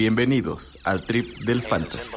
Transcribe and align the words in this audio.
Bienvenidos 0.00 0.78
al 0.84 1.02
trip 1.02 1.40
del 1.40 1.60
fantasy. 1.60 2.10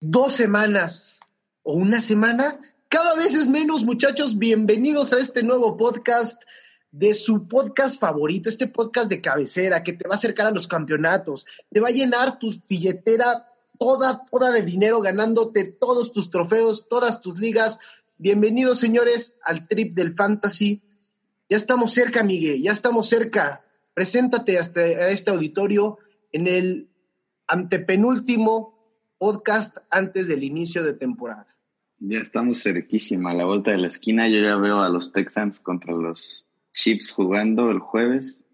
Dos 0.00 0.32
semanas 0.32 1.18
o 1.64 1.72
una 1.72 2.00
semana, 2.00 2.60
cada 2.88 3.16
vez 3.16 3.34
es 3.34 3.48
menos, 3.48 3.82
muchachos. 3.82 4.38
Bienvenidos 4.38 5.12
a 5.12 5.18
este 5.18 5.42
nuevo 5.42 5.76
podcast 5.76 6.40
de 6.92 7.16
su 7.16 7.48
podcast 7.48 7.98
favorito, 7.98 8.48
este 8.48 8.68
podcast 8.68 9.08
de 9.08 9.20
cabecera 9.20 9.82
que 9.82 9.94
te 9.94 10.06
va 10.06 10.14
a 10.14 10.18
acercar 10.18 10.46
a 10.46 10.52
los 10.52 10.68
campeonatos, 10.68 11.46
te 11.68 11.80
va 11.80 11.88
a 11.88 11.90
llenar 11.90 12.38
tu 12.38 12.54
billetera 12.68 13.48
toda, 13.78 14.24
toda 14.30 14.52
de 14.52 14.62
dinero, 14.62 15.00
ganándote 15.00 15.64
todos 15.64 16.12
tus 16.12 16.30
trofeos, 16.30 16.88
todas 16.88 17.20
tus 17.20 17.38
ligas. 17.38 17.78
Bienvenidos, 18.18 18.78
señores, 18.78 19.36
al 19.42 19.66
trip 19.68 19.94
del 19.94 20.14
fantasy. 20.14 20.82
Ya 21.48 21.56
estamos 21.56 21.92
cerca, 21.92 22.22
Miguel, 22.22 22.62
ya 22.62 22.72
estamos 22.72 23.08
cerca. 23.08 23.64
Preséntate 23.94 24.58
hasta 24.58 24.80
a 24.80 25.08
este 25.08 25.30
auditorio 25.30 25.98
en 26.32 26.46
el 26.46 26.88
antepenúltimo 27.46 28.74
podcast 29.18 29.76
antes 29.90 30.28
del 30.28 30.42
inicio 30.42 30.82
de 30.82 30.94
temporada. 30.94 31.46
Ya 31.98 32.18
estamos 32.18 32.62
cerquísima, 32.62 33.30
a 33.30 33.34
la 33.34 33.44
vuelta 33.44 33.70
de 33.70 33.78
la 33.78 33.86
esquina. 33.86 34.28
Yo 34.28 34.40
ya 34.40 34.56
veo 34.56 34.80
a 34.82 34.88
los 34.88 35.12
Texans 35.12 35.60
contra 35.60 35.94
los 35.94 36.46
Chips 36.72 37.12
jugando 37.12 37.70
el 37.70 37.78
jueves. 37.78 38.44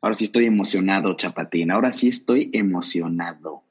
Ahora 0.00 0.16
sí 0.16 0.24
estoy 0.24 0.46
emocionado, 0.46 1.14
Chapatín. 1.16 1.70
Ahora 1.70 1.92
sí 1.92 2.08
estoy 2.08 2.50
emocionado. 2.52 3.64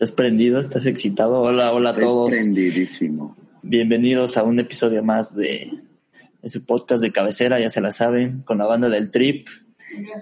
¿Estás 0.00 0.12
prendido? 0.12 0.58
¿Estás 0.58 0.86
excitado? 0.86 1.42
Hola, 1.42 1.74
hola 1.74 1.90
a 1.90 1.94
todos. 1.94 2.30
Prendidísimo. 2.30 3.36
Bienvenidos 3.60 4.38
a 4.38 4.44
un 4.44 4.58
episodio 4.58 5.04
más 5.04 5.36
de, 5.36 5.72
de, 6.40 6.48
su 6.48 6.64
podcast 6.64 7.02
de 7.02 7.12
cabecera, 7.12 7.60
ya 7.60 7.68
se 7.68 7.82
la 7.82 7.92
saben, 7.92 8.40
con 8.40 8.56
la 8.56 8.64
banda 8.64 8.88
del 8.88 9.10
Trip. 9.10 9.46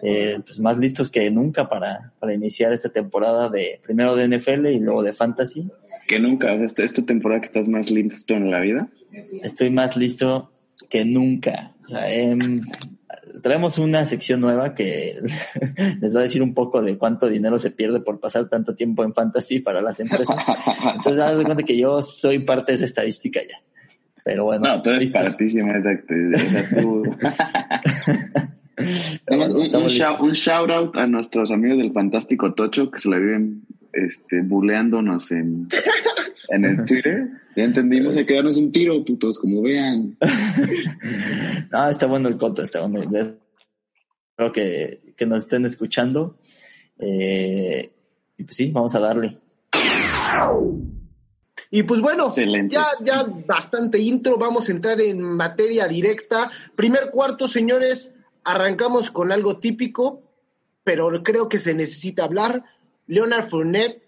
Eh, 0.02 0.40
pues 0.44 0.58
más 0.58 0.78
listos 0.78 1.10
que 1.12 1.30
nunca 1.30 1.68
para, 1.68 2.12
para 2.18 2.34
iniciar 2.34 2.72
esta 2.72 2.88
temporada 2.88 3.50
de 3.50 3.80
primero 3.84 4.16
de 4.16 4.26
NFL 4.26 4.66
y 4.66 4.80
luego 4.80 5.04
de 5.04 5.12
Fantasy. 5.12 5.70
Que 6.08 6.18
nunca, 6.18 6.52
¿es, 6.54 6.76
es 6.76 6.92
tu 6.92 7.02
temporada 7.02 7.40
que 7.40 7.46
estás 7.46 7.68
más 7.68 7.88
listo 7.92 8.34
en 8.34 8.50
la 8.50 8.58
vida? 8.58 8.88
Estoy 9.44 9.70
más 9.70 9.96
listo 9.96 10.50
que 10.90 11.04
nunca. 11.04 11.76
O 11.84 11.86
sea, 11.86 12.12
eh, 12.12 12.36
traemos 13.42 13.78
una 13.78 14.06
sección 14.06 14.40
nueva 14.40 14.74
que 14.74 15.20
les 16.00 16.14
va 16.14 16.20
a 16.20 16.22
decir 16.22 16.42
un 16.42 16.54
poco 16.54 16.82
de 16.82 16.98
cuánto 16.98 17.28
dinero 17.28 17.58
se 17.58 17.70
pierde 17.70 18.00
por 18.00 18.20
pasar 18.20 18.48
tanto 18.48 18.74
tiempo 18.74 19.04
en 19.04 19.14
fantasy 19.14 19.60
para 19.60 19.80
las 19.82 20.00
empresas. 20.00 20.36
Entonces, 20.96 21.20
haz 21.20 21.38
de 21.38 21.44
cuenta 21.44 21.62
que 21.62 21.76
yo 21.76 22.02
soy 22.02 22.40
parte 22.40 22.72
de 22.72 22.76
esa 22.76 22.84
estadística 22.84 23.40
ya. 23.40 23.58
Pero 24.24 24.44
bueno. 24.44 24.62
No, 24.68 24.82
tú 24.82 24.90
eres 24.90 25.08
exacto. 25.08 25.44
Tú... 26.78 27.02
un, 29.28 29.40
un, 29.40 29.86
shout, 29.86 30.20
un, 30.20 30.32
shout, 30.32 30.70
out 30.70 30.96
a 30.96 31.06
nuestros 31.06 31.50
amigos 31.50 31.78
del 31.78 31.92
Fantástico 31.92 32.52
Tocho 32.54 32.90
que 32.90 32.98
se 32.98 33.08
la 33.08 33.16
viven 33.16 33.62
este, 34.06 34.42
buleándonos 34.42 35.30
en, 35.30 35.68
en 36.48 36.64
el 36.64 36.84
Twitter. 36.84 37.28
Ya 37.56 37.64
entendimos, 37.64 38.16
hay 38.16 38.26
que 38.26 38.34
darnos 38.34 38.56
un 38.56 38.72
tiro, 38.72 39.04
putos, 39.04 39.38
como 39.38 39.62
vean. 39.62 40.16
no, 41.70 41.88
está 41.90 42.06
bueno 42.06 42.28
el 42.28 42.36
coto, 42.36 42.62
está 42.62 42.80
bueno. 42.80 43.00
Espero 43.00 44.52
que, 44.52 45.14
que 45.16 45.26
nos 45.26 45.38
estén 45.40 45.66
escuchando. 45.66 46.38
Eh, 46.98 47.92
y 48.36 48.44
pues 48.44 48.56
sí, 48.56 48.70
vamos 48.70 48.94
a 48.94 49.00
darle. 49.00 49.38
Y 51.70 51.82
pues 51.82 52.00
bueno, 52.00 52.26
Excelente. 52.26 52.74
ya, 52.74 52.86
ya 53.02 53.24
bastante 53.46 53.98
intro, 53.98 54.38
vamos 54.38 54.68
a 54.68 54.72
entrar 54.72 55.00
en 55.00 55.20
materia 55.20 55.86
directa. 55.86 56.50
Primer 56.76 57.10
cuarto, 57.10 57.46
señores, 57.46 58.14
arrancamos 58.44 59.10
con 59.10 59.32
algo 59.32 59.58
típico, 59.58 60.22
pero 60.84 61.22
creo 61.22 61.48
que 61.48 61.58
se 61.58 61.74
necesita 61.74 62.24
hablar. 62.24 62.64
Leonard 63.08 63.48
Fournette 63.48 64.02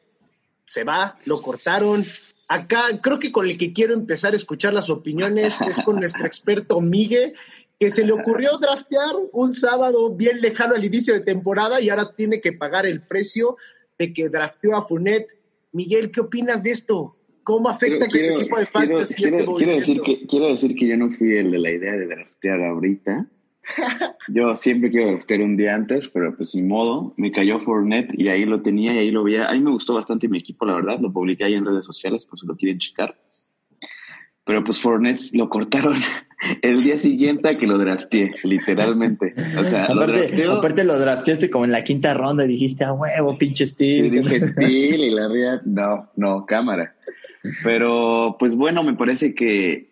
se 0.65 0.85
va, 0.85 1.17
lo 1.27 1.41
cortaron. 1.41 2.03
Acá 2.49 3.01
creo 3.03 3.19
que 3.19 3.33
con 3.33 3.49
el 3.49 3.59
que 3.59 3.73
quiero 3.73 3.95
empezar 3.95 4.35
a 4.35 4.37
escuchar 4.37 4.73
las 4.73 4.89
opiniones 4.89 5.61
es 5.63 5.81
con 5.81 5.97
nuestro 5.97 6.27
experto 6.27 6.81
Migue, 6.81 7.33
que 7.79 7.91
se 7.91 8.05
le 8.05 8.13
ocurrió 8.13 8.59
draftear 8.59 9.17
un 9.33 9.55
sábado 9.55 10.15
bien 10.15 10.41
lejano 10.41 10.75
al 10.75 10.85
inicio 10.85 11.15
de 11.15 11.21
temporada 11.21 11.81
y 11.81 11.91
ahora 11.91 12.15
tiene 12.15 12.41
que 12.41 12.53
pagar 12.53 12.87
el 12.87 13.03
precio 13.03 13.57
de 13.99 14.13
que 14.13 14.29
drafteó 14.29 14.77
a 14.77 14.87
Fournette. 14.87 15.39
Miguel, 15.73 16.11
¿qué 16.11 16.21
opinas 16.21 16.63
de 16.63 16.71
esto? 16.73 17.17
¿Cómo 17.43 17.69
afecta 17.69 18.07
quiero, 18.07 18.29
que 18.29 18.35
tu 18.35 18.41
equipo 18.41 18.59
de 18.59 18.67
quiero, 18.67 18.89
fantasy 18.89 19.15
quiero, 19.15 19.39
este 19.39 19.53
quiero, 19.55 19.77
decir 19.77 20.01
que, 20.03 20.27
quiero 20.27 20.49
decir 20.49 20.75
que 20.77 20.87
yo 20.87 20.97
no 20.97 21.11
fui 21.13 21.37
el 21.37 21.51
de 21.51 21.59
la 21.59 21.71
idea 21.71 21.93
de 21.93 22.07
draftear 22.07 22.61
ahorita. 22.63 23.27
Yo 24.29 24.57
siempre 24.57 24.91
quiero 24.91 25.09
draftear 25.09 25.41
un 25.43 25.57
día 25.57 25.75
antes, 25.75 26.09
pero 26.11 26.37
pues 26.37 26.51
sin 26.51 26.69
modo, 26.69 27.15
me 27.17 27.33
cayó 27.33 27.61
Fournette 27.61 28.13
y 28.19 28.29
ahí 28.29 28.45
lo 28.45 28.63
tenía 28.63 28.93
y 28.95 28.99
ahí 28.99 29.11
lo 29.11 29.25
veía. 29.25 29.49
A 29.49 29.53
mí 29.53 29.61
me 29.61 29.71
gustó 29.71 29.95
bastante 29.95 30.29
mi 30.29 30.39
equipo, 30.39 30.67
la 30.67 30.75
verdad, 30.75 30.99
lo 31.01 31.13
publiqué 31.13 31.45
ahí 31.45 31.55
en 31.55 31.65
redes 31.65 31.85
sociales 31.85 32.27
por 32.27 32.39
si 32.39 32.47
lo 32.47 32.57
quieren 32.57 32.79
checar. 32.79 33.17
Pero 34.45 34.65
pues 34.65 34.81
Fournette 34.81 35.33
lo 35.35 35.49
cortaron 35.49 35.99
el 36.63 36.83
día 36.83 36.99
siguiente 36.99 37.49
a 37.49 37.59
que 37.59 37.67
lo 37.67 37.79
drafteé, 37.79 38.33
literalmente. 38.45 39.35
O 39.59 39.65
sea, 39.65 39.85
aparte, 39.85 39.95
lo 39.95 40.07
drafteo, 40.07 40.53
aparte 40.53 40.85
lo 40.85 40.99
drafteaste 40.99 41.51
como 41.51 41.65
en 41.65 41.73
la 41.73 41.85
quinta 41.85 42.15
ronda 42.15 42.45
y 42.45 42.49
dijiste, 42.49 42.85
a 42.85 42.93
huevo, 42.93 43.37
pinche 43.39 43.65
y 43.65 43.69
Steve. 43.69 44.11
dije 44.11 44.41
Steel 44.41 45.05
y 45.05 45.11
la 45.11 45.29
ría, 45.29 45.61
no, 45.65 46.11
no, 46.17 46.47
cámara. 46.47 46.95
Pero 47.65 48.37
pues 48.39 48.55
bueno, 48.55 48.83
me 48.83 48.95
parece 48.95 49.35
que 49.35 49.90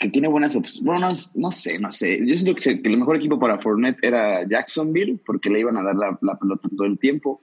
que 0.00 0.08
tiene 0.08 0.28
buenas 0.28 0.56
opciones. 0.56 0.82
Bueno, 0.82 1.08
no, 1.08 1.14
no, 1.34 1.50
sé, 1.52 1.78
no 1.78 1.92
sé. 1.92 2.18
Yo 2.26 2.34
siento 2.34 2.54
que, 2.54 2.80
el 2.82 2.96
mejor 2.96 3.16
equipo 3.16 3.38
para 3.38 3.58
Fournette 3.58 4.02
era 4.02 4.48
Jacksonville, 4.48 5.20
porque 5.24 5.50
le 5.50 5.60
iban 5.60 5.76
a 5.76 5.82
dar 5.82 5.94
la, 5.94 6.18
la, 6.22 6.38
pelota 6.38 6.68
todo 6.74 6.86
el 6.86 6.98
tiempo. 6.98 7.42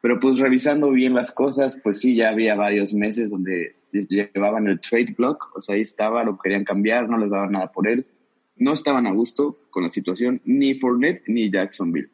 Pero 0.00 0.20
pues 0.20 0.38
revisando 0.38 0.92
bien 0.92 1.14
las 1.14 1.32
cosas, 1.32 1.80
pues 1.82 1.98
sí, 1.98 2.14
ya 2.14 2.28
había 2.28 2.54
varios 2.54 2.94
meses 2.94 3.30
donde 3.30 3.74
llevaban 3.90 4.68
el 4.68 4.80
trade 4.80 5.14
block, 5.18 5.50
o 5.56 5.60
sea, 5.60 5.74
ahí 5.74 5.80
estaba, 5.80 6.22
lo 6.22 6.38
querían 6.38 6.64
cambiar, 6.64 7.08
no 7.08 7.18
les 7.18 7.30
daban 7.30 7.52
nada 7.52 7.72
por 7.72 7.88
él. 7.88 8.06
No 8.54 8.72
estaban 8.72 9.08
a 9.08 9.12
gusto 9.12 9.58
con 9.70 9.82
la 9.82 9.88
situación, 9.88 10.40
ni 10.44 10.74
Fournette 10.74 11.24
ni 11.26 11.50
Jacksonville. 11.50 12.10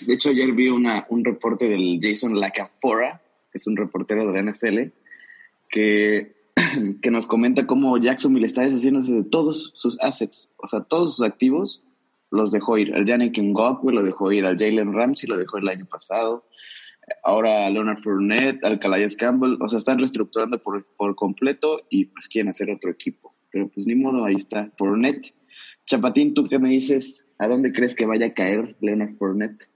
De 0.00 0.14
hecho, 0.14 0.30
ayer 0.30 0.50
vi 0.50 0.68
una, 0.68 1.06
un 1.10 1.24
reporte 1.24 1.68
del 1.68 2.00
Jason 2.02 2.40
Lacafora, 2.40 3.22
que 3.52 3.58
es 3.58 3.66
un 3.68 3.76
reportero 3.76 4.26
de 4.26 4.42
la 4.42 4.50
NFL, 4.50 4.78
que 5.68 6.39
que 7.02 7.10
nos 7.10 7.26
comenta 7.26 7.66
cómo 7.66 7.96
Jacksonville 7.98 8.46
está 8.46 8.62
deshaciéndose 8.62 9.12
de 9.12 9.24
todos 9.24 9.72
sus 9.74 9.98
assets, 10.00 10.48
o 10.56 10.66
sea, 10.66 10.80
todos 10.80 11.16
sus 11.16 11.24
activos 11.24 11.82
los 12.30 12.52
dejó 12.52 12.78
ir. 12.78 12.94
Al 12.94 13.06
Yannick 13.06 13.38
Ngakwe 13.38 13.92
lo 13.92 14.02
dejó 14.02 14.32
ir, 14.32 14.46
al 14.46 14.58
Jalen 14.58 14.92
Ramsey 14.92 15.28
lo 15.28 15.36
dejó 15.36 15.58
el 15.58 15.68
año 15.68 15.86
pasado, 15.86 16.44
ahora 17.24 17.66
a 17.66 17.70
Leonard 17.70 17.98
Fournette, 17.98 18.64
al 18.64 18.78
Calais 18.78 19.16
Campbell, 19.16 19.56
o 19.60 19.68
sea, 19.68 19.78
están 19.78 19.98
reestructurando 19.98 20.58
por, 20.58 20.86
por 20.96 21.14
completo 21.16 21.82
y 21.90 22.06
pues 22.06 22.28
quieren 22.28 22.50
hacer 22.50 22.70
otro 22.70 22.90
equipo. 22.90 23.34
Pero 23.50 23.68
pues 23.68 23.86
ni 23.86 23.94
modo, 23.94 24.24
ahí 24.24 24.36
está, 24.36 24.70
Fournette. 24.78 25.34
Chapatín, 25.86 26.34
¿tú 26.34 26.46
qué 26.48 26.58
me 26.58 26.68
dices? 26.68 27.24
¿A 27.38 27.48
dónde 27.48 27.72
crees 27.72 27.94
que 27.94 28.06
vaya 28.06 28.26
a 28.26 28.34
caer 28.34 28.76
Leonard 28.80 29.16
Fournette? 29.16 29.68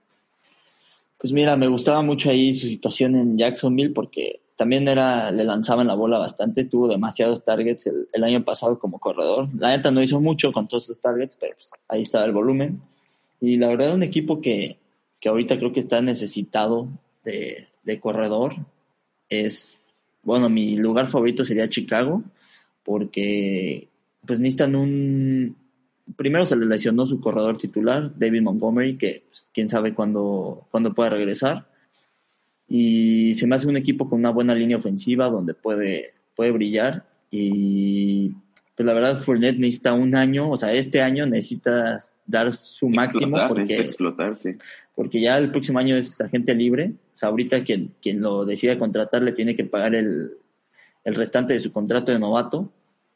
Pues 1.18 1.32
mira, 1.32 1.56
me 1.56 1.68
gustaba 1.68 2.02
mucho 2.02 2.30
ahí 2.30 2.54
su 2.54 2.66
situación 2.66 3.16
en 3.16 3.38
Jacksonville 3.38 3.94
porque 3.94 4.40
también 4.56 4.86
era, 4.86 5.30
le 5.32 5.44
lanzaban 5.44 5.88
la 5.88 5.94
bola 5.94 6.18
bastante, 6.18 6.64
tuvo 6.64 6.88
demasiados 6.88 7.44
targets 7.44 7.88
el, 8.12 8.24
año 8.24 8.44
pasado 8.44 8.78
como 8.78 9.00
corredor. 9.00 9.48
La 9.58 9.68
neta 9.68 9.90
no 9.90 10.02
hizo 10.02 10.20
mucho 10.20 10.52
con 10.52 10.68
todos 10.68 10.86
sus 10.86 11.00
targets, 11.00 11.36
pero 11.36 11.54
pues, 11.54 11.70
ahí 11.88 12.02
estaba 12.02 12.24
el 12.24 12.32
volumen. 12.32 12.80
Y 13.40 13.56
la 13.56 13.68
verdad, 13.68 13.94
un 13.94 14.04
equipo 14.04 14.40
que, 14.40 14.78
que 15.20 15.28
ahorita 15.28 15.58
creo 15.58 15.72
que 15.72 15.80
está 15.80 16.02
necesitado 16.02 16.88
de, 17.24 17.66
de, 17.82 18.00
corredor 18.00 18.54
es, 19.28 19.78
bueno, 20.22 20.48
mi 20.48 20.76
lugar 20.76 21.08
favorito 21.08 21.44
sería 21.44 21.68
Chicago, 21.68 22.22
porque 22.84 23.88
pues 24.24 24.38
necesitan 24.38 24.76
un... 24.76 25.56
Primero 26.16 26.46
se 26.46 26.56
le 26.56 26.66
lesionó 26.66 27.06
su 27.06 27.20
corredor 27.20 27.56
titular, 27.58 28.12
David 28.16 28.42
Montgomery, 28.42 28.98
que 28.98 29.24
pues, 29.26 29.50
quién 29.52 29.68
sabe 29.68 29.94
cuándo, 29.94 30.68
cuándo 30.70 30.94
pueda 30.94 31.10
regresar 31.10 31.66
y 32.76 33.36
se 33.36 33.46
me 33.46 33.54
hace 33.54 33.68
un 33.68 33.76
equipo 33.76 34.08
con 34.10 34.18
una 34.18 34.30
buena 34.30 34.52
línea 34.52 34.78
ofensiva 34.78 35.30
donde 35.30 35.54
puede, 35.54 36.12
puede 36.34 36.50
brillar 36.50 37.04
y 37.30 38.32
pues 38.74 38.84
la 38.84 38.94
verdad 38.94 39.20
Fournette 39.20 39.60
necesita 39.60 39.92
un 39.92 40.16
año, 40.16 40.50
o 40.50 40.56
sea, 40.56 40.72
este 40.72 41.00
año 41.00 41.24
necesita 41.24 42.00
dar 42.26 42.52
su 42.52 42.88
máximo 42.88 43.36
porque, 43.46 43.78
explotar, 43.78 44.36
sí. 44.36 44.56
porque 44.96 45.20
ya 45.20 45.38
el 45.38 45.52
próximo 45.52 45.78
año 45.78 45.96
es 45.96 46.20
agente 46.20 46.52
libre, 46.52 46.94
o 47.14 47.16
sea, 47.16 47.28
ahorita 47.28 47.62
quien, 47.62 47.94
quien 48.02 48.20
lo 48.20 48.44
decida 48.44 48.76
contratar 48.76 49.22
le 49.22 49.30
tiene 49.30 49.54
que 49.54 49.64
pagar 49.64 49.94
el, 49.94 50.30
el 51.04 51.14
restante 51.14 51.52
de 51.52 51.60
su 51.60 51.70
contrato 51.70 52.10
de 52.10 52.18
novato 52.18 52.72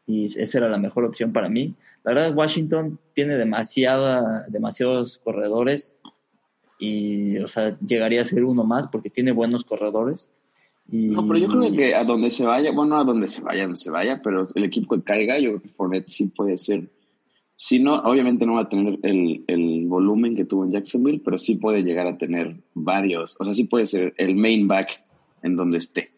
y 0.06 0.26
esa 0.26 0.58
era 0.58 0.68
la 0.68 0.78
mejor 0.78 1.04
opción 1.04 1.32
para 1.32 1.48
mí. 1.48 1.74
La 2.04 2.14
verdad 2.14 2.32
Washington 2.32 3.00
tiene 3.12 3.36
demasiada, 3.36 4.46
demasiados 4.48 5.18
corredores 5.18 5.94
y, 6.78 7.38
o 7.38 7.48
sea, 7.48 7.78
llegaría 7.80 8.22
a 8.22 8.24
ser 8.24 8.44
uno 8.44 8.64
más 8.64 8.88
porque 8.88 9.10
tiene 9.10 9.32
buenos 9.32 9.64
corredores. 9.64 10.28
No, 10.86 11.26
pero 11.26 11.38
yo 11.38 11.48
creo 11.48 11.70
que 11.72 11.94
a 11.94 12.04
donde 12.04 12.30
se 12.30 12.46
vaya, 12.46 12.72
bueno, 12.72 12.98
a 12.98 13.04
donde 13.04 13.28
se 13.28 13.42
vaya, 13.42 13.64
donde 13.64 13.76
se 13.76 13.90
vaya, 13.90 14.22
pero 14.22 14.46
el 14.54 14.64
equipo 14.64 14.96
que 14.96 15.02
caiga, 15.02 15.38
yo 15.38 15.50
creo 15.50 15.62
que 15.62 15.68
Fournette 15.68 16.08
sí 16.08 16.26
puede 16.26 16.56
ser. 16.56 16.88
Si 17.56 17.78
no, 17.78 17.94
obviamente 17.94 18.46
no 18.46 18.54
va 18.54 18.62
a 18.62 18.68
tener 18.68 18.98
el, 19.02 19.44
el 19.48 19.86
volumen 19.86 20.34
que 20.34 20.46
tuvo 20.46 20.64
en 20.64 20.70
Jacksonville, 20.70 21.20
pero 21.22 21.36
sí 21.36 21.56
puede 21.56 21.82
llegar 21.82 22.06
a 22.06 22.16
tener 22.16 22.56
varios. 22.72 23.36
O 23.38 23.44
sea, 23.44 23.52
sí 23.52 23.64
puede 23.64 23.84
ser 23.84 24.14
el 24.16 24.36
main 24.36 24.66
back 24.66 25.04
en 25.42 25.56
donde 25.56 25.78
esté. 25.78 26.12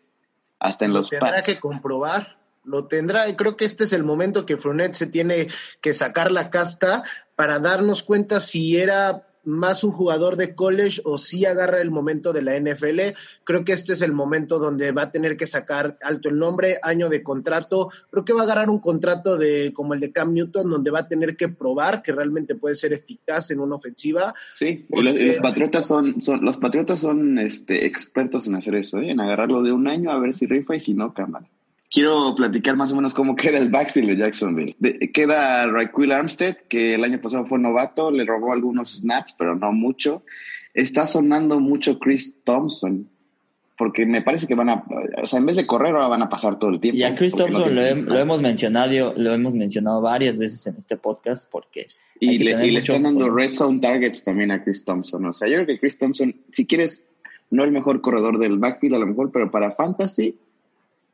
Hasta 0.60 0.84
en 0.84 0.92
lo 0.92 0.98
los 0.98 1.10
tendrá 1.10 1.42
que 1.42 1.56
comprobar, 1.56 2.38
lo 2.62 2.86
tendrá. 2.86 3.28
Y 3.28 3.34
creo 3.34 3.56
que 3.56 3.64
este 3.64 3.84
es 3.84 3.92
el 3.92 4.04
momento 4.04 4.46
que 4.46 4.58
Fournette 4.58 4.94
se 4.94 5.06
tiene 5.06 5.48
que 5.80 5.94
sacar 5.94 6.30
la 6.30 6.50
casta 6.50 7.02
para 7.34 7.58
darnos 7.58 8.02
cuenta 8.02 8.40
si 8.40 8.76
era 8.76 9.29
más 9.50 9.84
un 9.84 9.92
jugador 9.92 10.36
de 10.36 10.54
college 10.54 11.00
o 11.04 11.18
si 11.18 11.44
agarra 11.44 11.80
el 11.80 11.90
momento 11.90 12.32
de 12.32 12.42
la 12.42 12.58
NFL. 12.58 13.16
Creo 13.44 13.64
que 13.64 13.72
este 13.72 13.92
es 13.92 14.02
el 14.02 14.12
momento 14.12 14.58
donde 14.58 14.92
va 14.92 15.02
a 15.02 15.10
tener 15.10 15.36
que 15.36 15.46
sacar 15.46 15.98
alto 16.02 16.28
el 16.28 16.38
nombre, 16.38 16.78
año 16.82 17.08
de 17.08 17.22
contrato. 17.22 17.90
Creo 18.10 18.24
que 18.24 18.32
va 18.32 18.40
a 18.40 18.44
agarrar 18.44 18.70
un 18.70 18.78
contrato 18.78 19.36
de 19.36 19.72
como 19.74 19.94
el 19.94 20.00
de 20.00 20.12
Cam 20.12 20.32
Newton, 20.32 20.70
donde 20.70 20.90
va 20.90 21.00
a 21.00 21.08
tener 21.08 21.36
que 21.36 21.48
probar 21.48 22.02
que 22.02 22.12
realmente 22.12 22.54
puede 22.54 22.76
ser 22.76 22.92
eficaz 22.92 23.50
en 23.50 23.60
una 23.60 23.76
ofensiva. 23.76 24.34
Sí, 24.54 24.86
los, 24.90 25.14
los 25.14 25.36
patriotas 25.36 25.86
son, 25.86 26.20
son, 26.20 26.44
los 26.44 26.58
patriotas 26.58 27.00
son 27.00 27.38
este, 27.38 27.86
expertos 27.86 28.46
en 28.46 28.56
hacer 28.56 28.74
eso, 28.76 28.98
¿eh? 28.98 29.10
en 29.10 29.20
agarrarlo 29.20 29.62
de 29.62 29.72
un 29.72 29.88
año 29.88 30.10
a 30.10 30.18
ver 30.18 30.34
si 30.34 30.46
rifa 30.46 30.76
y 30.76 30.80
si 30.80 30.94
no, 30.94 31.12
cámara. 31.12 31.46
Quiero 31.90 32.34
platicar 32.36 32.76
más 32.76 32.92
o 32.92 32.96
menos 32.96 33.14
cómo 33.14 33.34
queda 33.34 33.58
el 33.58 33.68
backfield 33.68 34.10
de 34.10 34.16
Jacksonville. 34.16 34.76
De, 34.78 35.10
queda 35.12 35.66
Raquel 35.66 36.12
Armstead, 36.12 36.56
que 36.68 36.94
el 36.94 37.02
año 37.02 37.20
pasado 37.20 37.46
fue 37.46 37.58
novato, 37.58 38.12
le 38.12 38.24
robó 38.24 38.52
algunos 38.52 38.98
snaps, 38.98 39.34
pero 39.36 39.56
no 39.56 39.72
mucho. 39.72 40.22
Está 40.72 41.04
sonando 41.04 41.58
mucho 41.58 41.98
Chris 41.98 42.44
Thompson, 42.44 43.08
porque 43.76 44.06
me 44.06 44.22
parece 44.22 44.46
que 44.46 44.54
van 44.54 44.68
a, 44.68 44.84
o 45.20 45.26
sea, 45.26 45.40
en 45.40 45.46
vez 45.46 45.56
de 45.56 45.66
correr 45.66 45.92
ahora 45.92 46.06
van 46.06 46.22
a 46.22 46.28
pasar 46.28 46.60
todo 46.60 46.70
el 46.70 46.78
tiempo. 46.78 46.96
Y 46.96 47.02
a 47.02 47.16
Chris 47.16 47.34
Thompson 47.34 47.60
no 47.60 47.68
lo, 47.68 47.82
he, 47.82 47.96
lo, 47.96 48.20
hemos 48.20 48.40
mencionado, 48.40 49.12
lo 49.16 49.34
hemos 49.34 49.54
mencionado 49.54 50.00
varias 50.00 50.38
veces 50.38 50.64
en 50.68 50.76
este 50.76 50.96
podcast, 50.96 51.50
porque 51.50 51.88
y 52.20 52.38
le, 52.38 52.68
y 52.68 52.70
le 52.70 52.78
están 52.78 53.02
dando 53.02 53.28
red 53.30 53.52
zone 53.54 53.80
targets 53.80 54.22
también 54.22 54.52
a 54.52 54.62
Chris 54.62 54.84
Thompson. 54.84 55.26
O 55.26 55.32
sea, 55.32 55.48
yo 55.48 55.54
creo 55.54 55.66
que 55.66 55.80
Chris 55.80 55.98
Thompson, 55.98 56.36
si 56.52 56.66
quieres, 56.66 57.02
no 57.50 57.64
el 57.64 57.72
mejor 57.72 58.00
corredor 58.00 58.38
del 58.38 58.58
backfield 58.58 58.94
a 58.94 58.98
lo 58.98 59.06
mejor, 59.08 59.32
pero 59.32 59.50
para 59.50 59.72
fantasy 59.72 60.36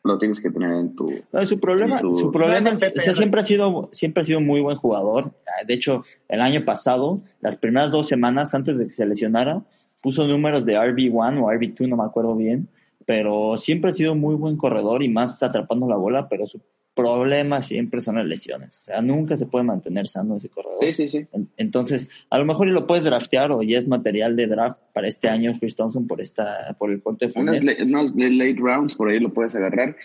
lo 0.07 0.19
tienes 0.19 0.41
que 0.41 0.51
tener 0.51 0.73
en 0.73 0.95
tu. 0.95 1.11
No, 1.33 1.47
su 1.47 1.61
problema, 1.61 2.01
tu, 2.01 2.15
su 2.17 2.33
problema 2.33 2.71
es, 2.71 2.83
o 2.83 3.01
sea, 3.01 3.15
siempre 3.15 3.41
ha 3.41 3.45
sido, 3.45 3.91
siempre 3.93 4.23
ha 4.23 4.27
sido 4.27 4.41
muy 4.41 4.61
buen 4.61 4.77
jugador. 4.77 5.33
De 5.67 5.75
hecho, 5.75 6.03
el 6.29 6.41
año 6.41 6.65
pasado, 6.65 7.21
las 7.41 7.57
primeras 7.57 7.91
dos 7.91 8.09
semanas 8.09 8.55
antes 8.55 8.79
de 8.79 8.87
que 8.87 8.93
se 8.93 9.07
lesionara, 9.07 9.63
puso 10.01 10.27
números 10.27 10.65
de 10.65 10.75
RB1 10.75 11.43
o 11.43 11.47
RB2, 11.47 11.89
no 11.89 11.97
me 11.97 12.05
acuerdo 12.05 12.35
bien, 12.37 12.69
pero 13.07 13.57
siempre 13.57 13.91
ha 13.91 13.93
sido 13.93 14.15
muy 14.15 14.35
buen 14.35 14.57
corredor 14.57 15.03
y 15.03 15.09
más 15.09 15.43
atrapando 15.43 15.89
la 15.89 15.97
bola, 15.97 16.29
pero 16.29 16.47
su 16.47 16.61
problema 16.95 17.63
siempre 17.63 18.01
son 18.01 18.17
las 18.17 18.27
lesiones. 18.27 18.81
O 18.81 18.85
sea, 18.85 19.03
nunca 19.03 19.37
se 19.37 19.47
puede 19.47 19.65
mantener 19.65 20.09
sano 20.09 20.37
ese 20.37 20.49
corredor. 20.49 20.77
Sí, 20.81 20.93
sí, 20.93 21.09
sí. 21.09 21.27
Entonces, 21.57 22.09
a 22.31 22.39
lo 22.39 22.47
mejor 22.47 22.67
lo 22.69 22.87
puedes 22.87 23.05
draftear 23.05 23.53
o 23.53 23.63
ya 23.63 23.79
es 23.79 23.87
material 23.87 24.35
de 24.35 24.49
draft 24.49 24.81
para 24.93 25.07
este 25.07 25.29
año 25.29 25.57
Chris 25.61 25.77
Thompson 25.77 26.07
por 26.07 26.21
esta 26.21 26.75
por 26.79 26.91
el 26.91 27.03
corte 27.03 27.27
de 27.27 27.39
unas, 27.39 27.63
unas 27.63 28.15
late 28.15 28.57
rounds 28.59 28.97
por 28.97 29.11
ahí 29.11 29.21
lo 29.21 29.33
puedes 29.33 29.55
agarrar. 29.55 29.97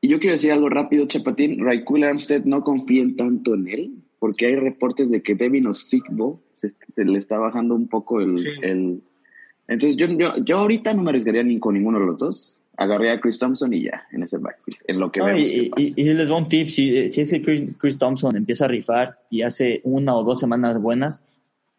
Y 0.00 0.08
yo 0.08 0.20
quiero 0.20 0.34
decir 0.34 0.52
algo 0.52 0.68
rápido, 0.68 1.06
Chapatín. 1.06 1.64
Raquel 1.64 2.04
Armstead 2.04 2.44
no 2.44 2.62
confíen 2.62 3.16
tanto 3.16 3.54
en 3.54 3.66
él, 3.66 3.94
porque 4.20 4.46
hay 4.46 4.56
reportes 4.56 5.10
de 5.10 5.22
que 5.22 5.34
Devin 5.34 5.66
Osigbo 5.66 6.40
se, 6.54 6.68
se, 6.68 7.04
le 7.04 7.18
está 7.18 7.38
bajando 7.38 7.74
un 7.74 7.88
poco 7.88 8.20
el... 8.20 8.38
Sí. 8.38 8.48
el... 8.62 9.02
Entonces, 9.68 9.96
yo, 9.96 10.06
yo, 10.08 10.36
yo 10.44 10.58
ahorita 10.58 10.94
no 10.94 11.02
me 11.02 11.10
arriesgaría 11.10 11.42
ni 11.42 11.60
con 11.60 11.74
ninguno 11.74 12.00
de 12.00 12.06
los 12.06 12.20
dos 12.20 12.58
agarré 12.78 13.10
a 13.10 13.20
Chris 13.20 13.38
Thompson 13.38 13.74
y 13.74 13.82
ya, 13.82 14.06
en 14.12 14.22
ese 14.22 14.38
backfield, 14.38 14.78
en 14.86 15.00
lo 15.00 15.10
que 15.10 15.18
no, 15.18 15.26
vemos. 15.26 15.42
Y, 15.42 15.70
y, 15.76 15.92
y, 15.96 16.14
les 16.14 16.28
doy 16.28 16.40
un 16.40 16.48
tip, 16.48 16.70
si, 16.70 17.10
si 17.10 17.20
es 17.20 17.30
que 17.30 17.42
Chris, 17.42 17.70
Chris, 17.76 17.98
Thompson 17.98 18.36
empieza 18.36 18.66
a 18.66 18.68
rifar 18.68 19.18
y 19.30 19.42
hace 19.42 19.80
una 19.82 20.14
o 20.14 20.22
dos 20.22 20.38
semanas 20.38 20.80
buenas, 20.80 21.20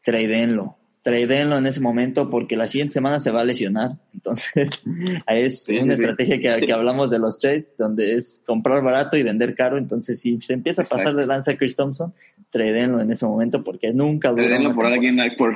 tradeenlo. 0.04 0.76
Tradeenlo 1.02 1.58
en 1.58 1.66
ese 1.66 1.80
momento 1.80 2.30
porque 2.30 2.58
la 2.58 2.68
siguiente 2.68 2.94
semana 2.96 3.22
se 3.22 3.32
va 3.32 3.42
a 3.42 3.46
lesionar. 3.46 3.94
Entonces, 4.14 4.52
es 5.28 5.64
sí, 5.64 5.78
una 5.78 5.96
sí, 5.96 6.02
estrategia 6.02 6.38
que, 6.42 6.54
sí. 6.56 6.68
que, 6.68 6.74
hablamos 6.74 7.10
de 7.10 7.20
los 7.20 7.40
trades, 7.40 7.74
donde 7.78 8.16
es 8.16 8.44
comprar 8.46 8.84
barato 8.84 9.16
y 9.16 9.24
vender 9.24 9.56
caro. 9.56 9.78
Entonces, 9.78 10.20
si 10.20 10.42
se 10.42 10.52
empieza 10.52 10.82
a 10.82 10.86
pasar 10.86 11.00
Exacto. 11.00 11.22
de 11.22 11.28
lanza 11.28 11.52
a 11.52 11.58
Chris 11.58 11.78
Thompson, 11.78 12.14
tradeenlo 12.50 13.00
en 13.00 13.10
ese 13.10 13.26
momento 13.26 13.64
porque 13.64 13.94
nunca 13.94 14.36
Tradeenlo 14.36 14.74
por 14.74 14.86
alguien, 14.86 15.18
por, 15.38 15.56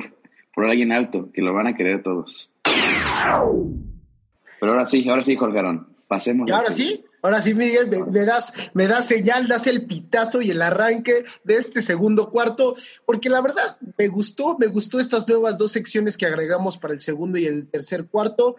por 0.54 0.68
alguien 0.68 0.92
alto, 0.92 1.30
que 1.32 1.42
lo 1.42 1.52
van 1.52 1.66
a 1.66 1.74
querer 1.74 2.02
todos. 2.02 2.50
Pero 4.60 4.72
ahora 4.72 4.86
sí, 4.86 5.08
ahora 5.08 5.22
sí, 5.22 5.36
Jorge 5.36 5.58
Arón. 5.58 5.88
Pasemos. 6.06 6.48
¿Y 6.48 6.52
ahora 6.52 6.70
sí? 6.70 7.04
Ahora 7.22 7.40
sí, 7.40 7.54
Miguel, 7.54 7.88
me, 7.88 8.04
me, 8.04 8.26
das, 8.26 8.52
me 8.74 8.86
das 8.86 9.08
señal, 9.08 9.48
das 9.48 9.66
el 9.66 9.86
pitazo 9.86 10.42
y 10.42 10.50
el 10.50 10.60
arranque 10.60 11.24
de 11.42 11.56
este 11.56 11.80
segundo 11.80 12.30
cuarto, 12.30 12.74
porque 13.06 13.30
la 13.30 13.40
verdad 13.40 13.78
me 13.96 14.08
gustó, 14.08 14.58
me 14.58 14.66
gustó 14.66 15.00
estas 15.00 15.26
nuevas 15.26 15.56
dos 15.56 15.72
secciones 15.72 16.18
que 16.18 16.26
agregamos 16.26 16.76
para 16.76 16.92
el 16.92 17.00
segundo 17.00 17.38
y 17.38 17.46
el 17.46 17.66
tercer 17.68 18.06
cuarto. 18.06 18.56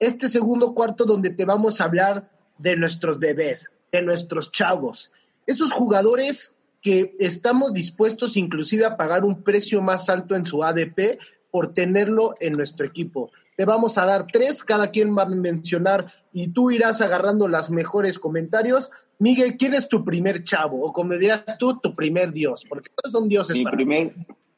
Este 0.00 0.28
segundo 0.28 0.74
cuarto 0.74 1.04
donde 1.04 1.30
te 1.30 1.44
vamos 1.44 1.80
a 1.80 1.84
hablar 1.84 2.30
de 2.58 2.74
nuestros 2.74 3.20
bebés, 3.20 3.70
de 3.92 4.02
nuestros 4.02 4.50
chavos, 4.50 5.12
esos 5.46 5.72
jugadores 5.72 6.54
que 6.80 7.14
estamos 7.18 7.72
dispuestos 7.72 8.36
inclusive 8.36 8.84
a 8.84 8.96
pagar 8.96 9.24
un 9.24 9.42
precio 9.42 9.82
más 9.82 10.08
alto 10.08 10.34
en 10.34 10.46
su 10.46 10.64
ADP 10.64 11.18
por 11.50 11.74
tenerlo 11.74 12.34
en 12.40 12.52
nuestro 12.52 12.86
equipo. 12.86 13.30
Te 13.56 13.64
vamos 13.64 13.98
a 13.98 14.06
dar 14.06 14.26
tres, 14.32 14.64
cada 14.64 14.90
quien 14.90 15.16
va 15.16 15.24
a 15.24 15.28
mencionar 15.28 16.12
y 16.32 16.48
tú 16.48 16.70
irás 16.70 17.00
agarrando 17.00 17.48
los 17.48 17.70
mejores 17.70 18.18
comentarios. 18.18 18.90
Miguel, 19.18 19.56
¿quién 19.58 19.74
es 19.74 19.88
tu 19.88 20.04
primer 20.04 20.44
chavo? 20.44 20.82
O 20.82 20.92
como 20.92 21.12
dirías 21.12 21.44
tú, 21.58 21.78
tu 21.78 21.94
primer 21.94 22.32
dios, 22.32 22.64
porque 22.66 22.88
todos 22.94 23.12
son 23.12 23.28
dioses. 23.28 23.58
Mi 23.58 23.64
para 23.64 23.76
primer, 23.76 24.14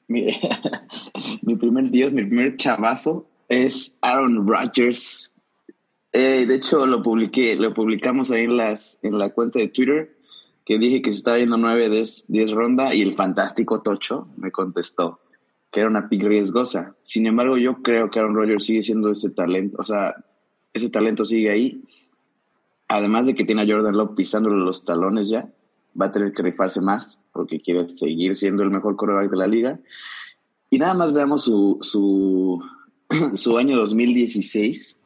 mi, 0.06 0.26
mi, 1.42 1.56
primer 1.56 1.90
dios, 1.90 2.12
mi 2.12 2.24
primer 2.24 2.56
chavazo 2.56 3.26
es 3.48 3.96
Aaron 4.00 4.46
Rodgers. 4.46 5.32
Eh, 6.12 6.46
de 6.46 6.54
hecho, 6.54 6.86
lo 6.86 7.02
publiqué, 7.02 7.56
lo 7.56 7.74
publicamos 7.74 8.30
ahí 8.30 8.44
en, 8.44 8.56
las, 8.56 8.98
en 9.02 9.18
la 9.18 9.30
cuenta 9.30 9.58
de 9.58 9.68
Twitter, 9.68 10.14
que 10.64 10.78
dije 10.78 11.02
que 11.02 11.12
se 11.12 11.18
estaba 11.18 11.38
viendo 11.38 11.56
9, 11.56 11.90
10, 11.90 12.26
10 12.28 12.50
ronda, 12.52 12.94
y 12.94 13.02
el 13.02 13.14
fantástico 13.14 13.82
Tocho 13.82 14.28
me 14.36 14.50
contestó 14.50 15.20
que 15.72 15.80
era 15.80 15.88
una 15.88 16.08
pick 16.08 16.22
riesgosa. 16.22 16.94
Sin 17.02 17.26
embargo, 17.26 17.56
yo 17.56 17.82
creo 17.82 18.10
que 18.10 18.18
Aaron 18.18 18.34
Rodgers 18.34 18.66
sigue 18.66 18.82
siendo 18.82 19.10
ese 19.10 19.30
talento, 19.30 19.78
o 19.80 19.82
sea, 19.82 20.14
ese 20.74 20.90
talento 20.90 21.24
sigue 21.24 21.50
ahí. 21.50 21.82
Además 22.88 23.24
de 23.24 23.34
que 23.34 23.44
tiene 23.44 23.62
a 23.62 23.66
Jordan 23.66 23.96
Love 23.96 24.14
pisándole 24.14 24.56
los 24.56 24.84
talones 24.84 25.30
ya, 25.30 25.50
va 25.98 26.06
a 26.06 26.12
tener 26.12 26.32
que 26.32 26.42
rifarse 26.42 26.82
más 26.82 27.18
porque 27.32 27.60
quiere 27.60 27.96
seguir 27.96 28.36
siendo 28.36 28.62
el 28.62 28.70
mejor 28.70 28.96
quarterback 28.96 29.30
de 29.30 29.36
la 29.36 29.46
liga. 29.46 29.80
Y 30.68 30.78
nada 30.78 30.92
más 30.92 31.14
veamos 31.14 31.42
su, 31.44 31.78
su, 31.80 32.62
su 33.34 33.56
año 33.56 33.76
2016. 33.76 34.96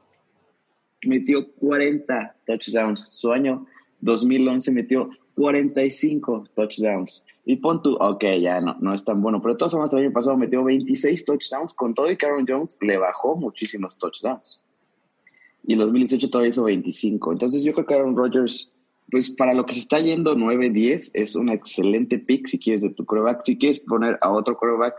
Metió 1.06 1.52
40 1.52 2.36
touchdowns. 2.44 3.06
Su 3.10 3.30
año 3.30 3.66
2011 4.00 4.72
metió 4.72 5.10
45 5.37 6.49
touchdowns. 6.55 7.25
Y 7.45 7.57
pon 7.57 7.83
tú, 7.83 7.95
ok, 8.00 8.25
ya 8.40 8.61
no, 8.61 8.76
no 8.81 8.95
es 8.95 9.05
tan 9.05 9.21
bueno. 9.21 9.40
Pero 9.40 9.57
todas 9.57 9.73
formas, 9.73 9.93
el 9.93 10.00
año 10.00 10.12
pasado 10.12 10.37
metió 10.37 10.64
26 10.64 11.25
touchdowns. 11.25 11.75
Con 11.75 11.95
todo 11.95 12.11
y 12.11 12.16
Aaron 12.21 12.47
Jones 12.49 12.76
le 12.81 12.97
bajó 12.97 13.37
muchísimos 13.37 13.97
touchdowns. 13.99 14.61
Y 15.64 15.75
en 15.75 15.78
2018 15.81 16.31
todavía 16.31 16.49
hizo 16.49 16.64
25. 16.64 17.33
Entonces 17.33 17.62
yo 17.62 17.75
creo 17.75 17.87
que 17.87 17.95
Aaron 17.95 18.16
Rodgers, 18.16 18.73
pues 19.11 19.31
para 19.31 19.52
lo 19.52 19.66
que 19.66 19.75
se 19.75 19.81
está 19.81 20.00
yendo 20.00 20.35
9-10, 20.35 21.11
es 21.12 21.37
una 21.37 21.52
excelente 21.52 22.19
pick 22.19 22.47
si 22.47 22.59
quieres 22.59 22.83
de 22.83 22.90
tu 22.90 23.05
quarterback. 23.05 23.43
Si 23.45 23.59
quieres 23.59 23.81
poner 23.81 24.19
a 24.23 24.31
otro 24.31 24.57
quarterback 24.57 24.95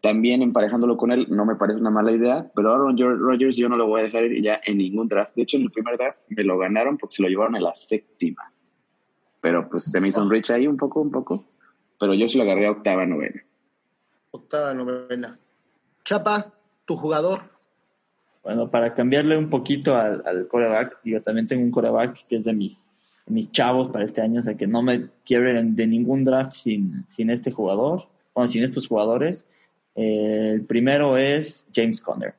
también 0.00 0.42
emparejándolo 0.42 0.96
con 0.96 1.12
él, 1.12 1.26
no 1.28 1.46
me 1.46 1.54
parece 1.54 1.78
una 1.78 1.90
mala 1.90 2.10
idea. 2.10 2.50
Pero 2.56 2.74
Aaron 2.74 2.98
Rodgers 2.98 3.56
yo 3.56 3.68
no 3.68 3.76
lo 3.76 3.86
voy 3.86 4.00
a 4.00 4.04
dejar 4.04 4.24
ir 4.24 4.42
ya 4.42 4.60
en 4.64 4.78
ningún 4.78 5.06
draft. 5.06 5.36
De 5.36 5.42
hecho, 5.42 5.56
en 5.56 5.62
el 5.62 5.70
primer 5.70 5.96
draft 5.96 6.18
me 6.28 6.42
lo 6.42 6.58
ganaron 6.58 6.98
porque 6.98 7.14
se 7.14 7.22
lo 7.22 7.28
llevaron 7.28 7.54
en 7.54 7.62
la 7.62 7.74
séptima. 7.76 8.51
Pero 9.42 9.68
pues 9.68 9.84
se 9.84 10.00
me 10.00 10.08
hizo 10.08 10.22
un 10.22 10.30
reach 10.30 10.50
ahí 10.50 10.66
un 10.66 10.78
poco, 10.78 11.02
un 11.02 11.10
poco 11.10 11.44
pero 12.02 12.14
yo 12.14 12.26
se 12.26 12.36
lo 12.36 12.42
agarré 12.42 12.66
a 12.66 12.72
octava 12.72 13.06
novena. 13.06 13.44
Octava 14.32 14.74
novena. 14.74 15.38
Chapa, 16.04 16.52
tu 16.84 16.96
jugador. 16.96 17.38
Bueno, 18.42 18.68
para 18.68 18.92
cambiarle 18.92 19.36
un 19.36 19.48
poquito 19.48 19.94
al, 19.94 20.20
al 20.26 20.48
coreback, 20.48 20.98
yo 21.04 21.22
también 21.22 21.46
tengo 21.46 21.62
un 21.62 21.70
coreback 21.70 22.26
que 22.26 22.34
es 22.34 22.42
de, 22.42 22.54
mi, 22.54 22.76
de 23.24 23.32
mis 23.32 23.52
chavos 23.52 23.92
para 23.92 24.04
este 24.04 24.20
año, 24.20 24.40
o 24.40 24.42
sea 24.42 24.56
que 24.56 24.66
no 24.66 24.82
me 24.82 25.10
quiero 25.24 25.48
ir 25.48 25.62
de 25.62 25.86
ningún 25.86 26.24
draft 26.24 26.50
sin, 26.50 27.04
sin 27.06 27.30
este 27.30 27.52
jugador, 27.52 28.08
o 28.32 28.48
sin 28.48 28.64
estos 28.64 28.88
jugadores. 28.88 29.46
Eh, 29.94 30.54
el 30.54 30.64
primero 30.64 31.16
es 31.16 31.68
James 31.72 32.02
Conner. 32.02 32.34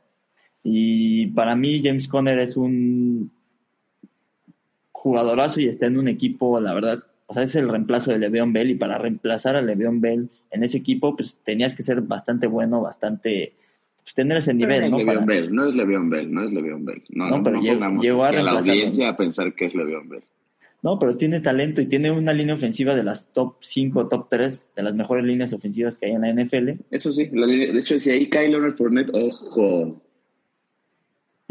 Y 0.61 1.27
para 1.27 1.55
mí 1.55 1.81
James 1.81 2.09
Conner 2.09 2.39
es 2.39 2.57
un 2.57 3.31
jugadorazo 5.03 5.59
y 5.59 5.67
está 5.67 5.85
en 5.87 5.97
un 5.97 6.07
equipo, 6.07 6.59
la 6.61 6.73
verdad, 6.73 7.03
o 7.27 7.33
sea, 7.33 7.43
es 7.43 7.55
el 7.55 7.67
reemplazo 7.67 8.11
de 8.11 8.19
Le'Veon 8.19 8.53
Bell 8.53 8.69
y 8.71 8.75
para 8.75 8.97
reemplazar 8.97 9.57
a 9.57 9.61
Le'Veon 9.61 9.99
Bell 9.99 10.29
en 10.49 10.63
ese 10.63 10.77
equipo, 10.77 11.13
pues 11.15 11.37
tenías 11.43 11.75
que 11.75 11.83
ser 11.83 11.99
bastante 12.01 12.47
bueno, 12.47 12.81
bastante 12.81 13.53
pues, 14.01 14.15
tener 14.15 14.37
ese 14.37 14.53
nivel, 14.53 14.81
no 14.83 14.89
¿no? 14.91 14.97
Es 14.99 15.05
Para- 15.05 15.25
Bell, 15.25 15.53
no 15.53 15.67
es 15.67 15.75
Le'Veon 15.75 16.09
Bell, 16.09 16.31
no 16.33 16.43
es 16.45 16.53
Le'Veon 16.53 16.85
Bell. 16.85 17.03
No, 17.09 17.29
No, 17.29 17.37
no, 17.37 17.43
pero 17.43 17.57
no 17.57 17.61
llegó- 18.01 18.23
a 18.23 18.29
aquí 18.29 18.41
la 18.43 18.51
audiencia 18.51 19.09
a 19.09 19.17
pensar 19.17 19.53
que 19.53 19.65
es 19.65 19.75
Le'Veon 19.75 20.07
Bell. 20.07 20.23
No, 20.81 20.99
pero 20.99 21.15
tiene 21.17 21.39
talento 21.41 21.81
y 21.81 21.85
tiene 21.87 22.11
una 22.11 22.33
línea 22.33 22.55
ofensiva 22.55 22.95
de 22.95 23.03
las 23.03 23.27
top 23.33 23.55
5, 23.61 24.07
top 24.07 24.27
3, 24.29 24.69
de 24.75 24.83
las 24.83 24.93
mejores 24.93 25.23
líneas 25.25 25.53
ofensivas 25.53 25.97
que 25.97 26.05
hay 26.07 26.11
en 26.13 26.21
la 26.21 26.29
NFL. 26.29 26.77
Eso 26.91 27.11
sí, 27.11 27.25
de 27.25 27.77
hecho, 27.79 27.97
si 27.99 28.09
ahí 28.09 28.27
cae 28.27 28.49
Leonard 28.49 28.73
Fournette, 28.73 29.11
ojo. 29.15 30.01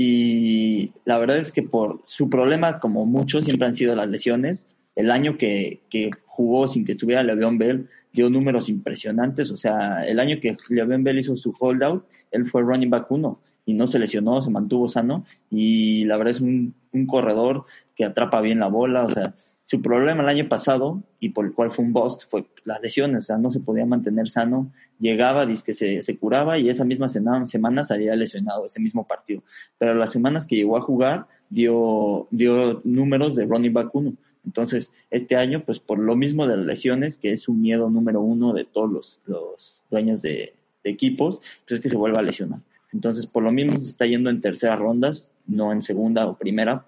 Y 0.04 0.92
la 1.04 1.16
verdad 1.18 1.36
es 1.36 1.52
que 1.52 1.62
por 1.62 2.02
su 2.06 2.28
problema, 2.28 2.80
como 2.80 3.06
muchos, 3.06 3.44
siempre 3.44 3.68
han 3.68 3.74
sido 3.76 3.94
las 3.94 4.08
lesiones. 4.08 4.66
El 4.96 5.12
año 5.12 5.38
que, 5.38 5.80
que 5.90 6.10
jugó 6.26 6.66
sin 6.66 6.84
que 6.84 6.92
estuviera 6.92 7.22
Le'Veon 7.22 7.56
Bell 7.56 7.88
dio 8.12 8.28
números 8.28 8.68
impresionantes. 8.68 9.52
O 9.52 9.56
sea, 9.56 10.04
el 10.04 10.18
año 10.18 10.40
que 10.40 10.56
Le'Veon 10.70 11.04
Bell 11.04 11.20
hizo 11.20 11.36
su 11.36 11.54
holdout, 11.56 12.04
él 12.32 12.46
fue 12.46 12.62
running 12.62 12.90
back 12.90 13.10
uno 13.12 13.38
y 13.64 13.74
no 13.74 13.86
se 13.86 14.00
lesionó, 14.00 14.42
se 14.42 14.50
mantuvo 14.50 14.88
sano. 14.88 15.24
Y 15.50 16.04
la 16.06 16.16
verdad 16.16 16.32
es 16.32 16.40
un, 16.40 16.74
un 16.90 17.06
corredor 17.06 17.64
que 17.94 18.04
atrapa 18.04 18.40
bien 18.40 18.58
la 18.58 18.66
bola. 18.66 19.04
O 19.04 19.10
sea, 19.10 19.34
su 19.72 19.80
problema 19.80 20.22
el 20.22 20.28
año 20.28 20.50
pasado 20.50 21.02
y 21.18 21.30
por 21.30 21.46
el 21.46 21.54
cual 21.54 21.70
fue 21.70 21.82
un 21.82 21.94
bust 21.94 22.24
fue 22.28 22.44
las 22.64 22.82
lesiones. 22.82 23.20
O 23.20 23.22
sea, 23.22 23.38
no 23.38 23.50
se 23.50 23.60
podía 23.60 23.86
mantener 23.86 24.28
sano. 24.28 24.70
Llegaba, 25.00 25.46
dice 25.46 25.64
que 25.64 25.72
se, 25.72 26.02
se 26.02 26.18
curaba 26.18 26.58
y 26.58 26.68
esa 26.68 26.84
misma 26.84 27.08
semana, 27.08 27.46
semana 27.46 27.82
salía 27.82 28.14
lesionado 28.14 28.66
ese 28.66 28.80
mismo 28.80 29.06
partido 29.06 29.42
pero 29.78 29.94
las 29.94 30.12
semanas 30.12 30.46
que 30.46 30.56
llegó 30.56 30.76
a 30.76 30.82
jugar 30.82 31.26
dio, 31.48 32.28
dio 32.30 32.82
números 32.84 33.34
de 33.34 33.46
running 33.46 33.72
back 33.72 33.94
uno. 33.94 34.12
Entonces, 34.44 34.92
este 35.10 35.36
año, 35.36 35.64
pues 35.64 35.80
por 35.80 35.98
lo 35.98 36.16
mismo 36.16 36.46
de 36.46 36.58
las 36.58 36.66
lesiones, 36.66 37.16
que 37.16 37.32
es 37.32 37.48
un 37.48 37.62
miedo 37.62 37.88
número 37.88 38.20
uno 38.20 38.52
de 38.52 38.66
todos 38.66 38.92
los, 38.92 39.20
los 39.24 39.80
dueños 39.90 40.20
de, 40.20 40.54
de 40.84 40.90
equipos, 40.90 41.40
pues 41.66 41.78
es 41.78 41.80
que 41.80 41.88
se 41.88 41.96
vuelva 41.96 42.18
a 42.18 42.22
lesionar. 42.22 42.60
Entonces, 42.92 43.26
por 43.26 43.42
lo 43.42 43.52
mismo 43.52 43.80
se 43.80 43.88
está 43.88 44.04
yendo 44.04 44.28
en 44.28 44.42
terceras 44.42 44.78
rondas, 44.78 45.30
no 45.46 45.72
en 45.72 45.80
segunda 45.80 46.26
o 46.26 46.36
primera, 46.36 46.84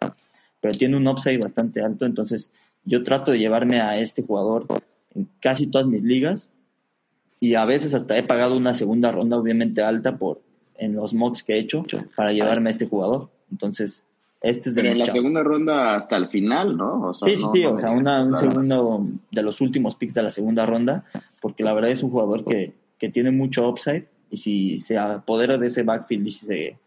pero 0.61 0.79
tiene 0.79 0.97
un 0.97 1.07
upside 1.07 1.39
bastante 1.39 1.83
alto. 1.83 2.07
Entonces, 2.07 2.51
yo 2.85 3.03
trato 3.03 3.31
de 3.33 3.39
llevarme 3.39 3.81
a 3.81 3.99
este 3.99 4.23
jugador 4.23 4.67
en 5.15 5.29
casi 5.41 5.67
todas 5.67 5.87
mis 5.87 6.03
ligas 6.03 6.49
y 7.41 7.55
a 7.55 7.65
veces 7.65 7.95
hasta 7.95 8.17
he 8.19 8.23
pagado 8.23 8.57
una 8.57 8.75
segunda 8.75 9.13
ronda, 9.13 9.37
obviamente 9.37 9.83
alta, 9.83 10.17
por 10.19 10.41
en 10.77 10.95
los 10.95 11.15
mocks 11.15 11.43
que 11.43 11.55
he 11.55 11.59
hecho 11.61 11.85
para 12.17 12.33
llevarme 12.33 12.69
a 12.71 12.73
este 12.73 12.87
jugador. 12.87 13.31
Entonces, 13.51 14.03
este 14.41 14.71
es 14.71 14.75
de 14.75 14.81
Pero 14.83 14.93
en 14.93 14.99
la 14.99 15.05
chavos. 15.07 15.19
segunda 15.21 15.43
ronda 15.43 15.95
hasta 15.95 16.17
el 16.17 16.29
final, 16.29 16.77
¿no? 16.77 17.09
O 17.09 17.15
sea, 17.15 17.29
Sí, 17.29 17.37
sí, 17.37 17.43
no- 17.43 17.53
sí, 17.53 17.65
o 17.65 17.79
sea, 17.79 17.91
una- 17.91 18.23
un 18.25 18.31
claro. 18.33 18.51
segundo 18.51 19.07
de 19.31 19.43
los 19.43 19.61
últimos 19.61 19.95
picks 19.97 20.15
de 20.15 20.23
la 20.23 20.31
segunda 20.31 20.67
ronda, 20.67 21.05
porque 21.41 21.63
la 21.65 21.73
verdad 21.75 21.91
es 21.91 22.03
un 22.03 22.11
jugador 22.11 22.45
que, 22.45 22.73
que 22.99 23.09
tiene 23.09 23.31
mucho 23.31 23.69
upside 23.69 24.07
y 24.31 24.37
si 24.39 24.79
se 24.79 24.99
apodera 24.99 25.57
de 25.59 25.69
ese 25.69 25.83
backfield 25.83 26.27
y 26.27 26.31
se, 26.31 26.79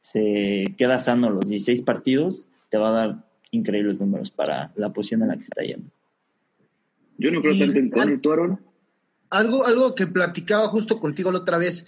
se 0.00 0.74
queda 0.76 0.98
sano 0.98 1.30
los 1.30 1.46
16 1.46 1.82
partidos, 1.82 2.44
te 2.70 2.78
va 2.78 2.88
a 2.88 2.92
dar 2.92 3.24
increíbles 3.50 3.98
números 3.98 4.30
para 4.30 4.72
la 4.76 4.92
posición 4.92 5.22
en 5.22 5.28
la 5.28 5.36
que 5.36 5.42
está 5.42 5.62
yendo. 5.62 5.90
Yo 7.18 7.30
no 7.30 7.40
creo 7.40 7.54
Y- 7.54 7.58
tanto 7.60 8.02
en 8.02 8.20
¿tú, 8.20 8.32
Aaron? 8.32 8.60
Algo, 9.30 9.66
algo 9.66 9.94
que 9.94 10.06
platicaba 10.06 10.68
justo 10.68 10.98
contigo 11.00 11.30
la 11.30 11.38
otra 11.40 11.58
vez, 11.58 11.86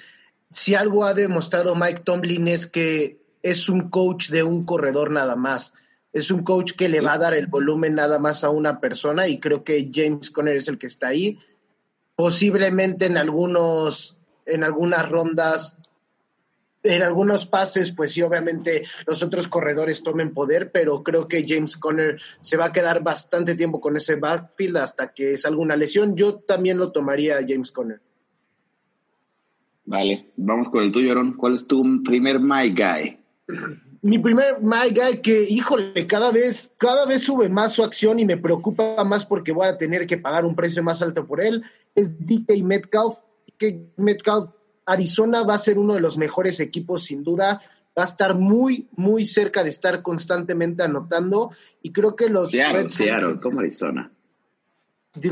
si 0.49 0.75
algo 0.75 1.05
ha 1.05 1.15
demostrado 1.15 1.75
Mike 1.75 2.03
Tomlin 2.05 2.49
es 2.49 2.67
que 2.67 3.19
es 3.43 3.69
un 3.69 3.89
coach 3.89 4.29
de 4.29 4.43
un 4.43 4.65
corredor 4.65 5.11
nada 5.11 5.37
más. 5.37 5.73
Es 6.13 6.31
un 6.31 6.43
coach 6.43 6.73
que 6.73 6.89
le 6.89 7.01
va 7.01 7.15
a 7.15 7.19
dar 7.19 7.35
el 7.35 7.47
volumen 7.47 7.95
nada 7.95 8.19
más 8.19 8.43
a 8.45 8.51
una 8.51 8.81
persona 8.81 9.29
y 9.29 9.39
creo 9.39 9.63
que 9.65 9.91
James 9.95 10.31
Conner 10.31 10.57
es 10.57 10.69
el 10.69 10.77
que 10.77 10.89
está 10.89 11.09
ahí. 11.09 11.39
Posiblemente 12.17 13.07
en 13.07 13.17
algunos, 13.17 14.19
en 14.45 14.65
algunas 14.65 15.09
rondas, 15.09 15.79
en 16.83 17.03
algunos 17.03 17.47
pases, 17.47 17.93
pues 17.93 18.13
sí, 18.13 18.23
obviamente 18.23 18.85
los 19.07 19.23
otros 19.23 19.49
corredores 19.49 20.03
tomen 20.03 20.33
poder, 20.33 20.71
pero 20.73 21.03
creo 21.03 21.29
que 21.29 21.45
James 21.47 21.77
Conner 21.77 22.21
se 22.41 22.57
va 22.57 22.67
a 22.67 22.73
quedar 22.73 23.03
bastante 23.03 23.55
tiempo 23.55 23.81
con 23.81 23.97
ese 23.97 24.17
backfield 24.17 24.79
hasta 24.79 25.13
que 25.13 25.37
salga 25.37 25.61
una 25.61 25.77
lesión. 25.77 26.17
Yo 26.17 26.37
también 26.37 26.79
lo 26.79 26.93
tomaría 26.93 27.37
a 27.37 27.45
James 27.47 27.71
Conner. 27.71 28.01
Vale, 29.85 30.33
vamos 30.37 30.69
con 30.69 30.85
el 30.85 30.93
tuyo, 30.93 31.11
Aaron. 31.11 31.35
¿Cuál 31.35 31.55
es 31.55 31.67
tu 31.67 31.83
primer 32.03 32.39
My 32.39 32.71
Guy? 32.71 33.19
Mi 34.03 34.19
primer 34.19 34.63
My 34.63 34.89
Guy 34.89 35.21
que, 35.21 35.43
híjole, 35.43 36.07
cada 36.07 36.31
vez, 36.31 36.73
cada 36.79 37.05
vez 37.05 37.23
sube 37.23 37.51
más 37.51 37.73
su 37.73 37.83
acción 37.83 38.19
y 38.19 38.25
me 38.25 38.39
preocupa 38.39 39.05
más 39.05 39.27
porque 39.27 39.53
voy 39.53 39.67
a 39.67 39.77
tener 39.77 40.07
que 40.07 40.17
pagar 40.17 40.47
un 40.47 40.57
precio 40.57 40.83
más 40.83 41.03
alto 41.03 41.27
por 41.27 41.43
él, 41.43 41.63
es 41.95 42.19
DK 42.19 42.63
Metcalf. 42.63 43.19
DK 43.47 43.99
Metcalf, 43.99 44.51
Arizona 44.93 45.45
va 45.45 45.55
a 45.55 45.59
ser 45.59 45.79
uno 45.79 45.95
de 45.95 46.01
los 46.01 46.19
mejores 46.19 46.59
equipos 46.59 47.05
sin 47.05 47.23
duda, 47.23 47.63
va 47.97 48.03
a 48.03 48.07
estar 48.07 48.35
muy, 48.35 48.89
muy 48.97 49.25
cerca 49.25 49.63
de 49.63 49.71
estar 49.71 50.03
constantemente 50.03 50.83
anotando 50.83 51.51
y 51.83 51.93
creo 51.93 52.17
que 52.17 52.29
los 52.29 52.51
Seattle, 52.51 52.83
Red 52.83 52.89
Seattle, 52.89 53.41
como 53.41 53.61
Arizona. 53.61 54.11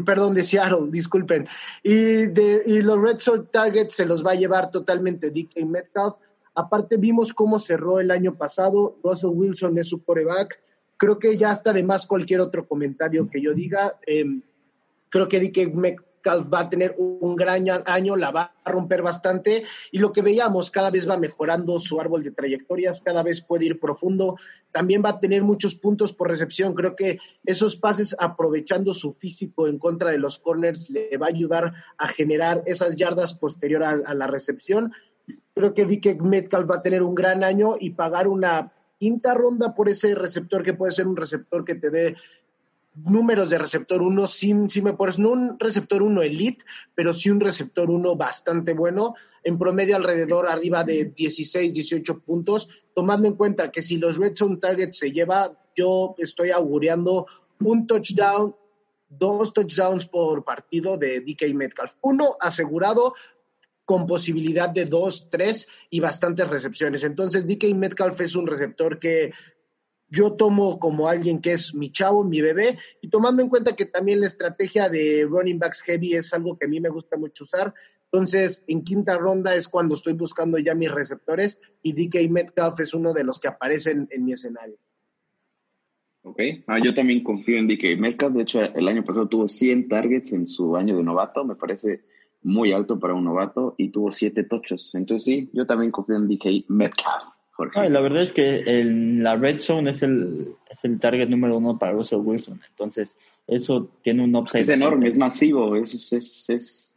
Perdón, 0.04 0.34
de 0.34 0.42
Seattle, 0.42 0.90
disculpen. 0.90 1.48
Y, 1.82 2.26
de, 2.26 2.62
y 2.66 2.82
los 2.82 3.00
Red 3.00 3.18
Sox 3.18 3.50
Targets 3.50 3.94
se 3.94 4.06
los 4.06 4.24
va 4.24 4.32
a 4.32 4.36
llevar 4.36 4.70
totalmente 4.70 5.30
DK 5.30 5.64
Metcalf. 5.66 6.14
Aparte, 6.54 6.96
vimos 6.96 7.32
cómo 7.32 7.58
cerró 7.58 8.00
el 8.00 8.10
año 8.10 8.34
pasado. 8.36 8.96
Russell 9.02 9.30
Wilson 9.32 9.78
es 9.78 9.88
su 9.88 10.02
coreback. 10.02 10.60
Creo 10.96 11.18
que 11.18 11.36
ya 11.36 11.52
está 11.52 11.72
de 11.72 11.84
más 11.84 12.06
cualquier 12.06 12.40
otro 12.40 12.66
comentario 12.66 13.28
que 13.30 13.40
yo 13.40 13.54
diga. 13.54 13.98
Em, 14.04 14.42
creo 15.10 15.28
que 15.28 15.40
DK 15.40 15.72
va 16.26 16.60
a 16.60 16.70
tener 16.70 16.94
un 16.98 17.36
gran 17.36 17.64
año, 17.86 18.16
la 18.16 18.30
va 18.30 18.52
a 18.64 18.70
romper 18.70 19.02
bastante. 19.02 19.64
Y 19.90 19.98
lo 19.98 20.12
que 20.12 20.22
veíamos, 20.22 20.70
cada 20.70 20.90
vez 20.90 21.08
va 21.08 21.16
mejorando 21.16 21.80
su 21.80 22.00
árbol 22.00 22.22
de 22.22 22.32
trayectorias, 22.32 23.00
cada 23.02 23.22
vez 23.22 23.40
puede 23.40 23.66
ir 23.66 23.80
profundo. 23.80 24.36
También 24.72 25.02
va 25.04 25.10
a 25.10 25.20
tener 25.20 25.42
muchos 25.42 25.74
puntos 25.74 26.12
por 26.12 26.28
recepción. 26.28 26.74
Creo 26.74 26.94
que 26.94 27.18
esos 27.44 27.76
pases, 27.76 28.14
aprovechando 28.18 28.94
su 28.94 29.14
físico 29.14 29.66
en 29.66 29.78
contra 29.78 30.10
de 30.10 30.18
los 30.18 30.38
corners, 30.38 30.90
le 30.90 31.16
va 31.16 31.26
a 31.26 31.30
ayudar 31.30 31.72
a 31.96 32.08
generar 32.08 32.62
esas 32.66 32.96
yardas 32.96 33.34
posterior 33.34 33.82
a, 33.84 34.14
la 34.14 34.26
recepción. 34.26 34.92
Creo 35.54 35.74
que 35.74 35.86
DK 35.86 36.20
Metcalf 36.22 36.70
va 36.70 36.76
a 36.76 36.82
tener 36.82 37.02
un 37.02 37.14
gran 37.14 37.44
año 37.44 37.74
y 37.78 37.90
pagar 37.90 38.28
una 38.28 38.72
quinta 38.98 39.34
ronda 39.34 39.74
por 39.74 39.88
ese 39.88 40.14
receptor 40.14 40.64
que 40.64 40.74
puede 40.74 40.92
ser 40.92 41.06
un 41.06 41.16
receptor 41.16 41.64
que 41.64 41.76
te 41.76 41.90
dé 41.90 42.16
números 43.04 43.50
de 43.50 43.58
receptor 43.58 44.02
1, 44.02 44.26
sí, 44.26 44.54
sí 44.68 44.82
me 44.82 44.92
pones, 44.92 45.18
no 45.18 45.30
un 45.30 45.58
receptor 45.58 46.02
1 46.02 46.22
elite, 46.22 46.64
pero 46.94 47.14
sí 47.14 47.30
un 47.30 47.40
receptor 47.40 47.90
1 47.90 48.16
bastante 48.16 48.74
bueno, 48.74 49.14
en 49.44 49.58
promedio 49.58 49.96
alrededor 49.96 50.48
arriba 50.48 50.84
de 50.84 51.06
16, 51.06 51.72
18 51.72 52.20
puntos, 52.20 52.68
tomando 52.94 53.28
en 53.28 53.34
cuenta 53.34 53.70
que 53.70 53.82
si 53.82 53.96
los 53.96 54.18
Red 54.18 54.36
Zone 54.36 54.56
Targets 54.56 54.98
se 54.98 55.12
lleva, 55.12 55.52
yo 55.76 56.14
estoy 56.18 56.50
augureando 56.50 57.26
un 57.60 57.86
touchdown, 57.86 58.54
dos 59.08 59.52
touchdowns 59.52 60.06
por 60.06 60.44
partido 60.44 60.96
de 60.96 61.20
DK 61.20 61.54
Metcalf, 61.54 61.94
uno 62.02 62.36
asegurado 62.40 63.14
con 63.84 64.06
posibilidad 64.06 64.68
de 64.68 64.84
dos, 64.84 65.28
tres 65.30 65.66
y 65.88 66.00
bastantes 66.00 66.46
recepciones. 66.46 67.04
Entonces, 67.04 67.46
DK 67.46 67.74
Metcalf 67.74 68.20
es 68.20 68.36
un 68.36 68.46
receptor 68.46 68.98
que 68.98 69.32
yo 70.10 70.32
tomo 70.32 70.78
como 70.78 71.08
alguien 71.08 71.40
que 71.40 71.52
es 71.52 71.74
mi 71.74 71.90
chavo, 71.90 72.24
mi 72.24 72.40
bebé, 72.40 72.78
y 73.00 73.08
tomando 73.08 73.42
en 73.42 73.48
cuenta 73.48 73.76
que 73.76 73.84
también 73.84 74.20
la 74.20 74.26
estrategia 74.26 74.88
de 74.88 75.26
running 75.28 75.58
backs 75.58 75.82
heavy 75.82 76.14
es 76.14 76.32
algo 76.32 76.56
que 76.58 76.66
a 76.66 76.68
mí 76.68 76.80
me 76.80 76.88
gusta 76.88 77.16
mucho 77.16 77.44
usar. 77.44 77.74
Entonces, 78.10 78.64
en 78.66 78.84
quinta 78.84 79.18
ronda 79.18 79.54
es 79.54 79.68
cuando 79.68 79.94
estoy 79.94 80.14
buscando 80.14 80.58
ya 80.58 80.74
mis 80.74 80.90
receptores 80.90 81.58
y 81.82 81.92
DK 81.92 82.30
Metcalf 82.30 82.80
es 82.80 82.94
uno 82.94 83.12
de 83.12 83.24
los 83.24 83.38
que 83.38 83.48
aparecen 83.48 84.08
en 84.10 84.24
mi 84.24 84.32
escenario. 84.32 84.78
Ok, 86.22 86.40
ah, 86.66 86.78
yo 86.82 86.94
también 86.94 87.22
confío 87.22 87.58
en 87.58 87.68
DK 87.68 87.98
Metcalf. 87.98 88.34
De 88.34 88.42
hecho, 88.42 88.60
el 88.60 88.88
año 88.88 89.04
pasado 89.04 89.28
tuvo 89.28 89.46
100 89.46 89.88
targets 89.88 90.32
en 90.32 90.46
su 90.46 90.74
año 90.76 90.96
de 90.96 91.02
novato. 91.02 91.44
Me 91.44 91.54
parece 91.54 92.02
muy 92.42 92.72
alto 92.72 92.98
para 92.98 93.14
un 93.14 93.24
novato 93.24 93.74
y 93.76 93.90
tuvo 93.90 94.10
7 94.10 94.42
tochos. 94.44 94.94
Entonces, 94.94 95.24
sí, 95.24 95.50
yo 95.52 95.66
también 95.66 95.90
confío 95.90 96.16
en 96.16 96.28
DK 96.28 96.68
Metcalf. 96.68 97.37
Jorge. 97.58 97.90
La 97.90 98.00
verdad 98.00 98.22
es 98.22 98.32
que 98.32 98.62
en 98.66 99.24
la 99.24 99.34
red 99.34 99.60
zone 99.60 99.90
es 99.90 100.04
el, 100.04 100.54
es 100.70 100.84
el 100.84 101.00
target 101.00 101.28
número 101.28 101.58
uno 101.58 101.76
para 101.76 101.90
Russell 101.90 102.20
Wilson. 102.20 102.60
Entonces, 102.70 103.18
eso 103.48 103.90
tiene 104.02 104.22
un 104.22 104.36
upside. 104.36 104.62
es 104.62 104.68
enorme, 104.68 105.08
es 105.08 105.18
masivo, 105.18 105.74
es, 105.74 105.92
es, 105.92 106.12
es, 106.48 106.94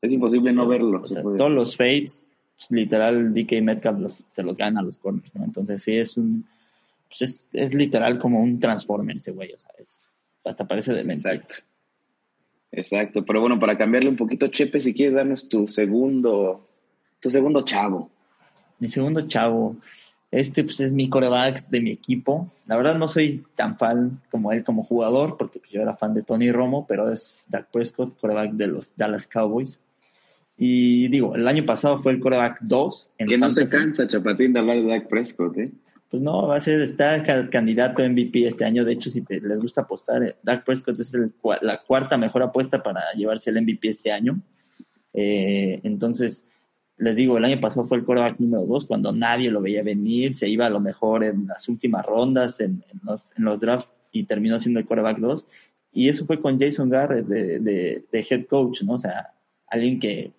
es, 0.00 0.12
imposible 0.12 0.52
no 0.52 0.68
verlo. 0.68 1.02
O 1.02 1.08
sea, 1.08 1.20
todos 1.20 1.50
los 1.50 1.76
fades, 1.76 2.24
literal, 2.70 3.34
DK 3.34 3.60
Metcalf 3.60 3.98
los, 3.98 4.24
se 4.32 4.42
los 4.44 4.56
gana 4.56 4.78
a 4.78 4.82
los 4.84 4.98
corners, 4.98 5.34
¿no? 5.34 5.44
Entonces, 5.44 5.82
sí, 5.82 5.96
es 5.96 6.16
un. 6.16 6.46
Pues 7.08 7.22
es, 7.22 7.46
es 7.52 7.74
literal 7.74 8.20
como 8.20 8.40
un 8.40 8.60
transformer 8.60 9.16
ese 9.16 9.32
güey, 9.32 9.52
o 9.52 9.58
sea, 9.58 9.70
es, 9.80 10.14
hasta 10.44 10.64
parece 10.64 10.92
demente. 10.92 11.28
Exacto. 11.28 11.54
Exacto, 12.70 13.24
pero 13.24 13.40
bueno, 13.40 13.58
para 13.58 13.76
cambiarle 13.76 14.10
un 14.10 14.16
poquito, 14.16 14.46
Chepe, 14.46 14.80
si 14.80 14.94
quieres 14.94 15.14
darnos 15.14 15.48
tu 15.48 15.66
segundo, 15.66 16.68
tu 17.18 17.30
segundo 17.30 17.62
chavo. 17.62 18.10
Mi 18.78 18.88
segundo 18.88 19.26
chavo, 19.26 19.76
este 20.30 20.64
pues 20.64 20.80
es 20.80 20.92
mi 20.92 21.08
coreback 21.08 21.68
de 21.68 21.80
mi 21.80 21.90
equipo. 21.90 22.50
La 22.66 22.76
verdad 22.76 22.96
no 22.96 23.06
soy 23.08 23.44
tan 23.54 23.78
fan 23.78 24.20
como 24.30 24.52
él 24.52 24.64
como 24.64 24.84
jugador, 24.84 25.36
porque 25.36 25.60
pues, 25.60 25.70
yo 25.70 25.80
era 25.80 25.96
fan 25.96 26.14
de 26.14 26.22
Tony 26.22 26.50
Romo, 26.50 26.86
pero 26.86 27.12
es 27.12 27.46
Dak 27.48 27.70
Prescott, 27.70 28.18
coreback 28.18 28.52
de 28.52 28.66
los 28.68 28.92
Dallas 28.96 29.26
Cowboys. 29.26 29.78
Y 30.56 31.08
digo, 31.08 31.34
el 31.34 31.46
año 31.48 31.64
pasado 31.64 31.98
fue 31.98 32.12
el 32.12 32.20
coreback 32.20 32.58
2. 32.60 33.12
que 33.26 33.38
no 33.38 33.50
se 33.50 33.68
cansa, 33.68 34.06
Chapatín, 34.06 34.52
de 34.52 34.60
hablar 34.60 34.80
de 34.80 34.86
Dak 34.86 35.08
Prescott, 35.08 35.56
¿eh? 35.58 35.72
Pues 36.10 36.22
no, 36.22 36.46
va 36.46 36.56
a 36.56 36.60
ser, 36.60 36.80
está 36.80 37.24
candidato 37.50 38.02
a 38.02 38.08
MVP 38.08 38.46
este 38.46 38.64
año. 38.64 38.84
De 38.84 38.92
hecho, 38.92 39.10
si 39.10 39.24
les 39.28 39.60
gusta 39.60 39.80
apostar, 39.80 40.22
eh, 40.22 40.36
Dak 40.44 40.64
Prescott 40.64 41.00
es 41.00 41.12
la 41.62 41.82
cuarta 41.82 42.16
mejor 42.16 42.42
apuesta 42.44 42.82
para 42.84 43.00
llevarse 43.16 43.50
el 43.50 43.60
MVP 43.60 43.88
este 43.88 44.12
año. 44.12 44.40
Eh, 45.12 45.80
entonces, 45.82 46.46
les 46.96 47.16
digo, 47.16 47.38
el 47.38 47.44
año 47.44 47.60
pasado 47.60 47.86
fue 47.86 47.98
el 47.98 48.04
coreback 48.04 48.38
número 48.38 48.64
2 48.66 48.84
cuando 48.84 49.12
nadie 49.12 49.50
lo 49.50 49.60
veía 49.60 49.82
venir, 49.82 50.36
se 50.36 50.48
iba 50.48 50.66
a 50.66 50.70
lo 50.70 50.80
mejor 50.80 51.24
en 51.24 51.46
las 51.46 51.68
últimas 51.68 52.06
rondas, 52.06 52.60
en, 52.60 52.84
los, 53.02 53.32
en 53.36 53.44
los, 53.44 53.60
drafts 53.60 53.92
y 54.12 54.24
terminó 54.24 54.60
siendo 54.60 54.80
el 54.80 54.86
coreback 54.86 55.18
2. 55.18 55.46
Y 55.92 56.08
eso 56.08 56.26
fue 56.26 56.40
con 56.40 56.58
Jason 56.58 56.88
Garrett 56.88 57.26
de, 57.26 57.58
de 57.58 58.26
head 58.28 58.46
coach, 58.46 58.82
¿no? 58.82 58.94
O 58.94 58.98
sea, 58.98 59.32
alguien 59.68 59.98
que 59.98 60.32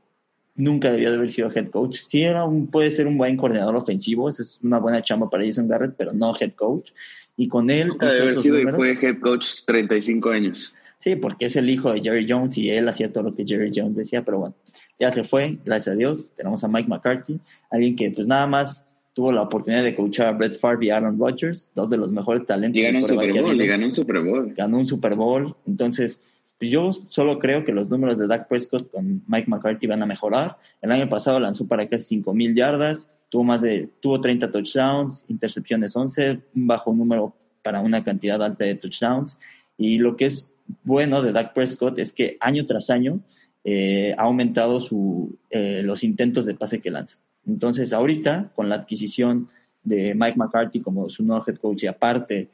nunca 0.56 0.92
debió 0.92 1.12
de 1.12 1.18
haber 1.18 1.32
sido 1.32 1.52
head 1.54 1.70
coach. 1.70 2.00
Sí, 2.06 2.22
era 2.22 2.46
un, 2.46 2.68
puede 2.68 2.92
ser 2.92 3.08
un 3.08 3.18
buen 3.18 3.38
coordinador 3.38 3.76
ofensivo, 3.76 4.30
esa 4.30 4.44
es 4.44 4.60
una 4.64 4.80
buena 4.80 5.02
chamba 5.02 5.30
para 5.30 5.46
Jason 5.46 5.68
Garrett, 5.68 5.96
pero 5.98 6.14
no 6.14 6.34
head 6.40 6.54
coach. 6.54 6.92
Y 7.38 7.48
con 7.48 7.70
él... 7.70 7.90
Nunca 7.90 8.12
debe 8.12 8.30
haber 8.30 8.42
sido 8.42 8.60
y 8.60 8.66
fue 8.72 8.94
head 8.94 9.20
coach 9.20 9.66
35 9.66 10.30
años. 10.30 10.74
Sí, 10.98 11.16
porque 11.16 11.46
es 11.46 11.56
el 11.58 11.70
hijo 11.70 11.92
de 11.92 12.02
Jerry 12.02 12.26
Jones 12.28 12.58
y 12.58 12.70
él 12.70 12.88
hacía 12.88 13.12
todo 13.12 13.26
lo 13.26 13.36
que 13.36 13.46
Jerry 13.46 13.72
Jones 13.76 13.96
decía, 13.96 14.24
pero 14.24 14.40
bueno, 14.40 14.56
ya 15.00 15.12
se 15.12 15.24
fue, 15.24 15.58
gracias 15.66 15.94
a 15.94 15.98
Dios. 15.98 16.32
Tenemos 16.36 16.64
a 16.64 16.68
Mike 16.68 16.90
McCarthy, 16.90 17.40
alguien 17.70 17.96
que 17.96 18.12
pues 18.12 18.28
nada 18.28 18.48
más 18.48 18.86
tuvo 19.14 19.32
la 19.32 19.42
oportunidad 19.44 19.84
de 19.84 19.96
coachar 19.96 20.28
a 20.28 20.32
Brett 20.34 20.56
Favre 20.56 20.88
y 20.88 20.90
Aaron 20.90 21.18
Rodgers, 21.18 21.70
dos 21.74 21.90
de 21.90 21.98
los 21.98 22.12
mejores 22.12 22.46
talentos. 22.46 22.80
Y 22.80 22.84
ganó 22.84 23.00
un 23.00 23.08
Super 23.08 23.42
Bowl, 23.42 23.62
y 23.62 23.68
ganó 23.68 23.86
un 23.86 23.94
Super 23.94 24.20
Bowl. 24.22 24.54
Ganó 24.56 24.78
un 24.78 24.86
Super 24.86 25.16
Bowl, 25.16 25.56
entonces 25.66 26.20
pues 26.58 26.72
yo 26.72 26.94
solo 26.94 27.40
creo 27.40 27.66
que 27.66 27.74
los 27.74 27.90
números 27.90 28.18
de 28.18 28.28
Dak 28.28 28.48
Prescott 28.48 28.90
con 28.90 29.22
Mike 29.28 29.50
McCarthy 29.50 29.88
van 29.88 30.04
a 30.04 30.06
mejorar. 30.06 30.58
El 30.82 30.92
año 30.92 31.10
pasado 31.10 31.40
lanzó 31.40 31.68
para 31.68 31.88
casi 31.88 32.22
5.000 32.22 32.56
yardas, 32.56 33.10
tuvo 33.30 33.44
más 33.44 33.62
de 33.62 33.90
tuvo 34.00 34.22
30 34.22 34.52
touchdowns, 34.52 35.26
intercepciones 35.28 35.96
11, 35.96 36.40
un 36.56 36.68
bajo 36.68 36.94
número 36.94 37.34
para 37.62 37.82
una 37.82 38.04
cantidad 38.04 38.42
alta 38.42 38.64
de 38.64 38.76
touchdowns. 38.76 39.38
Y 39.78 39.98
lo 39.98 40.16
que 40.16 40.28
es 40.28 40.52
bueno 40.84 41.22
de 41.22 41.34
Dak 41.34 41.54
Prescott 41.54 42.00
es 42.00 42.14
que 42.14 42.38
año 42.40 42.66
tras 42.66 42.90
año 42.90 43.20
eh, 43.68 44.14
ha 44.16 44.22
aumentado 44.22 44.80
su, 44.80 45.40
eh, 45.50 45.82
los 45.84 46.04
intentos 46.04 46.46
de 46.46 46.54
pase 46.54 46.82
que 46.82 46.92
lanza. 46.92 47.18
Entonces, 47.48 47.94
ahorita, 47.94 48.52
con 48.56 48.70
la 48.70 48.76
adquisición 48.76 49.50
de 49.84 50.14
Mike 50.14 50.38
McCarthy 50.38 50.82
como 50.82 51.10
su 51.10 51.24
nuevo 51.24 51.44
head 51.48 51.58
coach 51.58 51.84
y 51.84 51.88
aparte 51.88 52.50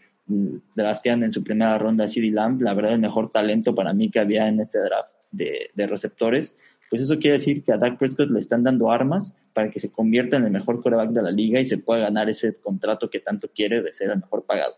draftean 0.74 1.24
en 1.24 1.34
su 1.34 1.44
primera 1.44 1.78
ronda 1.78 2.06
a 2.06 2.08
CD 2.08 2.32
Lamb, 2.32 2.62
la 2.62 2.74
verdad 2.74 2.94
el 2.94 3.00
mejor 3.00 3.30
talento 3.30 3.76
para 3.76 3.94
mí 3.94 4.10
que 4.10 4.20
había 4.20 4.48
en 4.48 4.62
este 4.62 4.80
draft 4.80 5.14
de, 5.32 5.70
receptores, 5.76 6.56
pues 6.90 7.02
eso 7.02 7.20
quiere 7.20 7.38
decir 7.38 7.62
que 7.64 7.74
a 7.74 7.78
Dak 7.78 7.98
Prescott 7.98 8.30
le 8.30 8.40
están 8.40 8.64
dando 8.64 8.90
armas 8.90 9.34
para 9.54 9.70
que 9.70 9.80
se 9.80 9.92
convierta 9.92 10.38
en 10.38 10.46
el 10.46 10.52
mejor 10.52 10.82
coreback 10.82 11.10
de 11.10 11.24
la 11.24 11.32
liga 11.32 11.60
y 11.60 11.66
se 11.66 11.78
pueda 11.78 12.02
ganar 12.02 12.30
ese 12.30 12.56
contrato 12.56 13.10
que 13.10 13.20
tanto 13.20 13.50
quiere 13.54 13.82
de 13.82 13.92
ser 13.92 14.12
el 14.12 14.20
mejor 14.20 14.46
pagado. 14.46 14.76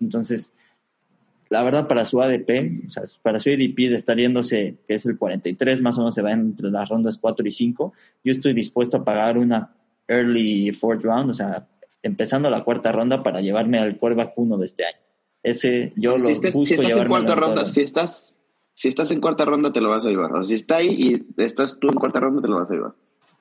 Entonces, 0.00 0.52
la 1.48 1.62
verdad 1.62 1.86
para 1.88 2.04
su 2.04 2.20
ADP, 2.20 2.86
o 2.86 2.90
sea, 2.90 3.02
para 3.22 3.40
su 3.40 3.50
ADP 3.50 3.76
de 3.76 3.96
estar 3.96 4.16
yéndose, 4.16 4.76
que 4.86 4.94
es 4.94 5.06
el 5.06 5.16
43, 5.18 5.80
más 5.82 5.96
o 5.98 6.02
menos 6.02 6.14
se 6.14 6.22
va 6.22 6.32
entre 6.32 6.70
las 6.70 6.88
rondas 6.88 7.18
4 7.18 7.46
y 7.46 7.52
5, 7.52 7.92
yo 8.24 8.32
estoy 8.32 8.52
dispuesto 8.52 8.98
a 8.98 9.04
pagar 9.04 9.38
una 9.38 9.74
early 10.08 10.72
fourth 10.72 11.02
round, 11.02 11.30
o 11.30 11.34
sea, 11.34 11.66
empezando 12.02 12.50
la 12.50 12.64
cuarta 12.64 12.92
ronda 12.92 13.22
para 13.22 13.40
llevarme 13.40 13.78
al 13.78 13.98
quarterback 13.98 14.32
uno 14.36 14.58
de 14.58 14.66
este 14.66 14.84
año. 14.84 14.98
Ese 15.42 15.92
yo 15.96 16.18
lo 16.18 16.28
busco 16.28 16.64
si 16.64 16.74
estás 16.74 16.96
en 16.96 17.08
cuarta 17.08 17.34
ronda, 17.34 17.66
si 17.66 17.80
estás 17.82 18.34
si 18.74 18.88
estás 18.88 19.10
en 19.10 19.20
cuarta 19.20 19.44
ronda 19.44 19.72
te 19.72 19.80
lo 19.80 19.90
vas 19.90 20.04
a 20.04 20.10
llevar. 20.10 20.32
O 20.34 20.44
si 20.44 20.54
está 20.54 20.76
ahí 20.76 20.88
y 20.88 21.42
estás 21.42 21.78
tú 21.80 21.88
en 21.88 21.94
cuarta 21.94 22.20
ronda 22.20 22.42
te 22.42 22.48
lo 22.48 22.56
vas 22.56 22.70
a 22.70 22.74
llevar. 22.74 22.92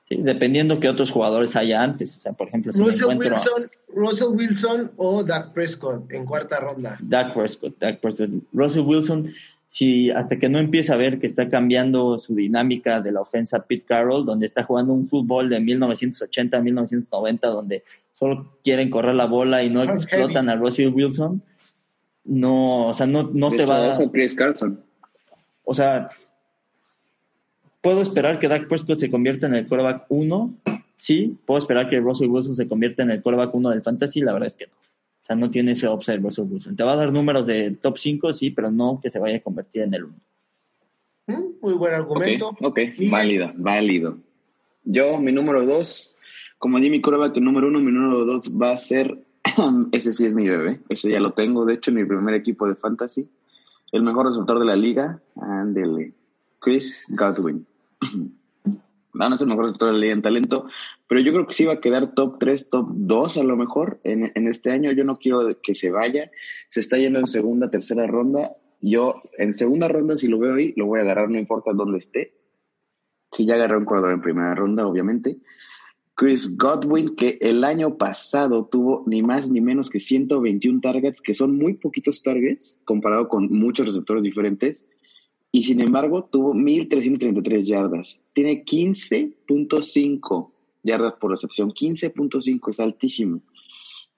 Sí, 0.07 0.17
dependiendo 0.21 0.79
que 0.79 0.87
otros 0.87 1.09
jugadores 1.09 1.55
haya 1.55 1.81
antes. 1.81 2.17
O 2.17 2.21
sea, 2.21 2.33
por 2.33 2.47
ejemplo, 2.47 2.71
si 2.71 2.79
Russell, 2.79 3.17
Wilson, 3.17 3.71
Russell 3.87 4.27
Wilson 4.35 4.91
o 4.97 5.23
Dak 5.23 5.51
Prescott 5.51 6.11
en 6.11 6.25
cuarta 6.25 6.59
ronda. 6.59 6.97
Dak 7.01 7.33
Prescott, 7.33 7.79
Dak 7.79 7.99
Prescott. 7.99 8.29
Russell 8.53 8.83
Wilson 8.83 9.31
si 9.75 10.09
hasta 10.09 10.39
que 10.39 10.47
no 10.47 10.59
empieza 10.59 10.93
a 10.93 10.97
ver 10.97 11.19
que 11.19 11.25
está 11.25 11.49
cambiando 11.49 12.17
su 12.17 12.33
dinámica 12.33 13.01
de 13.01 13.11
la 13.11 13.19
ofensa 13.19 13.65
Pete 13.65 13.83
Carroll, 13.85 14.25
donde 14.25 14.45
está 14.45 14.63
jugando 14.63 14.93
un 14.93 15.05
fútbol 15.05 15.49
de 15.49 15.59
1980 15.59 16.55
a 16.55 16.61
1990, 16.61 17.47
donde 17.49 17.83
solo 18.13 18.57
quieren 18.63 18.89
correr 18.89 19.15
la 19.15 19.25
bola 19.25 19.63
y 19.63 19.69
no 19.69 19.83
explotan 19.83 20.47
a 20.47 20.55
Russell 20.55 20.93
Wilson, 20.93 21.43
no, 22.23 22.87
o 22.87 22.93
sea, 22.93 23.05
no, 23.05 23.29
no 23.33 23.51
te 23.51 23.65
va 23.65 23.95
a... 23.95 24.11
Chris 24.11 24.33
Carson. 24.33 24.81
O 25.65 25.73
sea, 25.73 26.09
puedo 27.85 28.01
esperar 28.01 28.39
que 28.39 28.47
Dak 28.47 28.67
Prescott 28.67 28.99
se 28.99 29.11
convierta 29.11 29.45
en 29.45 29.53
el 29.53 29.67
quarterback 29.67 30.07
1, 30.09 30.55
sí, 30.97 31.37
puedo 31.45 31.59
esperar 31.59 31.87
que 31.87 31.99
Russell 31.99 32.29
Wilson 32.29 32.55
se 32.55 32.67
convierta 32.67 33.03
en 33.03 33.11
el 33.11 33.21
quarterback 33.21 33.53
1 33.53 33.69
del 33.69 33.83
fantasy, 33.83 34.21
la 34.21 34.33
verdad 34.33 34.47
es 34.47 34.55
que 34.55 34.65
no. 34.65 34.73
O 34.73 35.25
sea, 35.25 35.35
no 35.35 35.51
tiene 35.51 35.73
ese 35.73 35.87
upside 35.87 36.17
Russell 36.17 36.45
Wilson. 36.49 36.75
Te 36.75 36.83
va 36.83 36.93
a 36.93 36.95
dar 36.95 37.13
números 37.13 37.45
de 37.45 37.71
top 37.71 37.99
5, 37.99 38.33
sí, 38.33 38.49
pero 38.49 38.71
no 38.71 38.99
que 39.03 39.11
se 39.11 39.19
vaya 39.19 39.37
a 39.37 39.39
convertir 39.39 39.83
en 39.83 39.93
el 39.93 40.05
1. 40.05 40.15
Mm, 41.27 41.43
muy 41.61 41.73
buen 41.75 41.93
argumento. 41.93 42.49
Ok, 42.49 42.63
okay. 42.63 43.07
válido, 43.07 43.51
válido. 43.53 44.17
Yo, 44.83 45.19
mi 45.19 45.31
número 45.31 45.63
2, 45.63 46.15
como 46.57 46.79
di 46.79 46.89
mi 46.89 47.03
que 47.03 47.11
el 47.11 47.43
número 47.43 47.67
1, 47.67 47.79
mi 47.81 47.91
número 47.91 48.25
2 48.25 48.59
va 48.59 48.71
a 48.71 48.77
ser, 48.77 49.15
ese 49.91 50.11
sí 50.11 50.25
es 50.25 50.33
mi 50.33 50.47
bebé, 50.49 50.79
ese 50.89 51.11
ya 51.11 51.19
lo 51.19 51.33
tengo, 51.33 51.65
de 51.65 51.75
hecho, 51.75 51.91
mi 51.91 52.03
primer 52.03 52.33
equipo 52.33 52.67
de 52.67 52.73
fantasy. 52.73 53.29
El 53.91 54.01
mejor 54.01 54.25
resultado 54.25 54.59
de 54.59 54.65
la 54.65 54.75
liga, 54.75 55.21
ándele, 55.35 56.13
Chris 56.59 57.15
Godwin. 57.15 57.63
No, 58.01 58.79
no 59.29 59.35
es 59.35 59.41
el 59.41 59.47
mejor 59.47 59.65
receptor 59.65 59.87
de 59.89 59.93
la 59.93 59.99
liga 59.99 60.13
en 60.13 60.21
talento, 60.21 60.67
pero 61.07 61.21
yo 61.21 61.31
creo 61.31 61.47
que 61.47 61.53
sí 61.53 61.65
va 61.65 61.73
a 61.73 61.81
quedar 61.81 62.13
top 62.13 62.39
3, 62.39 62.69
top 62.69 62.87
2 62.91 63.37
a 63.37 63.43
lo 63.43 63.55
mejor 63.55 63.99
en, 64.03 64.31
en, 64.35 64.47
este 64.47 64.71
año. 64.71 64.91
Yo 64.91 65.03
no 65.03 65.17
quiero 65.17 65.61
que 65.61 65.75
se 65.75 65.91
vaya. 65.91 66.31
Se 66.69 66.79
está 66.79 66.97
yendo 66.97 67.19
en 67.19 67.27
segunda, 67.27 67.69
tercera 67.69 68.07
ronda. 68.07 68.51
Yo 68.81 69.21
en 69.37 69.53
segunda 69.53 69.87
ronda, 69.87 70.17
si 70.17 70.27
lo 70.27 70.39
veo 70.39 70.55
ahí, 70.55 70.73
lo 70.75 70.85
voy 70.85 70.99
a 70.99 71.03
agarrar, 71.03 71.29
no 71.29 71.39
importa 71.39 71.71
dónde 71.73 71.99
esté. 71.99 72.33
Si 73.31 73.45
ya 73.45 73.55
agarré 73.55 73.77
un 73.77 73.85
jugador 73.85 74.11
en 74.11 74.21
primera 74.21 74.53
ronda, 74.55 74.87
obviamente. 74.87 75.39
Chris 76.15 76.55
Godwin, 76.55 77.15
que 77.17 77.37
el 77.41 77.65
año 77.65 77.97
pasado 77.97 78.69
tuvo 78.71 79.03
ni 79.05 79.21
más 79.21 79.49
ni 79.49 79.59
menos 79.59 79.89
que 79.89 79.99
121 79.99 80.79
targets, 80.79 81.21
que 81.21 81.33
son 81.33 81.57
muy 81.57 81.73
poquitos 81.73 82.23
targets 82.23 82.79
comparado 82.85 83.27
con 83.27 83.51
muchos 83.51 83.87
receptores 83.87 84.23
diferentes 84.23 84.85
y 85.55 85.63
sin 85.63 85.79
embargo 85.79 86.25
tuvo 86.25 86.53
1.333 86.53 87.61
yardas. 87.61 88.19
Tiene 88.33 88.65
15.5 88.65 90.51
yardas 90.83 91.13
por 91.13 91.31
recepción, 91.31 91.71
15.5 91.71 92.69
es 92.71 92.79
altísimo. 92.81 93.39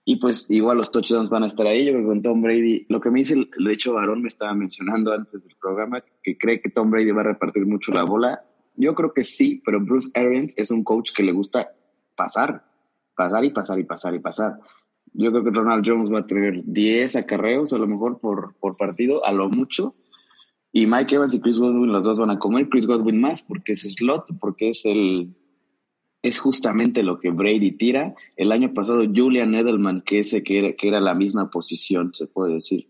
Y 0.03 0.15
pues 0.15 0.47
igual 0.49 0.77
los 0.77 0.89
touchdowns 0.89 1.29
van 1.29 1.43
a 1.43 1.45
estar 1.45 1.67
ahí. 1.67 1.85
Yo 1.85 1.91
creo 1.91 2.01
que 2.01 2.07
con 2.07 2.21
Tom 2.23 2.41
Brady, 2.41 2.87
lo 2.89 2.99
que 2.99 3.11
me 3.11 3.19
dice, 3.19 3.35
de 3.35 3.71
hecho, 3.71 3.93
Varón 3.93 4.23
me 4.23 4.29
estaba 4.29 4.55
mencionando 4.55 5.13
antes 5.13 5.43
del 5.43 5.55
programa, 5.61 6.03
que 6.23 6.39
cree 6.39 6.59
que 6.59 6.71
Tom 6.71 6.89
Brady 6.89 7.11
va 7.11 7.21
a 7.21 7.25
repartir 7.25 7.67
mucho 7.67 7.91
la 7.91 8.03
bola. 8.03 8.43
Yo 8.75 8.95
creo 8.95 9.13
que 9.13 9.23
sí, 9.23 9.61
pero 9.63 9.79
Bruce 9.79 10.09
Arians 10.15 10.55
es 10.57 10.71
un 10.71 10.83
coach 10.83 11.11
que 11.15 11.21
le 11.21 11.33
gusta 11.33 11.69
pasar, 12.15 12.65
pasar 13.15 13.45
y 13.45 13.51
pasar 13.51 13.77
y 13.77 13.83
pasar 13.83 14.15
y 14.15 14.19
pasar. 14.19 14.59
Yo 15.13 15.29
creo 15.29 15.43
que 15.43 15.51
Ronald 15.51 15.87
Jones 15.87 16.11
va 16.11 16.21
a 16.21 16.25
tener 16.25 16.63
10 16.65 17.15
acarreos 17.15 17.73
a 17.73 17.77
lo 17.77 17.85
mejor 17.85 18.19
por, 18.19 18.55
por 18.55 18.75
partido, 18.75 19.23
a 19.23 19.31
lo 19.31 19.49
mucho 19.49 19.93
y 20.71 20.85
Mike 20.85 21.15
Evans 21.15 21.33
y 21.33 21.39
Chris 21.39 21.59
Godwin, 21.59 21.91
los 21.91 22.03
dos 22.03 22.19
van 22.19 22.31
a 22.31 22.39
comer. 22.39 22.69
Chris 22.69 22.85
Godwin 22.85 23.19
más 23.19 23.41
porque 23.41 23.73
es 23.73 23.81
slot, 23.81 24.25
porque 24.39 24.69
es 24.69 24.85
el 24.85 25.33
es 26.23 26.39
justamente 26.39 27.03
lo 27.03 27.19
que 27.19 27.31
Brady 27.31 27.71
tira. 27.71 28.15
El 28.35 28.51
año 28.51 28.73
pasado 28.73 29.03
Julian 29.13 29.55
Edelman, 29.55 30.01
que 30.01 30.19
ese 30.19 30.43
que 30.43 30.59
era, 30.59 30.73
que 30.73 30.87
era 30.87 30.99
la 30.99 31.13
misma 31.13 31.49
posición, 31.49 32.13
se 32.13 32.27
puede 32.27 32.55
decir, 32.55 32.89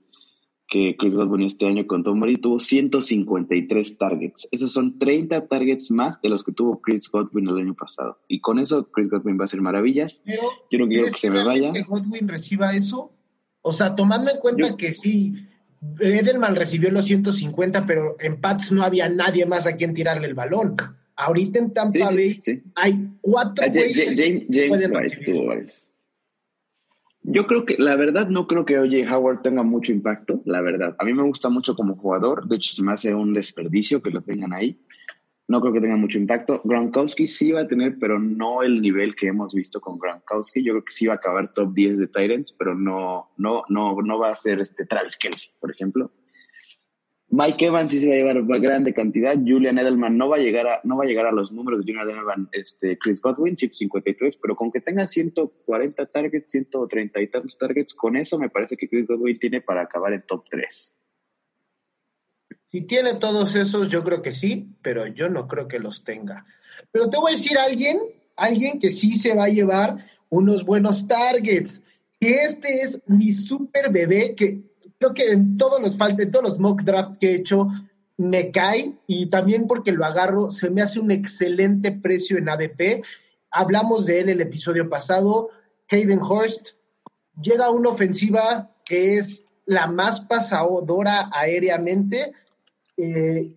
que 0.68 0.98
Chris 0.98 1.16
Godwin 1.16 1.44
este 1.44 1.66
año 1.66 1.88
con 1.88 2.04
Tom 2.04 2.20
Brady 2.20 2.38
tuvo 2.38 2.60
153 2.60 3.98
targets. 3.98 4.48
Esos 4.52 4.74
son 4.74 5.00
30 5.00 5.48
targets 5.48 5.92
más 5.92 6.22
de 6.22 6.30
los 6.30 6.44
que 6.44 6.52
tuvo 6.52 6.82
Chris 6.82 7.10
Godwin 7.10 7.48
el 7.48 7.58
año 7.58 7.74
pasado. 7.74 8.20
Y 8.28 8.42
con 8.42 8.60
eso 8.60 8.90
Chris 8.92 9.10
Godwin 9.10 9.38
va 9.40 9.44
a 9.44 9.46
hacer 9.46 9.62
maravillas. 9.62 10.22
Pero, 10.26 10.42
Yo 10.70 10.80
no 10.80 10.88
quiero 10.88 11.06
que 11.06 11.12
se 11.12 11.32
me 11.32 11.44
vaya. 11.44 11.72
que 11.72 11.84
Godwin 11.84 12.28
reciba 12.28 12.76
eso? 12.76 13.14
O 13.62 13.72
sea, 13.72 13.96
tomando 13.96 14.32
en 14.32 14.40
cuenta 14.40 14.76
que 14.78 14.92
sí, 14.92 15.47
Edelman 16.00 16.56
recibió 16.56 16.92
los 16.92 17.06
150, 17.06 17.86
pero 17.86 18.16
en 18.20 18.40
Pats 18.42 18.72
no 18.72 18.84
había 18.84 19.10
nadie 19.10 19.46
más 19.46 19.68
a 19.68 19.76
quien 19.76 19.94
tirarle 19.94 20.28
el 20.28 20.34
balón. 20.34 20.76
Ahorita 21.16 21.60
en 21.60 21.74
Tampa 21.74 22.12
Bay 22.12 22.42
hay 22.76 23.10
cuatro 23.22 23.66
ah, 23.66 23.72
Yo 27.24 27.48
creo 27.48 27.66
que, 27.66 27.76
la 27.78 27.96
verdad, 27.96 28.28
no 28.28 28.48
creo 28.48 28.66
que 28.66 28.78
OJ 28.78 29.12
Howard 29.12 29.42
tenga 29.42 29.64
mucho 29.64 29.92
impacto, 29.92 30.42
la 30.46 30.62
verdad. 30.62 30.96
A 31.00 31.06
mí 31.06 31.14
me 31.14 31.24
gusta 31.24 31.50
mucho 31.50 31.76
como 31.76 31.96
jugador, 31.96 32.48
de 32.48 32.56
hecho 32.58 32.74
se 32.74 32.84
me 32.84 32.94
hace 32.94 33.14
un 33.14 33.34
desperdicio 33.34 34.02
que 34.02 34.12
lo 34.12 34.22
tengan 34.22 34.54
ahí 34.54 34.80
no 35.48 35.62
creo 35.62 35.74
que 35.74 35.82
tenga 35.82 35.96
mucho 35.96 36.18
impacto. 36.18 36.62
Gronkowski 36.64 37.28
sí 37.28 37.52
va 37.52 37.62
a 37.62 37.68
tener, 37.68 37.98
pero 38.00 38.20
no 38.20 38.64
el 38.64 38.82
nivel 38.82 39.16
que 39.16 39.28
hemos 39.28 39.54
visto 39.54 39.80
con 39.80 39.98
Gronkowski. 39.98 40.64
Yo 40.64 40.74
creo 40.74 40.84
que 40.84 40.92
sí 40.92 41.08
va 41.08 41.14
a 41.14 41.18
acabar 41.18 41.54
top 41.54 41.74
10 41.74 42.00
de 42.00 42.08
Titans, 42.08 42.52
pero 42.52 42.76
no, 42.76 43.32
no, 43.38 43.64
no, 43.70 43.96
no 44.02 44.20
va 44.20 44.32
a 44.32 44.36
ser 44.36 44.60
este 44.60 44.86
Travis 44.86 45.18
Kelsey, 45.18 45.52
por 45.60 45.72
ejemplo. 45.72 46.12
Mike 47.30 47.66
Evans 47.66 47.92
sí 47.92 48.00
se 48.00 48.08
va 48.08 48.16
a 48.16 48.18
llevar 48.18 48.62
grande 48.62 48.94
cantidad. 48.94 49.36
Julian 49.36 49.78
Edelman 49.78 50.18
no 50.18 50.30
va 50.30 50.38
a 50.38 50.40
llegar 50.40 50.68
a, 50.68 50.82
no 50.84 50.98
va 50.98 51.04
a 51.04 51.08
llegar 51.08 51.26
a 51.26 51.32
los 51.32 51.52
números 51.52 51.86
de 51.86 51.92
Julian 51.92 52.10
Edelman, 52.10 52.50
este, 52.52 52.98
Chris 52.98 53.22
Godwin, 53.22 53.56
chip 53.56 53.72
53, 53.72 54.38
pero 54.38 54.56
con 54.56 54.72
que 54.72 54.80
tenga 54.80 55.08
140 55.08 56.06
targets, 56.08 56.52
130 56.52 57.22
y 57.22 57.28
tantos 57.28 57.58
targets, 57.58 57.94
con 57.94 58.16
eso 58.16 58.40
me 58.40 58.50
parece 58.50 58.78
que 58.78 58.88
Chris 58.88 59.08
Godwin 59.08 59.40
tiene 59.40 59.62
para 59.62 59.82
acabar 59.82 60.14
en 60.14 60.24
top 60.26 60.46
3. 60.50 60.98
Tiene 62.82 63.16
todos 63.16 63.56
esos, 63.56 63.90
yo 63.90 64.04
creo 64.04 64.22
que 64.22 64.34
sí, 64.34 64.70
pero 64.82 65.08
yo 65.08 65.30
no 65.30 65.48
creo 65.48 65.68
que 65.68 65.80
los 65.80 66.04
tenga. 66.04 66.46
Pero 66.92 67.10
te 67.10 67.18
voy 67.18 67.32
a 67.32 67.36
decir 67.36 67.58
a 67.58 67.64
alguien, 67.64 68.00
alguien 68.36 68.80
que 68.80 68.92
sí 68.92 69.16
se 69.16 69.36
va 69.36 69.46
a 69.46 69.50
llevar 69.50 69.98
unos 70.30 70.64
buenos 70.66 71.08
targets. 71.08 71.84
Que 72.20 72.44
este 72.44 72.82
es 72.82 73.00
mi 73.08 73.32
super 73.34 73.92
bebé 73.92 74.36
que 74.36 74.62
creo 74.98 75.14
que 75.14 75.32
en 75.32 75.58
todos 75.58 75.82
los 75.82 75.98
en 76.00 76.32
todos 76.32 76.44
los 76.44 76.60
mock 76.60 76.82
draft 76.82 77.18
que 77.18 77.32
he 77.32 77.36
hecho 77.36 77.68
me 78.18 78.50
cae 78.52 78.94
y 79.06 79.28
también 79.28 79.68
porque 79.68 79.92
lo 79.92 80.04
agarro 80.04 80.50
se 80.50 80.72
me 80.72 80.82
hace 80.82 81.00
un 81.00 81.12
excelente 81.12 81.92
precio 81.92 82.38
en 82.38 82.50
ADP. 82.50 83.04
Hablamos 83.52 84.06
de 84.06 84.22
él 84.22 84.30
el 84.30 84.42
episodio 84.42 84.90
pasado. 84.90 85.50
Hayden 85.90 86.20
Horst 86.22 86.70
llega 87.40 87.66
a 87.66 87.72
una 87.72 87.90
ofensiva 87.90 88.72
que 88.84 89.18
es 89.18 89.44
la 89.66 89.88
más 89.88 90.22
pasadora 90.22 91.30
aéreamente 91.32 92.34
eh, 92.98 93.56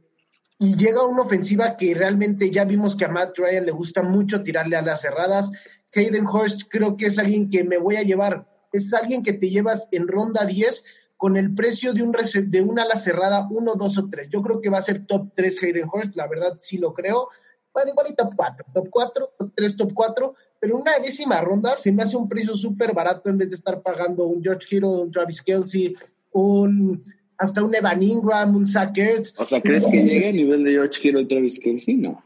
y 0.59 0.77
llega 0.77 1.07
una 1.07 1.23
ofensiva 1.23 1.77
que 1.79 1.95
realmente 1.95 2.51
ya 2.51 2.65
vimos 2.65 2.95
que 2.95 3.07
a 3.07 3.09
Matt 3.09 3.39
Ryan 3.39 3.65
le 3.65 3.73
gusta 3.73 4.03
mucho 4.03 4.43
tirarle 4.43 4.77
a 4.77 4.83
las 4.83 5.01
cerradas. 5.01 5.51
Hayden 5.95 6.27
Horst 6.27 6.63
creo 6.69 6.99
que 6.99 7.07
es 7.07 7.19
alguien 7.19 7.49
que 7.49 7.65
me 7.65 7.79
voy 7.79 7.97
a 7.97 8.03
llevar. 8.03 8.47
Es 8.73 8.93
alguien 8.93 9.23
que 9.23 9.33
te 9.33 9.49
llevas 9.49 9.89
en 9.91 10.07
ronda 10.07 10.45
10 10.45 10.85
con 11.17 11.37
el 11.37 11.55
precio 11.55 11.93
de 11.95 12.03
un 12.03 12.13
de 12.13 12.61
una 12.61 12.83
ala 12.83 12.97
cerrada 12.97 13.49
1, 13.51 13.75
2 13.75 13.99
o 13.99 14.09
3. 14.11 14.29
Yo 14.31 14.43
creo 14.43 14.61
que 14.61 14.69
va 14.69 14.79
a 14.79 14.83
ser 14.83 15.07
top 15.07 15.33
3 15.35 15.63
Hayden 15.63 15.89
Horst, 15.91 16.15
la 16.15 16.27
verdad 16.29 16.57
sí 16.59 16.77
lo 16.77 16.93
creo. 16.93 17.29
Bueno, 17.73 17.93
igual 17.93 18.07
y 18.11 18.15
top 18.15 18.35
4, 18.37 18.67
top 18.75 18.89
4, 18.91 19.33
top 19.39 19.53
3, 19.55 19.77
top 19.77 19.93
4, 19.95 20.35
pero 20.61 20.77
una 20.77 20.99
décima 20.99 21.41
ronda 21.41 21.77
se 21.77 21.91
me 21.93 22.03
hace 22.03 22.17
un 22.17 22.29
precio 22.29 22.55
súper 22.55 22.93
barato 22.93 23.31
en 23.31 23.39
vez 23.39 23.49
de 23.49 23.57
estar 23.57 23.81
pagando 23.81 24.27
un 24.27 24.43
George 24.43 24.67
Kittle, 24.69 24.89
un 24.89 25.11
Travis 25.11 25.41
Kelsey, 25.41 25.95
un 26.33 27.03
hasta 27.41 27.65
un 27.65 27.75
Evan 27.75 28.03
Ingram, 28.03 28.55
un 28.55 28.67
Zach 28.67 28.97
Ertz. 28.97 29.33
O 29.39 29.47
sea, 29.47 29.63
¿crees 29.63 29.87
que 29.87 30.05
llegue 30.05 30.29
a 30.29 30.33
nivel 30.33 30.63
de 30.63 30.73
George 30.73 31.01
Kittle 31.01 31.23
y 31.23 31.27
Travis 31.27 31.59
Kelsey? 31.59 31.97
No. 31.97 32.23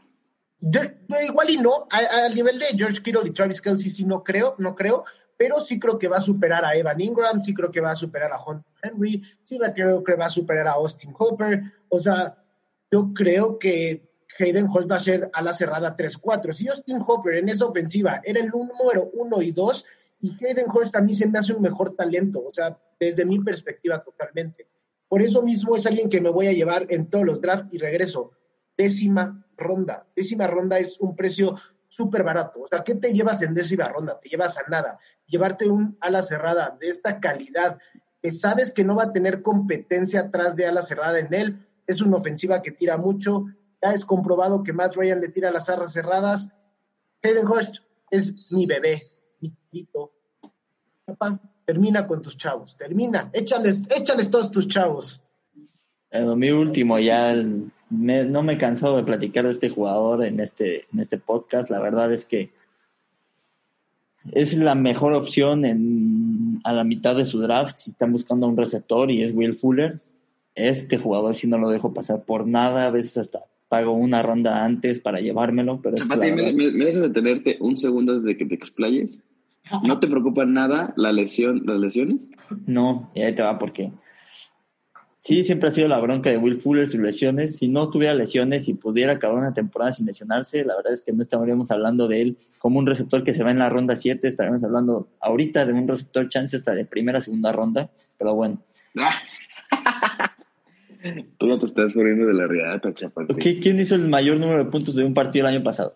igual 1.23 1.49
y 1.49 1.57
no, 1.57 1.87
al 1.89 2.35
nivel 2.35 2.59
de 2.59 2.65
George 2.77 3.01
Kittle 3.01 3.21
y 3.25 3.31
Travis 3.31 3.61
Kelsey 3.61 3.89
sí 3.89 4.03
no 4.03 4.25
creo, 4.25 4.55
no 4.57 4.75
creo, 4.75 5.05
pero 5.37 5.61
sí 5.61 5.79
creo 5.79 5.97
que 5.97 6.09
va 6.09 6.17
a 6.17 6.21
superar 6.21 6.65
a 6.65 6.75
Evan 6.75 6.99
Ingram, 6.99 7.39
sí 7.39 7.53
creo 7.53 7.71
que 7.71 7.79
va 7.79 7.91
a 7.91 7.95
superar 7.95 8.33
a 8.33 8.43
Hunter 8.43 8.69
Henry, 8.83 9.23
sí 9.41 9.57
creo 9.73 10.03
que 10.03 10.15
va 10.15 10.25
a 10.25 10.29
superar 10.29 10.67
a 10.67 10.73
Austin 10.73 11.13
Hopper. 11.17 11.61
O 11.87 12.01
sea, 12.01 12.35
yo 12.91 13.13
creo 13.13 13.57
que 13.57 14.11
Hayden 14.37 14.67
Hurst 14.67 14.91
va 14.91 14.97
a 14.97 14.99
ser 14.99 15.29
a 15.31 15.41
la 15.41 15.53
cerrada 15.53 15.95
3-4. 15.95 16.51
Si 16.51 16.67
Austin 16.67 17.01
Hopper 17.07 17.35
en 17.35 17.47
esa 17.47 17.67
ofensiva 17.67 18.19
era 18.21 18.41
el 18.41 18.49
número 18.49 19.11
1 19.13 19.41
y 19.43 19.51
2, 19.53 19.85
y 20.19 20.45
Hayden 20.45 20.65
a 20.93 21.01
mí 21.01 21.15
se 21.15 21.27
me 21.27 21.39
hace 21.39 21.53
un 21.53 21.61
mejor 21.61 21.95
talento, 21.95 22.43
o 22.45 22.51
sea, 22.51 22.77
desde 22.99 23.23
mi 23.23 23.39
perspectiva 23.39 24.03
totalmente. 24.03 24.74
Por 25.07 25.21
eso 25.21 25.41
mismo 25.41 25.75
es 25.75 25.85
alguien 25.85 26.09
que 26.09 26.21
me 26.21 26.29
voy 26.29 26.47
a 26.47 26.53
llevar 26.53 26.87
en 26.89 27.09
todos 27.09 27.25
los 27.25 27.41
drafts 27.41 27.73
y 27.73 27.77
regreso. 27.77 28.31
Décima 28.77 29.45
ronda. 29.55 30.05
Décima 30.15 30.47
ronda 30.47 30.79
es 30.79 30.99
un 30.99 31.15
precio 31.15 31.55
súper 31.87 32.23
barato. 32.23 32.61
O 32.61 32.67
sea, 32.67 32.83
¿qué 32.83 32.95
te 32.95 33.13
llevas 33.13 33.41
en 33.41 33.53
décima 33.53 33.87
ronda? 33.87 34.19
Te 34.19 34.29
llevas 34.29 34.57
a 34.57 34.63
nada. 34.67 34.99
Llevarte 35.27 35.69
un 35.69 35.97
ala 36.01 36.23
cerrada 36.23 36.77
de 36.79 36.89
esta 36.89 37.19
calidad, 37.19 37.77
que 38.21 38.31
sabes 38.31 38.73
que 38.73 38.83
no 38.83 38.95
va 38.95 39.03
a 39.03 39.13
tener 39.13 39.41
competencia 39.41 40.21
atrás 40.21 40.55
de 40.55 40.65
ala 40.65 40.81
cerrada 40.81 41.19
en 41.19 41.33
él, 41.33 41.67
es 41.87 42.01
una 42.01 42.17
ofensiva 42.17 42.61
que 42.61 42.71
tira 42.71 42.97
mucho. 42.97 43.45
Ya 43.81 43.93
es 43.93 44.03
comprobado 44.03 44.63
que 44.63 44.73
Matt 44.73 44.95
Ryan 44.95 45.21
le 45.21 45.29
tira 45.29 45.51
las 45.51 45.69
arras 45.69 45.93
cerradas. 45.93 46.49
Hayden 47.21 47.47
Hurst 47.47 47.77
es 48.09 48.33
mi 48.49 48.65
bebé, 48.65 49.03
mi. 49.39 49.87
Papá, 51.05 51.39
termina 51.65 52.07
con 52.07 52.21
tus 52.21 52.37
chavos, 52.37 52.77
termina, 52.77 53.29
échales, 53.33 53.81
échales 53.89 54.29
todos 54.29 54.51
tus 54.51 54.67
chavos. 54.67 55.21
En 56.11 56.37
mi 56.37 56.51
último, 56.51 56.99
ya 56.99 57.35
no 57.89 58.43
me 58.43 58.53
he 58.53 58.57
cansado 58.57 58.97
de 58.97 59.03
platicar 59.03 59.45
de 59.45 59.51
este 59.51 59.69
jugador 59.69 60.23
en 60.23 60.39
este, 60.39 60.85
en 60.93 60.99
este 60.99 61.17
podcast. 61.17 61.69
La 61.69 61.79
verdad 61.79 62.13
es 62.13 62.25
que 62.25 62.51
es 64.31 64.57
la 64.57 64.75
mejor 64.75 65.13
opción 65.13 65.65
en, 65.65 66.61
a 66.63 66.73
la 66.73 66.83
mitad 66.83 67.15
de 67.15 67.25
su 67.25 67.39
draft 67.39 67.77
si 67.77 67.91
están 67.91 68.11
buscando 68.11 68.47
un 68.47 68.57
receptor 68.57 69.11
y 69.11 69.23
es 69.23 69.33
Will 69.33 69.53
Fuller. 69.53 69.99
Este 70.55 70.97
jugador 70.97 71.35
si 71.35 71.47
no 71.47 71.57
lo 71.57 71.69
dejo 71.69 71.93
pasar 71.93 72.23
por 72.23 72.47
nada, 72.47 72.87
a 72.87 72.91
veces 72.91 73.17
hasta 73.17 73.43
pago 73.67 73.91
una 73.91 74.21
ronda 74.21 74.63
antes 74.63 74.99
para 74.99 75.19
llevármelo, 75.19 75.81
pero 75.81 75.97
¿me, 76.07 76.31
me, 76.31 76.53
dejas 76.53 77.01
detenerte 77.01 77.57
un 77.59 77.77
segundo 77.77 78.17
desde 78.17 78.37
que 78.37 78.45
te 78.45 78.55
explayes? 78.55 79.21
¿No 79.83 79.99
te 79.99 80.07
preocupa 80.07 80.45
nada 80.45 80.93
la 80.95 81.11
lesión, 81.11 81.63
las 81.65 81.79
lesiones? 81.79 82.31
No, 82.67 83.11
y 83.15 83.21
ahí 83.21 83.33
te 83.33 83.41
va 83.41 83.57
porque 83.57 83.91
sí, 85.19 85.43
siempre 85.43 85.69
ha 85.69 85.71
sido 85.71 85.87
la 85.87 85.99
bronca 85.99 86.29
de 86.29 86.37
Will 86.37 86.61
Fuller 86.61 86.89
sus 86.89 86.99
lesiones. 86.99 87.57
Si 87.57 87.67
no 87.67 87.89
tuviera 87.89 88.13
lesiones 88.13 88.67
y 88.67 88.75
pudiera 88.75 89.13
acabar 89.13 89.37
una 89.37 89.53
temporada 89.53 89.93
sin 89.93 90.05
lesionarse, 90.05 90.63
la 90.63 90.75
verdad 90.75 90.93
es 90.93 91.01
que 91.01 91.13
no 91.13 91.23
estaríamos 91.23 91.71
hablando 91.71 92.07
de 92.07 92.21
él 92.21 92.37
como 92.59 92.79
un 92.79 92.85
receptor 92.85 93.23
que 93.23 93.33
se 93.33 93.43
va 93.43 93.51
en 93.51 93.59
la 93.59 93.69
ronda 93.69 93.95
7, 93.95 94.27
estaríamos 94.27 94.63
hablando 94.63 95.07
ahorita 95.19 95.65
de 95.65 95.73
un 95.73 95.87
receptor 95.87 96.29
chance 96.29 96.57
hasta 96.57 96.73
de 96.73 96.85
primera, 96.85 97.21
segunda 97.21 97.51
ronda, 97.51 97.89
pero 98.17 98.33
bueno. 98.33 98.59
Tú 101.37 101.45
no 101.45 101.59
te 101.59 101.67
estás 101.67 101.93
poniendo 101.93 102.25
de 102.25 102.33
la 102.33 102.81
chapato. 102.93 103.35
¿Quién 103.35 103.79
hizo 103.79 103.93
el 103.93 104.07
mayor 104.07 104.39
número 104.39 104.63
de 104.63 104.71
puntos 104.71 104.95
de 104.95 105.03
un 105.03 105.13
partido 105.13 105.47
el 105.47 105.55
año 105.55 105.63
pasado? 105.63 105.95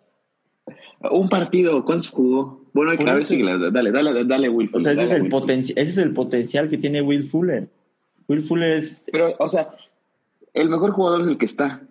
Un 1.09 1.29
partido, 1.29 1.83
¿cuántos 1.85 2.11
jugó? 2.11 2.58
Bueno, 2.73 2.91
a 2.91 3.13
ver 3.13 3.23
si 3.23 3.41
dale, 3.41 3.91
dale, 3.91 4.25
dale, 4.25 4.49
Will 4.49 4.69
Fuller. 4.69 4.81
O 4.81 4.83
sea, 4.83 4.91
ese, 4.93 5.15
es 5.15 5.21
el 5.21 5.27
ese 5.59 5.81
es 5.81 5.97
el 5.97 6.13
potencial 6.13 6.69
que 6.69 6.77
tiene 6.77 7.01
Will 7.01 7.23
Fuller. 7.23 7.67
Will 8.27 8.41
Fuller 8.41 8.71
es... 8.71 9.07
Pero, 9.11 9.35
o 9.39 9.49
sea, 9.49 9.71
el 10.53 10.69
mejor 10.69 10.91
jugador 10.91 11.21
es 11.21 11.27
el 11.27 11.37
que 11.37 11.45
está. 11.45 11.81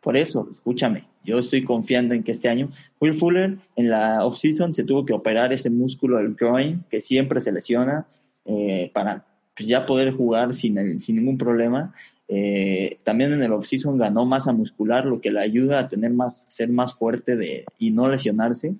Por 0.00 0.16
eso, 0.16 0.48
escúchame, 0.50 1.04
yo 1.24 1.38
estoy 1.38 1.64
confiando 1.64 2.14
en 2.14 2.22
que 2.22 2.32
este 2.32 2.48
año 2.48 2.70
Will 3.00 3.14
Fuller 3.14 3.58
en 3.76 3.90
la 3.90 4.24
offseason 4.24 4.72
se 4.72 4.84
tuvo 4.84 5.04
que 5.04 5.12
operar 5.12 5.52
ese 5.52 5.70
músculo 5.70 6.18
del 6.18 6.34
groin 6.34 6.84
que 6.88 7.00
siempre 7.00 7.40
se 7.40 7.52
lesiona 7.52 8.06
eh, 8.44 8.90
para 8.94 9.24
pues, 9.56 9.68
ya 9.68 9.84
poder 9.84 10.12
jugar 10.12 10.54
sin, 10.54 11.00
sin 11.00 11.16
ningún 11.16 11.36
problema. 11.36 11.92
Eh, 12.28 12.98
también 13.04 13.32
en 13.32 13.42
el 13.42 13.52
offseason 13.52 13.98
ganó 13.98 14.24
masa 14.24 14.52
muscular, 14.52 15.04
lo 15.04 15.20
que 15.20 15.30
le 15.30 15.40
ayuda 15.40 15.80
a 15.80 15.88
tener 15.88 16.12
más, 16.12 16.46
ser 16.48 16.68
más 16.68 16.94
fuerte 16.94 17.36
de, 17.36 17.64
y 17.78 17.90
no 17.90 18.08
lesionarse. 18.08 18.74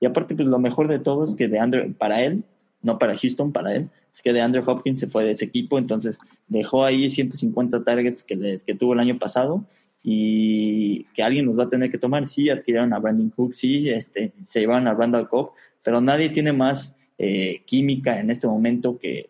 Y 0.00 0.06
aparte, 0.06 0.34
pues 0.34 0.48
lo 0.48 0.58
mejor 0.58 0.88
de 0.88 0.98
todo 0.98 1.24
es 1.24 1.34
que 1.34 1.48
de 1.48 1.58
Andrew, 1.58 1.92
para 1.92 2.22
él, 2.22 2.42
no 2.82 2.98
para 2.98 3.16
Houston, 3.16 3.52
para 3.52 3.74
él, 3.74 3.88
es 4.12 4.22
que 4.22 4.32
de 4.32 4.40
Andrew 4.40 4.64
Hopkins 4.66 4.98
se 4.98 5.06
fue 5.06 5.24
de 5.24 5.32
ese 5.32 5.44
equipo, 5.44 5.78
entonces 5.78 6.18
dejó 6.48 6.84
ahí 6.84 7.10
150 7.10 7.84
targets 7.84 8.24
que, 8.24 8.60
que 8.64 8.74
tuvo 8.74 8.94
el 8.94 9.00
año 9.00 9.18
pasado 9.18 9.64
y 10.02 11.04
que 11.14 11.22
alguien 11.22 11.46
nos 11.46 11.58
va 11.58 11.64
a 11.64 11.70
tener 11.70 11.90
que 11.90 11.98
tomar. 11.98 12.26
Sí, 12.28 12.48
adquirieron 12.48 12.92
a 12.92 12.98
Brandon 12.98 13.30
Cook, 13.30 13.54
sí, 13.54 13.90
este, 13.90 14.32
se 14.46 14.60
llevaron 14.60 14.88
a 14.88 14.94
Randall 14.94 15.28
Cobb, 15.28 15.50
pero 15.82 16.00
nadie 16.00 16.30
tiene 16.30 16.52
más 16.52 16.94
eh, 17.18 17.62
química 17.66 18.18
en 18.18 18.30
este 18.30 18.46
momento 18.46 18.98
que 18.98 19.28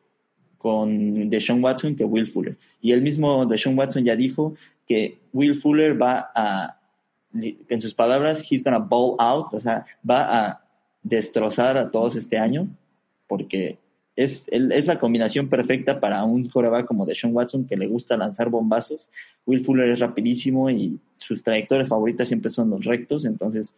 con 0.59 1.30
Deshaun 1.30 1.64
Watson 1.64 1.96
que 1.96 2.04
Will 2.04 2.26
Fuller. 2.26 2.56
Y 2.80 2.92
el 2.92 3.02
mismo 3.02 3.46
Deshaun 3.46 3.78
Watson 3.78 4.04
ya 4.04 4.14
dijo 4.14 4.54
que 4.87 5.18
Will 5.33 5.54
Fuller 5.54 6.00
va 6.00 6.30
a, 6.35 6.80
en 7.33 7.81
sus 7.81 7.95
palabras, 7.95 8.47
he's 8.51 8.62
gonna 8.62 8.79
ball 8.79 9.16
out, 9.19 9.53
o 9.53 9.61
sea, 9.61 9.85
va 10.09 10.47
a 10.47 10.64
destrozar 11.03 11.77
a 11.79 11.90
todos 11.90 12.16
este 12.16 12.38
año, 12.38 12.69
porque 13.27 13.79
es, 14.16 14.47
es 14.51 14.87
la 14.87 14.99
combinación 14.99 15.49
perfecta 15.49 16.01
para 16.01 16.25
un 16.25 16.49
coreback 16.49 16.87
como 16.87 17.07
Deshaun 17.07 17.35
Watson 17.35 17.66
que 17.66 17.77
le 17.77 17.87
gusta 17.87 18.16
lanzar 18.16 18.51
bombazos. 18.51 19.09
Will 19.47 19.64
Fuller 19.64 19.88
es 19.88 20.01
rapidísimo 20.01 20.69
y 20.69 21.01
sus 21.16 21.43
trayectorias 21.43 21.88
favoritas 21.88 22.29
siempre 22.29 22.51
son 22.51 22.71
los 22.71 22.85
rectos, 22.85 23.25
entonces 23.25 23.75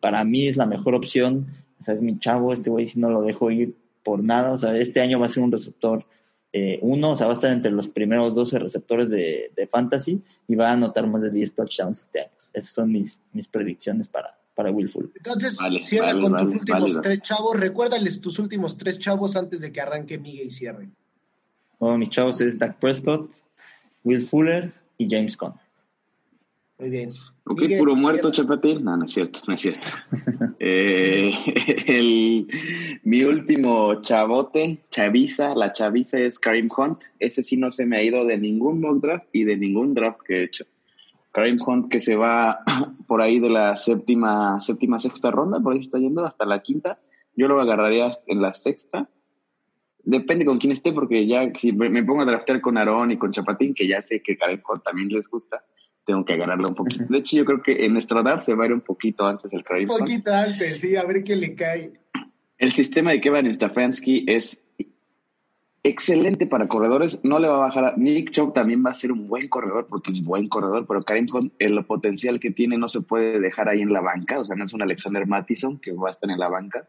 para 0.00 0.24
mí 0.24 0.48
es 0.48 0.56
la 0.56 0.66
mejor 0.66 0.94
opción. 0.94 1.46
O 1.80 1.84
sea, 1.84 1.94
es 1.94 2.02
mi 2.02 2.18
chavo, 2.18 2.52
este 2.52 2.70
güey 2.70 2.86
si 2.86 3.00
no 3.00 3.10
lo 3.10 3.22
dejo 3.22 3.50
ir 3.50 3.74
por 4.04 4.22
nada. 4.22 4.52
O 4.52 4.58
sea, 4.58 4.76
este 4.76 5.00
año 5.00 5.18
va 5.18 5.26
a 5.26 5.28
ser 5.30 5.42
un 5.42 5.52
receptor 5.52 6.04
eh, 6.52 6.78
uno, 6.82 7.12
o 7.12 7.16
sea, 7.16 7.26
va 7.26 7.32
a 7.32 7.36
estar 7.36 7.50
entre 7.50 7.70
los 7.70 7.88
primeros 7.88 8.34
12 8.34 8.58
receptores 8.58 9.08
de, 9.08 9.52
de, 9.56 9.66
fantasy 9.66 10.22
y 10.46 10.54
va 10.54 10.68
a 10.68 10.72
anotar 10.72 11.06
más 11.06 11.22
de 11.22 11.30
10 11.30 11.54
touchdowns 11.54 12.02
este 12.02 12.20
año. 12.20 12.30
Esas 12.52 12.72
son 12.72 12.92
mis, 12.92 13.22
mis 13.32 13.48
predicciones 13.48 14.08
para, 14.08 14.38
para 14.54 14.70
Will 14.70 14.88
Fuller. 14.88 15.10
Entonces, 15.14 15.58
cierra 15.80 16.18
con 16.18 16.36
tus 16.36 16.54
últimos 16.54 17.00
tres 17.00 17.20
chavos. 17.22 17.58
Recuérdales 17.58 18.20
tus 18.20 18.38
últimos 18.38 18.76
tres 18.76 18.98
chavos 18.98 19.36
antes 19.36 19.60
de 19.60 19.72
que 19.72 19.80
arranque 19.80 20.18
Miguel 20.18 20.48
y 20.48 20.50
cierre. 20.50 20.88
mis 21.80 22.10
chavos 22.10 22.40
es 22.40 22.58
Dak 22.58 22.78
Prescott, 22.78 23.30
Will 24.04 24.22
Fuller 24.22 24.72
y 24.98 25.08
James 25.08 25.36
Conner. 25.36 25.60
Muy 26.78 26.90
bien. 26.90 27.10
Ok, 27.44 27.60
Miguel, 27.60 27.78
puro 27.78 27.94
muerto. 27.94 28.32
Chapatín. 28.32 28.82
No, 28.82 28.96
no 28.96 29.04
es 29.04 29.12
cierto, 29.12 29.40
no 29.46 29.54
es 29.54 29.60
cierto. 29.60 29.88
Eh, 30.64 31.32
el, 31.86 32.46
mi 33.02 33.24
último 33.24 34.00
chavote, 34.00 34.78
chaviza, 34.90 35.54
la 35.56 35.72
chaviza 35.72 36.20
es 36.20 36.38
Karim 36.38 36.68
Hunt. 36.76 37.02
Ese 37.18 37.42
sí 37.42 37.56
no 37.56 37.72
se 37.72 37.84
me 37.84 37.96
ha 37.96 38.02
ido 38.02 38.24
de 38.24 38.38
ningún 38.38 38.80
mock 38.80 39.00
draft 39.00 39.26
y 39.32 39.44
de 39.44 39.56
ningún 39.56 39.94
draft 39.94 40.20
que 40.24 40.36
he 40.36 40.44
hecho. 40.44 40.64
Karim 41.32 41.58
Hunt 41.66 41.90
que 41.90 42.00
se 42.00 42.14
va 42.16 42.60
por 43.08 43.22
ahí 43.22 43.40
de 43.40 43.48
la 43.48 43.76
séptima, 43.76 44.60
séptima, 44.60 44.98
sexta 44.98 45.30
ronda, 45.30 45.60
por 45.60 45.72
ahí 45.72 45.80
se 45.80 45.86
está 45.86 45.98
yendo 45.98 46.24
hasta 46.24 46.44
la 46.44 46.60
quinta. 46.62 47.00
Yo 47.34 47.48
lo 47.48 47.60
agarraría 47.60 48.10
en 48.26 48.42
la 48.42 48.52
sexta. 48.52 49.08
Depende 50.04 50.44
con 50.44 50.58
quién 50.58 50.72
esté, 50.72 50.92
porque 50.92 51.26
ya 51.26 51.50
si 51.54 51.72
me 51.72 52.02
pongo 52.02 52.22
a 52.22 52.26
draftear 52.26 52.60
con 52.60 52.76
Aarón 52.76 53.12
y 53.12 53.18
con 53.18 53.32
Chapatín, 53.32 53.72
que 53.72 53.86
ya 53.86 54.02
sé 54.02 54.20
que 54.20 54.36
Karim 54.36 54.60
Hunt 54.68 54.82
también 54.82 55.08
les 55.08 55.28
gusta, 55.28 55.64
tengo 56.04 56.24
que 56.24 56.34
agarrarlo 56.34 56.68
un 56.68 56.74
poquito. 56.74 57.04
De 57.08 57.18
hecho, 57.18 57.36
yo 57.36 57.44
creo 57.44 57.62
que 57.62 57.86
en 57.86 57.92
nuestro 57.92 58.22
draft 58.22 58.42
se 58.42 58.54
va 58.54 58.64
a 58.64 58.66
ir 58.66 58.72
un 58.72 58.80
poquito 58.80 59.24
antes 59.24 59.52
el 59.52 59.62
Karim 59.62 59.88
Un 59.88 59.94
Hunt. 59.94 60.00
poquito 60.00 60.34
antes, 60.34 60.80
sí, 60.80 60.96
a 60.96 61.04
ver 61.04 61.22
qué 61.22 61.36
le 61.36 61.54
cae. 61.54 61.92
El 62.58 62.72
sistema 62.72 63.12
de 63.12 63.20
Kevin 63.20 63.52
Stefanski 63.54 64.24
es 64.26 64.60
excelente 65.82 66.46
para 66.46 66.68
corredores. 66.68 67.20
No 67.24 67.38
le 67.38 67.48
va 67.48 67.54
a 67.54 67.66
bajar 67.66 67.84
a 67.84 67.96
Nick 67.96 68.30
Chubb 68.30 68.52
también 68.52 68.84
va 68.84 68.90
a 68.90 68.94
ser 68.94 69.12
un 69.12 69.28
buen 69.28 69.48
corredor 69.48 69.86
porque 69.88 70.12
es 70.12 70.24
buen 70.24 70.48
corredor, 70.48 70.86
pero 70.86 71.02
Karim 71.02 71.26
Hunt, 71.32 71.52
el 71.58 71.84
potencial 71.84 72.40
que 72.40 72.50
tiene 72.50 72.78
no 72.78 72.88
se 72.88 73.00
puede 73.00 73.40
dejar 73.40 73.68
ahí 73.68 73.80
en 73.80 73.92
la 73.92 74.00
banca. 74.00 74.40
O 74.40 74.44
sea, 74.44 74.56
no 74.56 74.64
es 74.64 74.72
un 74.72 74.82
Alexander 74.82 75.26
Mattison 75.26 75.78
que 75.78 75.92
va 75.92 76.08
a 76.08 76.12
estar 76.12 76.30
en 76.30 76.38
la 76.38 76.48
banca. 76.48 76.88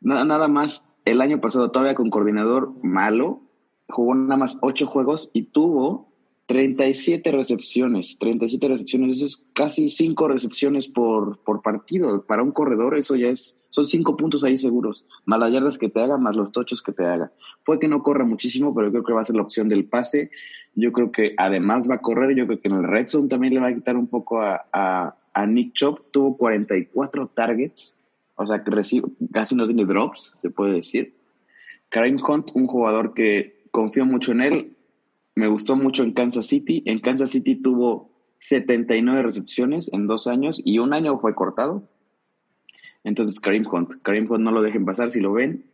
Nada, 0.00 0.24
nada 0.24 0.48
más, 0.48 0.84
el 1.04 1.20
año 1.20 1.40
pasado 1.40 1.70
todavía 1.70 1.94
con 1.94 2.10
coordinador 2.10 2.72
malo, 2.82 3.42
jugó 3.88 4.14
nada 4.14 4.36
más 4.36 4.58
ocho 4.62 4.86
juegos 4.86 5.30
y 5.32 5.44
tuvo 5.44 6.12
37 6.46 7.30
recepciones. 7.32 8.18
37 8.18 8.68
recepciones, 8.68 9.16
eso 9.16 9.26
es 9.26 9.44
casi 9.54 9.88
cinco 9.88 10.28
recepciones 10.28 10.88
por, 10.88 11.42
por 11.44 11.62
partido. 11.62 12.24
Para 12.26 12.42
un 12.42 12.52
corredor 12.52 12.96
eso 12.98 13.16
ya 13.16 13.28
es, 13.28 13.56
son 13.72 13.86
cinco 13.86 14.18
puntos 14.18 14.44
ahí 14.44 14.58
seguros. 14.58 15.06
Más 15.24 15.40
las 15.40 15.50
yardas 15.50 15.78
que 15.78 15.88
te 15.88 16.00
haga, 16.00 16.18
más 16.18 16.36
los 16.36 16.52
tochos 16.52 16.82
que 16.82 16.92
te 16.92 17.06
haga. 17.06 17.32
Puede 17.64 17.80
que 17.80 17.88
no 17.88 18.02
corra 18.02 18.26
muchísimo, 18.26 18.74
pero 18.74 18.88
yo 18.88 18.92
creo 18.92 19.04
que 19.04 19.12
va 19.14 19.22
a 19.22 19.24
ser 19.24 19.36
la 19.36 19.42
opción 19.42 19.70
del 19.70 19.86
pase. 19.86 20.30
Yo 20.74 20.92
creo 20.92 21.10
que 21.10 21.34
además 21.38 21.88
va 21.88 21.94
a 21.94 22.02
correr. 22.02 22.36
Yo 22.36 22.46
creo 22.46 22.60
que 22.60 22.68
en 22.68 22.74
el 22.74 22.84
red 22.84 23.08
zone 23.08 23.28
también 23.28 23.54
le 23.54 23.60
va 23.60 23.68
a 23.68 23.74
quitar 23.74 23.96
un 23.96 24.08
poco 24.08 24.42
a, 24.42 24.66
a, 24.74 25.16
a 25.32 25.46
Nick 25.46 25.72
Chop. 25.72 26.10
Tuvo 26.10 26.36
44 26.36 27.28
targets. 27.28 27.94
O 28.34 28.44
sea, 28.44 28.62
que 28.62 28.70
recibe, 28.70 29.08
casi 29.32 29.54
no 29.54 29.66
tiene 29.66 29.86
drops, 29.86 30.34
se 30.36 30.50
puede 30.50 30.74
decir. 30.74 31.14
Karim 31.88 32.18
Hunt, 32.22 32.50
un 32.54 32.66
jugador 32.66 33.14
que 33.14 33.64
confío 33.70 34.04
mucho 34.04 34.32
en 34.32 34.42
él. 34.42 34.76
Me 35.34 35.48
gustó 35.48 35.76
mucho 35.76 36.02
en 36.02 36.12
Kansas 36.12 36.44
City. 36.44 36.82
En 36.84 36.98
Kansas 36.98 37.30
City 37.30 37.54
tuvo 37.54 38.10
79 38.38 39.22
recepciones 39.22 39.90
en 39.94 40.06
dos 40.06 40.26
años 40.26 40.60
y 40.62 40.78
un 40.78 40.92
año 40.92 41.18
fue 41.18 41.34
cortado. 41.34 41.88
Entonces, 43.04 43.40
Karim 43.40 43.64
Hunt. 43.70 44.02
Karim 44.02 44.30
Hunt 44.30 44.42
no 44.44 44.52
lo 44.52 44.62
dejen 44.62 44.84
pasar. 44.84 45.10
Si 45.10 45.20
lo 45.20 45.32
ven, 45.32 45.64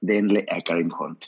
denle 0.00 0.46
a 0.50 0.60
Karim 0.60 0.90
Hunt. 0.98 1.26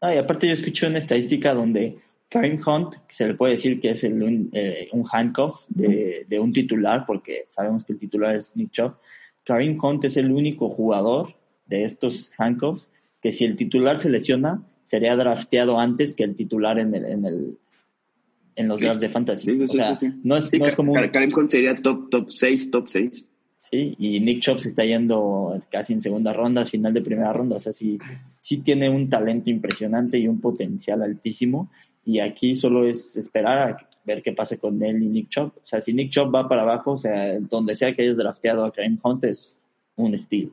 Ah, 0.00 0.14
y 0.14 0.18
aparte 0.18 0.46
yo 0.46 0.52
escuché 0.52 0.86
una 0.86 0.98
estadística 0.98 1.54
donde 1.54 1.98
Karim 2.28 2.60
Hunt, 2.66 2.94
que 3.06 3.14
se 3.14 3.26
le 3.28 3.34
puede 3.34 3.52
decir 3.54 3.80
que 3.80 3.90
es 3.90 4.04
el, 4.04 4.22
un, 4.22 4.50
eh, 4.52 4.88
un 4.92 5.04
handcuff 5.10 5.64
de, 5.68 6.24
de, 6.28 6.40
un 6.40 6.52
titular, 6.52 7.04
porque 7.06 7.46
sabemos 7.48 7.84
que 7.84 7.92
el 7.92 7.98
titular 7.98 8.34
es 8.36 8.56
Nick 8.56 8.70
Chubb, 8.72 8.94
Karim 9.44 9.78
Hunt 9.82 10.04
es 10.04 10.16
el 10.16 10.30
único 10.32 10.68
jugador 10.70 11.34
de 11.66 11.84
estos 11.84 12.30
handcuffs 12.38 12.90
que 13.20 13.32
si 13.32 13.44
el 13.44 13.56
titular 13.56 14.00
se 14.00 14.10
lesiona, 14.10 14.62
sería 14.84 15.14
drafteado 15.16 15.78
antes 15.78 16.14
que 16.14 16.24
el 16.24 16.34
titular 16.36 16.78
en, 16.78 16.94
el, 16.94 17.04
en, 17.04 17.24
el, 17.24 17.58
en 18.56 18.68
los 18.68 18.80
Sí. 18.80 18.86
drafts 18.86 19.02
de 19.02 19.08
fantasy. 19.08 19.44
Sí, 19.44 19.58
sí, 19.58 19.64
o 19.64 19.68
sea, 19.68 19.94
no 20.24 20.36
es, 20.36 20.52
no 20.52 20.66
como 20.76 20.92
un- 20.92 21.08
Karim 21.08 21.30
Hunt 21.36 21.50
sería 21.50 21.76
top, 21.76 22.10
top 22.10 22.30
6, 22.30 22.70
top 22.70 22.88
6. 22.88 23.26
Sí, 23.62 23.94
y 23.98 24.20
Nick 24.20 24.40
Chubb 24.42 24.58
se 24.60 24.68
está 24.70 24.84
yendo 24.84 25.62
casi 25.70 25.92
en 25.92 26.02
segunda 26.02 26.32
ronda, 26.32 26.64
final 26.64 26.92
de 26.92 27.00
primera 27.00 27.32
ronda. 27.32 27.56
O 27.56 27.58
sea, 27.60 27.72
sí, 27.72 27.98
sí 28.40 28.58
tiene 28.58 28.90
un 28.90 29.08
talento 29.08 29.48
impresionante 29.50 30.18
y 30.18 30.26
un 30.28 30.40
potencial 30.40 31.00
altísimo. 31.02 31.70
Y 32.04 32.18
aquí 32.18 32.56
solo 32.56 32.86
es 32.86 33.16
esperar 33.16 33.58
a 33.58 33.88
ver 34.04 34.22
qué 34.22 34.32
pase 34.32 34.58
con 34.58 34.82
él 34.82 35.02
y 35.02 35.06
Nick 35.06 35.28
Chubb. 35.28 35.52
O 35.56 35.60
sea, 35.64 35.80
si 35.80 35.94
Nick 35.94 36.10
Chubb 36.10 36.34
va 36.34 36.48
para 36.48 36.62
abajo, 36.62 36.92
o 36.92 36.96
sea, 36.96 37.38
donde 37.38 37.74
sea 37.76 37.94
que 37.94 38.02
hayas 38.02 38.16
drafteado 38.16 38.64
a 38.64 38.72
Kareem 38.72 38.98
Hunt 39.02 39.24
es 39.24 39.56
un 39.96 40.12
estilo. 40.14 40.50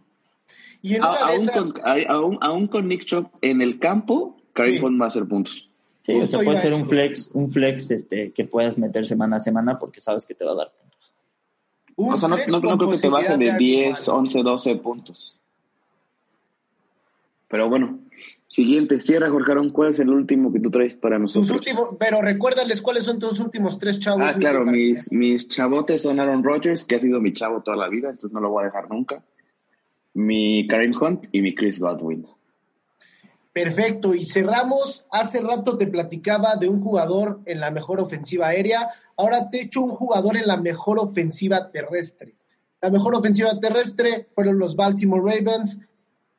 Y 0.84 0.94
en 0.96 1.02
una 1.02 1.12
de 1.14 1.18
aún, 1.20 1.36
esas, 1.42 1.72
con, 1.72 1.82
a- 1.84 2.14
aún, 2.14 2.38
aún 2.42 2.68
con 2.68 2.88
Nick 2.88 3.06
Chubb 3.06 3.28
en 3.42 3.62
el 3.64 3.80
campo, 3.80 4.38
Karim 4.54 4.78
Sí. 4.78 4.86
Hunt 4.86 5.02
va 5.02 5.06
a 5.06 5.08
hacer 5.08 5.26
puntos. 5.26 5.70
Sí, 6.04 6.14
o 6.14 6.28
sea, 6.28 6.40
puede 6.42 6.60
ser 6.60 6.74
a 6.74 6.76
un 6.76 6.86
flex, 6.86 7.30
un 7.34 7.52
flex 7.52 7.92
este, 7.92 8.32
que 8.32 8.46
puedas 8.46 8.78
meter 8.78 9.06
semana 9.06 9.38
a 9.38 9.40
semana 9.40 9.78
porque 9.80 10.00
sabes 10.00 10.26
que 10.26 10.36
te 10.36 10.46
va 10.46 10.52
a 10.54 10.56
dar 10.56 10.72
puntos. 10.72 10.89
Un 12.00 12.14
O 12.14 12.18
sea, 12.18 12.30
no, 12.30 12.38
no, 12.38 12.60
no 12.60 12.78
creo 12.78 12.92
que 12.92 12.98
te 12.98 13.10
baje 13.10 13.38
de 13.38 13.52
posibilidad 13.52 13.58
10, 13.58 14.00
actuar. 14.00 14.18
11, 14.18 14.44
12 14.44 14.76
puntos. 14.78 15.40
Pero 17.48 17.68
bueno, 17.68 18.00
siguiente. 18.48 19.02
Cierra, 19.02 19.30
Jorge 19.30 19.52
Aaron, 19.52 19.72
¿cuál 19.72 19.90
es 19.90 20.00
el 20.00 20.10
último 20.10 20.54
que 20.54 20.60
tú 20.60 20.70
traes 20.72 20.98
para 20.98 21.18
Tus 21.18 21.36
nosotros? 21.36 21.58
últimos, 21.58 21.90
pero 22.00 22.22
recuérdales 22.22 22.82
cuáles 22.82 23.04
son 23.04 23.20
tus 23.20 23.40
últimos 23.40 23.80
tres 23.80 24.00
chavos. 24.00 24.22
Ah, 24.24 24.36
claro, 24.36 24.66
mis, 24.66 25.12
mis 25.12 25.48
chavotes 25.48 26.04
son 26.04 26.20
Aaron 26.20 26.44
Rodgers, 26.44 26.86
que 26.86 26.96
ha 26.96 27.00
sido 27.00 27.20
mi 27.20 27.34
chavo 27.34 27.62
toda 27.62 27.76
la 27.78 27.90
vida, 27.90 28.10
entonces 28.10 28.32
no 28.32 28.40
lo 28.40 28.50
voy 28.50 28.64
a 28.64 28.66
dejar 28.68 28.90
nunca. 28.90 29.24
Mi 30.14 30.68
Karim 30.68 30.94
Hunt 31.00 31.26
y 31.32 31.42
mi 31.42 31.54
Chris 31.56 31.80
Godwin. 31.80 32.28
Perfecto, 33.52 34.14
y 34.14 34.26
cerramos. 34.26 35.06
Hace 35.12 35.42
rato 35.42 35.78
te 35.78 35.88
platicaba 35.88 36.56
de 36.56 36.70
un 36.70 36.82
jugador 36.82 37.40
en 37.46 37.60
la 37.60 37.72
mejor 37.72 38.00
ofensiva 38.00 38.48
aérea. 38.48 38.90
Ahora 39.20 39.50
te 39.50 39.64
echo 39.64 39.82
un 39.82 39.90
jugador 39.90 40.38
en 40.38 40.48
la 40.48 40.56
mejor 40.56 40.98
ofensiva 40.98 41.72
terrestre. 41.72 42.38
La 42.82 42.90
mejor 42.90 43.16
ofensiva 43.16 43.60
terrestre 43.60 44.30
fueron 44.32 44.58
los 44.60 44.78
Baltimore 44.78 45.22
Ravens. 45.22 45.82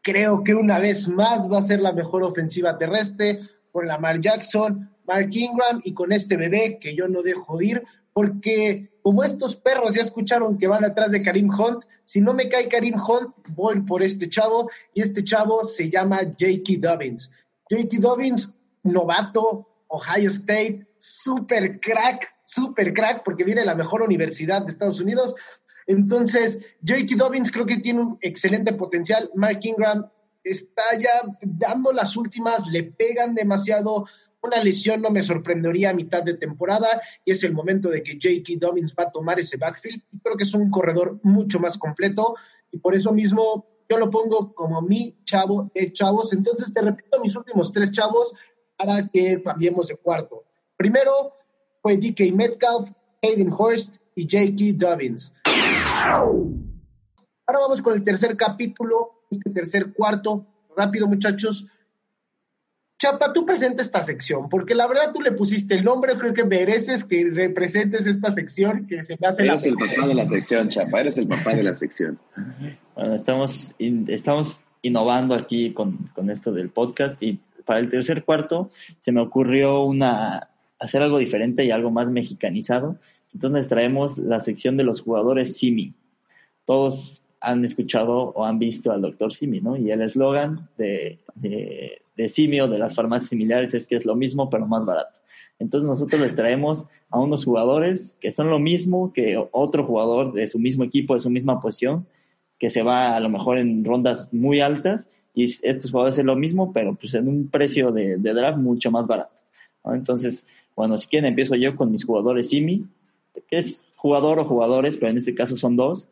Creo 0.00 0.42
que 0.42 0.54
una 0.54 0.78
vez 0.78 1.06
más 1.06 1.46
va 1.52 1.58
a 1.58 1.62
ser 1.62 1.82
la 1.82 1.92
mejor 1.92 2.22
ofensiva 2.22 2.78
terrestre 2.78 3.38
con 3.70 3.86
Lamar 3.86 4.22
Jackson, 4.22 4.90
Mark 5.06 5.28
Ingram 5.30 5.82
y 5.84 5.92
con 5.92 6.10
este 6.10 6.38
bebé 6.38 6.78
que 6.80 6.94
yo 6.94 7.06
no 7.06 7.20
dejo 7.20 7.60
ir, 7.60 7.84
porque 8.14 8.90
como 9.02 9.24
estos 9.24 9.56
perros 9.56 9.94
ya 9.94 10.00
escucharon 10.00 10.56
que 10.56 10.66
van 10.66 10.82
atrás 10.82 11.10
de 11.10 11.22
Karim 11.22 11.50
Hunt, 11.50 11.84
si 12.06 12.22
no 12.22 12.32
me 12.32 12.48
cae 12.48 12.70
Karim 12.70 12.94
Hunt, 12.94 13.34
voy 13.50 13.82
por 13.82 14.02
este 14.02 14.30
chavo 14.30 14.70
y 14.94 15.02
este 15.02 15.22
chavo 15.22 15.66
se 15.66 15.90
llama 15.90 16.20
J.K. 16.20 16.78
Dobbins. 16.78 17.30
J.K. 17.68 17.98
Dobbins, 18.00 18.54
novato, 18.84 19.68
Ohio 19.88 20.30
State, 20.30 20.86
super 20.98 21.78
crack, 21.78 22.39
super 22.50 22.92
crack, 22.92 23.22
porque 23.24 23.44
viene 23.44 23.60
de 23.60 23.66
la 23.66 23.74
mejor 23.74 24.02
universidad 24.02 24.62
de 24.62 24.72
Estados 24.72 25.00
Unidos. 25.00 25.34
Entonces, 25.86 26.58
J.K. 26.86 27.16
Dobbins 27.16 27.50
creo 27.50 27.66
que 27.66 27.78
tiene 27.78 28.00
un 28.00 28.18
excelente 28.20 28.72
potencial. 28.72 29.30
Mark 29.34 29.60
Ingram 29.62 30.08
está 30.42 30.82
ya 30.98 31.10
dando 31.42 31.92
las 31.92 32.16
últimas, 32.16 32.66
le 32.68 32.84
pegan 32.84 33.34
demasiado. 33.34 34.06
Una 34.42 34.64
lesión 34.64 35.02
no 35.02 35.10
me 35.10 35.22
sorprendería 35.22 35.90
a 35.90 35.94
mitad 35.94 36.22
de 36.22 36.34
temporada 36.34 36.88
y 37.26 37.32
es 37.32 37.44
el 37.44 37.52
momento 37.52 37.90
de 37.90 38.02
que 38.02 38.14
J.K. 38.14 38.58
Dobbins 38.58 38.94
va 38.98 39.04
a 39.04 39.10
tomar 39.10 39.38
ese 39.38 39.58
backfield. 39.58 40.02
Creo 40.22 40.36
que 40.36 40.44
es 40.44 40.54
un 40.54 40.70
corredor 40.70 41.20
mucho 41.22 41.60
más 41.60 41.76
completo 41.76 42.36
y 42.70 42.78
por 42.78 42.94
eso 42.94 43.12
mismo 43.12 43.66
yo 43.88 43.98
lo 43.98 44.08
pongo 44.08 44.54
como 44.54 44.80
mi 44.80 45.18
chavo 45.24 45.70
de 45.74 45.92
chavos. 45.92 46.32
Entonces 46.32 46.72
te 46.72 46.80
repito 46.80 47.20
mis 47.20 47.36
últimos 47.36 47.70
tres 47.70 47.90
chavos 47.90 48.32
para 48.76 49.08
que 49.08 49.42
cambiemos 49.42 49.88
de 49.88 49.96
cuarto. 49.96 50.44
Primero 50.76 51.34
fue 51.82 51.96
DK 51.96 52.32
Metcalf, 52.34 52.90
Hayden 53.22 53.50
Horst 53.56 53.96
y 54.14 54.22
J.K. 54.24 54.76
Dobbins. 54.86 55.32
Ahora 57.46 57.60
vamos 57.60 57.82
con 57.82 57.94
el 57.94 58.04
tercer 58.04 58.36
capítulo, 58.36 59.22
este 59.30 59.50
tercer 59.50 59.92
cuarto. 59.92 60.46
Rápido, 60.76 61.06
muchachos. 61.06 61.66
Chapa, 62.98 63.32
tú 63.32 63.46
presenta 63.46 63.80
esta 63.82 64.02
sección, 64.02 64.50
porque 64.50 64.74
la 64.74 64.86
verdad 64.86 65.10
tú 65.12 65.22
le 65.22 65.32
pusiste 65.32 65.74
el 65.74 65.84
nombre, 65.84 66.18
creo 66.18 66.34
que 66.34 66.44
mereces 66.44 67.02
que 67.04 67.30
representes 67.32 68.06
esta 68.06 68.30
sección 68.30 68.86
que 68.86 69.02
se 69.04 69.16
me 69.18 69.26
hace 69.26 69.42
la 69.46 69.54
Eres 69.54 69.64
el 69.64 69.74
papá 69.74 70.06
de 70.06 70.14
la 70.14 70.28
sección, 70.28 70.68
Chapa, 70.68 71.00
eres 71.00 71.16
el 71.16 71.26
papá 71.26 71.54
de 71.54 71.62
la 71.62 71.74
sección. 71.74 72.18
Bueno, 72.94 73.14
estamos, 73.14 73.74
in- 73.78 74.04
estamos 74.08 74.64
innovando 74.82 75.34
aquí 75.34 75.72
con, 75.72 76.10
con 76.14 76.28
esto 76.30 76.52
del 76.52 76.68
podcast 76.68 77.22
y 77.22 77.40
para 77.64 77.80
el 77.80 77.88
tercer 77.90 78.22
cuarto 78.22 78.68
se 79.00 79.12
me 79.12 79.22
ocurrió 79.22 79.82
una, 79.82 80.50
hacer 80.80 81.02
algo 81.02 81.18
diferente 81.18 81.64
y 81.64 81.70
algo 81.70 81.90
más 81.90 82.10
mexicanizado. 82.10 82.96
Entonces 83.32 83.68
traemos 83.68 84.18
la 84.18 84.40
sección 84.40 84.76
de 84.76 84.84
los 84.84 85.02
jugadores 85.02 85.56
Simi. 85.56 85.94
Todos 86.64 87.22
han 87.40 87.64
escuchado 87.64 88.32
o 88.34 88.44
han 88.44 88.58
visto 88.58 88.90
al 88.90 89.02
doctor 89.02 89.32
Simi, 89.32 89.60
¿no? 89.60 89.76
Y 89.76 89.90
el 89.90 90.02
eslogan 90.02 90.68
de, 90.76 91.20
de, 91.34 92.02
de 92.16 92.28
Simi 92.28 92.60
o 92.60 92.68
de 92.68 92.78
las 92.78 92.94
farmacias 92.94 93.30
similares 93.30 93.72
es 93.74 93.86
que 93.86 93.96
es 93.96 94.04
lo 94.04 94.16
mismo 94.16 94.50
pero 94.50 94.66
más 94.66 94.84
barato. 94.84 95.20
Entonces 95.58 95.88
nosotros 95.88 96.20
les 96.20 96.34
traemos 96.34 96.86
a 97.10 97.20
unos 97.20 97.44
jugadores 97.44 98.16
que 98.20 98.32
son 98.32 98.50
lo 98.50 98.58
mismo 98.58 99.12
que 99.12 99.42
otro 99.52 99.84
jugador 99.84 100.32
de 100.32 100.46
su 100.46 100.58
mismo 100.58 100.84
equipo, 100.84 101.14
de 101.14 101.20
su 101.20 101.30
misma 101.30 101.60
posición, 101.60 102.06
que 102.58 102.70
se 102.70 102.82
va 102.82 103.14
a 103.14 103.20
lo 103.20 103.28
mejor 103.28 103.58
en 103.58 103.84
rondas 103.84 104.28
muy 104.32 104.60
altas 104.60 105.08
y 105.34 105.44
estos 105.44 105.90
jugadores 105.90 106.18
es 106.18 106.24
lo 106.24 106.36
mismo, 106.36 106.72
pero 106.72 106.94
pues 106.94 107.14
en 107.14 107.28
un 107.28 107.48
precio 107.48 107.92
de, 107.92 108.16
draft 108.16 108.58
mucho 108.58 108.90
más 108.90 109.06
barato. 109.06 109.34
Entonces, 109.84 110.46
bueno, 110.80 110.96
si 110.96 111.06
quieren 111.06 111.28
empiezo 111.28 111.56
yo 111.56 111.76
con 111.76 111.92
mis 111.92 112.04
jugadores 112.04 112.48
Simi. 112.48 112.84
que 113.48 113.58
es 113.58 113.84
jugador 113.96 114.38
o 114.38 114.44
jugadores, 114.46 114.96
pero 114.96 115.10
en 115.10 115.18
este 115.18 115.34
caso 115.34 115.56
son 115.56 115.76
dos, 115.76 116.08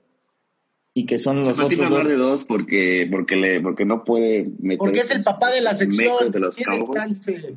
y 0.95 1.07
que 1.07 1.19
son 1.19 1.41
los 1.41 1.49
otros 1.49 1.73
hablar 1.87 2.03
dos. 2.05 2.09
de 2.09 2.17
dos 2.17 2.45
porque, 2.45 3.09
porque, 3.11 3.37
le, 3.37 3.61
porque 3.61 3.85
no 3.85 4.05
puede 4.05 4.51
meter 4.59 4.79
Porque 4.79 5.01
es 5.01 5.11
el 5.11 5.23
papá 5.23 5.51
de 5.51 5.61
la 5.61 5.75
sección. 5.75 6.31
de 6.31 6.39
los 6.41 6.57
tiene 6.57 6.79
Cowboys. 6.79 6.93
transfer. 7.23 7.55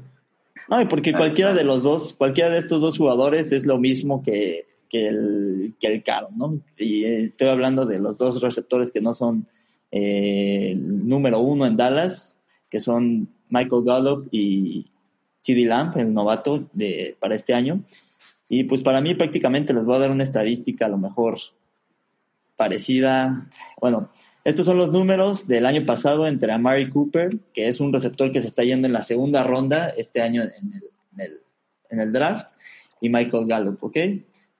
No, 0.69 0.82
y 0.82 0.86
porque 0.86 1.12
Ah, 1.13 1.17
cualquiera 1.17 1.54
de 1.54 1.63
los 1.63 1.84
dos, 1.84 2.13
cualquiera 2.13 2.50
de 2.50 2.60
estos 2.60 2.80
dos 2.82 2.97
jugadores 2.97 3.52
es 3.52 3.65
lo 3.65 3.78
mismo 3.78 4.24
que, 4.24 4.67
que 4.89 5.08
el, 5.08 5.74
que 5.80 5.88
el 5.88 6.04
caro, 6.04 6.30
¿no? 6.36 6.60
Y 6.78 7.04
eh, 7.04 7.24
estoy 7.26 7.50
hablando 7.50 7.86
de 7.86 8.00
los 8.00 8.17
dos 8.17 8.41
receptores 8.41 8.91
que 8.91 9.02
no 9.02 9.13
son 9.13 9.47
eh, 9.91 10.71
el 10.71 11.08
número 11.10 11.39
uno 11.39 11.65
en 11.65 11.76
Dallas, 11.76 12.38
que 12.69 12.80
son 12.80 13.28
Michael 13.50 13.84
Gallup 13.84 14.28
y 14.32 14.90
CD 15.41 15.65
Lamb, 15.65 15.97
el 15.97 16.13
novato 16.13 16.69
de, 16.73 17.17
para 17.19 17.36
este 17.36 17.54
año. 17.54 17.84
Y 18.47 18.65
pues 18.65 18.82
para 18.82 19.01
mí 19.01 19.15
prácticamente 19.15 19.73
les 19.73 19.86
voy 19.86 19.95
a 19.95 19.99
dar 19.99 20.12
una 20.12 20.23
estadística 20.23 20.86
a 20.86 20.89
lo 20.89 20.97
mejor 20.97 21.38
parecida. 22.56 23.49
Bueno, 23.80 24.10
estos 24.43 24.65
son 24.65 24.77
los 24.77 24.91
números 24.91 25.47
del 25.47 25.65
año 25.65 25.86
pasado 25.86 26.27
entre 26.27 26.51
Amari 26.51 26.89
Cooper, 26.89 27.38
que 27.54 27.67
es 27.67 27.80
un 27.80 27.93
receptor 27.93 28.32
que 28.32 28.39
se 28.39 28.47
está 28.47 28.63
yendo 28.63 28.88
en 28.88 28.93
la 28.93 29.01
segunda 29.01 29.43
ronda 29.43 29.89
este 29.89 30.21
año 30.21 30.41
en 30.43 30.73
el, 30.73 30.84
en 31.13 31.19
el, 31.19 31.39
en 31.89 31.99
el 31.99 32.12
draft, 32.12 32.47
y 32.99 33.10
Michael 33.10 33.47
Gallup, 33.47 33.84
¿ok? 33.84 33.97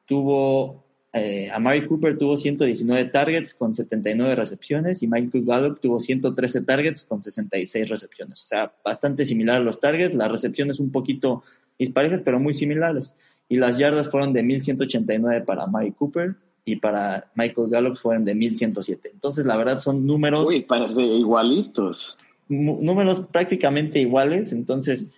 Tuvo, 0.06 0.81
eh, 1.14 1.50
Amari 1.52 1.86
Cooper 1.88 2.18
tuvo 2.18 2.38
119 2.38 3.06
targets 3.06 3.54
con 3.54 3.76
79 3.76 4.36
recepciones 4.36 5.04
y 5.04 5.08
Michael 5.08 5.44
Gallup 5.46 5.80
tuvo 5.82 6.00
113 6.00 6.62
targets 6.62 7.04
con 7.04 7.22
66 7.22 7.90
recepciones. 7.90 8.42
O 8.44 8.46
sea, 8.48 8.74
bastante 8.84 9.26
similar 9.26 9.58
a 9.58 9.64
los 9.64 9.80
targets, 9.80 10.16
las 10.16 10.32
recepciones 10.32 10.80
un 10.80 10.92
poquito 10.92 11.44
disparejas, 11.78 12.22
pero 12.22 12.40
muy 12.40 12.54
similares. 12.54 13.14
Y 13.50 13.58
las 13.58 13.78
yardas 13.78 14.10
fueron 14.10 14.32
de 14.32 14.44
1189 14.44 15.42
para 15.42 15.64
Amari 15.64 15.92
Cooper 15.92 16.36
y 16.64 16.78
para 16.78 17.30
Michael 17.36 17.68
Gallup 17.70 17.98
fueron 17.98 18.24
de 18.24 18.34
1107. 18.36 19.10
Entonces, 19.14 19.46
la 19.46 19.58
verdad 19.58 19.80
son 19.80 20.06
números 20.06 20.48
Uy, 20.48 20.62
parece 20.62 21.02
igualitos. 21.02 22.18
mu- 22.48 22.80
números 22.82 23.26
prácticamente 23.32 24.00
iguales. 24.00 24.54
Entonces, 24.54 25.10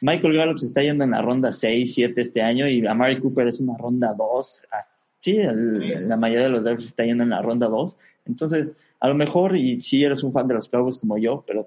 Michael 0.00 0.36
Gallup 0.36 0.58
se 0.58 0.66
está 0.66 0.82
yendo 0.82 1.04
en 1.04 1.10
la 1.10 1.20
ronda 1.20 1.52
6, 1.52 1.92
7 1.94 2.20
este 2.20 2.40
año 2.40 2.66
y 2.68 2.86
Amari 2.86 3.18
Cooper 3.20 3.48
es 3.48 3.60
una 3.60 3.76
ronda 3.76 4.14
2. 4.16 4.62
Ah, 4.72 4.76
Sí, 5.26 5.38
la 6.06 6.16
mayoría 6.16 6.44
de 6.44 6.50
los 6.50 6.62
drafts 6.62 6.86
está 6.86 7.04
yendo 7.04 7.24
en 7.24 7.30
la 7.30 7.42
ronda 7.42 7.66
2. 7.66 7.98
Entonces, 8.26 8.68
a 9.00 9.08
lo 9.08 9.16
mejor, 9.16 9.56
y 9.56 9.80
si 9.80 10.04
eres 10.04 10.22
un 10.22 10.32
fan 10.32 10.46
de 10.46 10.54
los 10.54 10.68
Cowboys 10.68 10.98
como 10.98 11.18
yo, 11.18 11.42
pero 11.44 11.66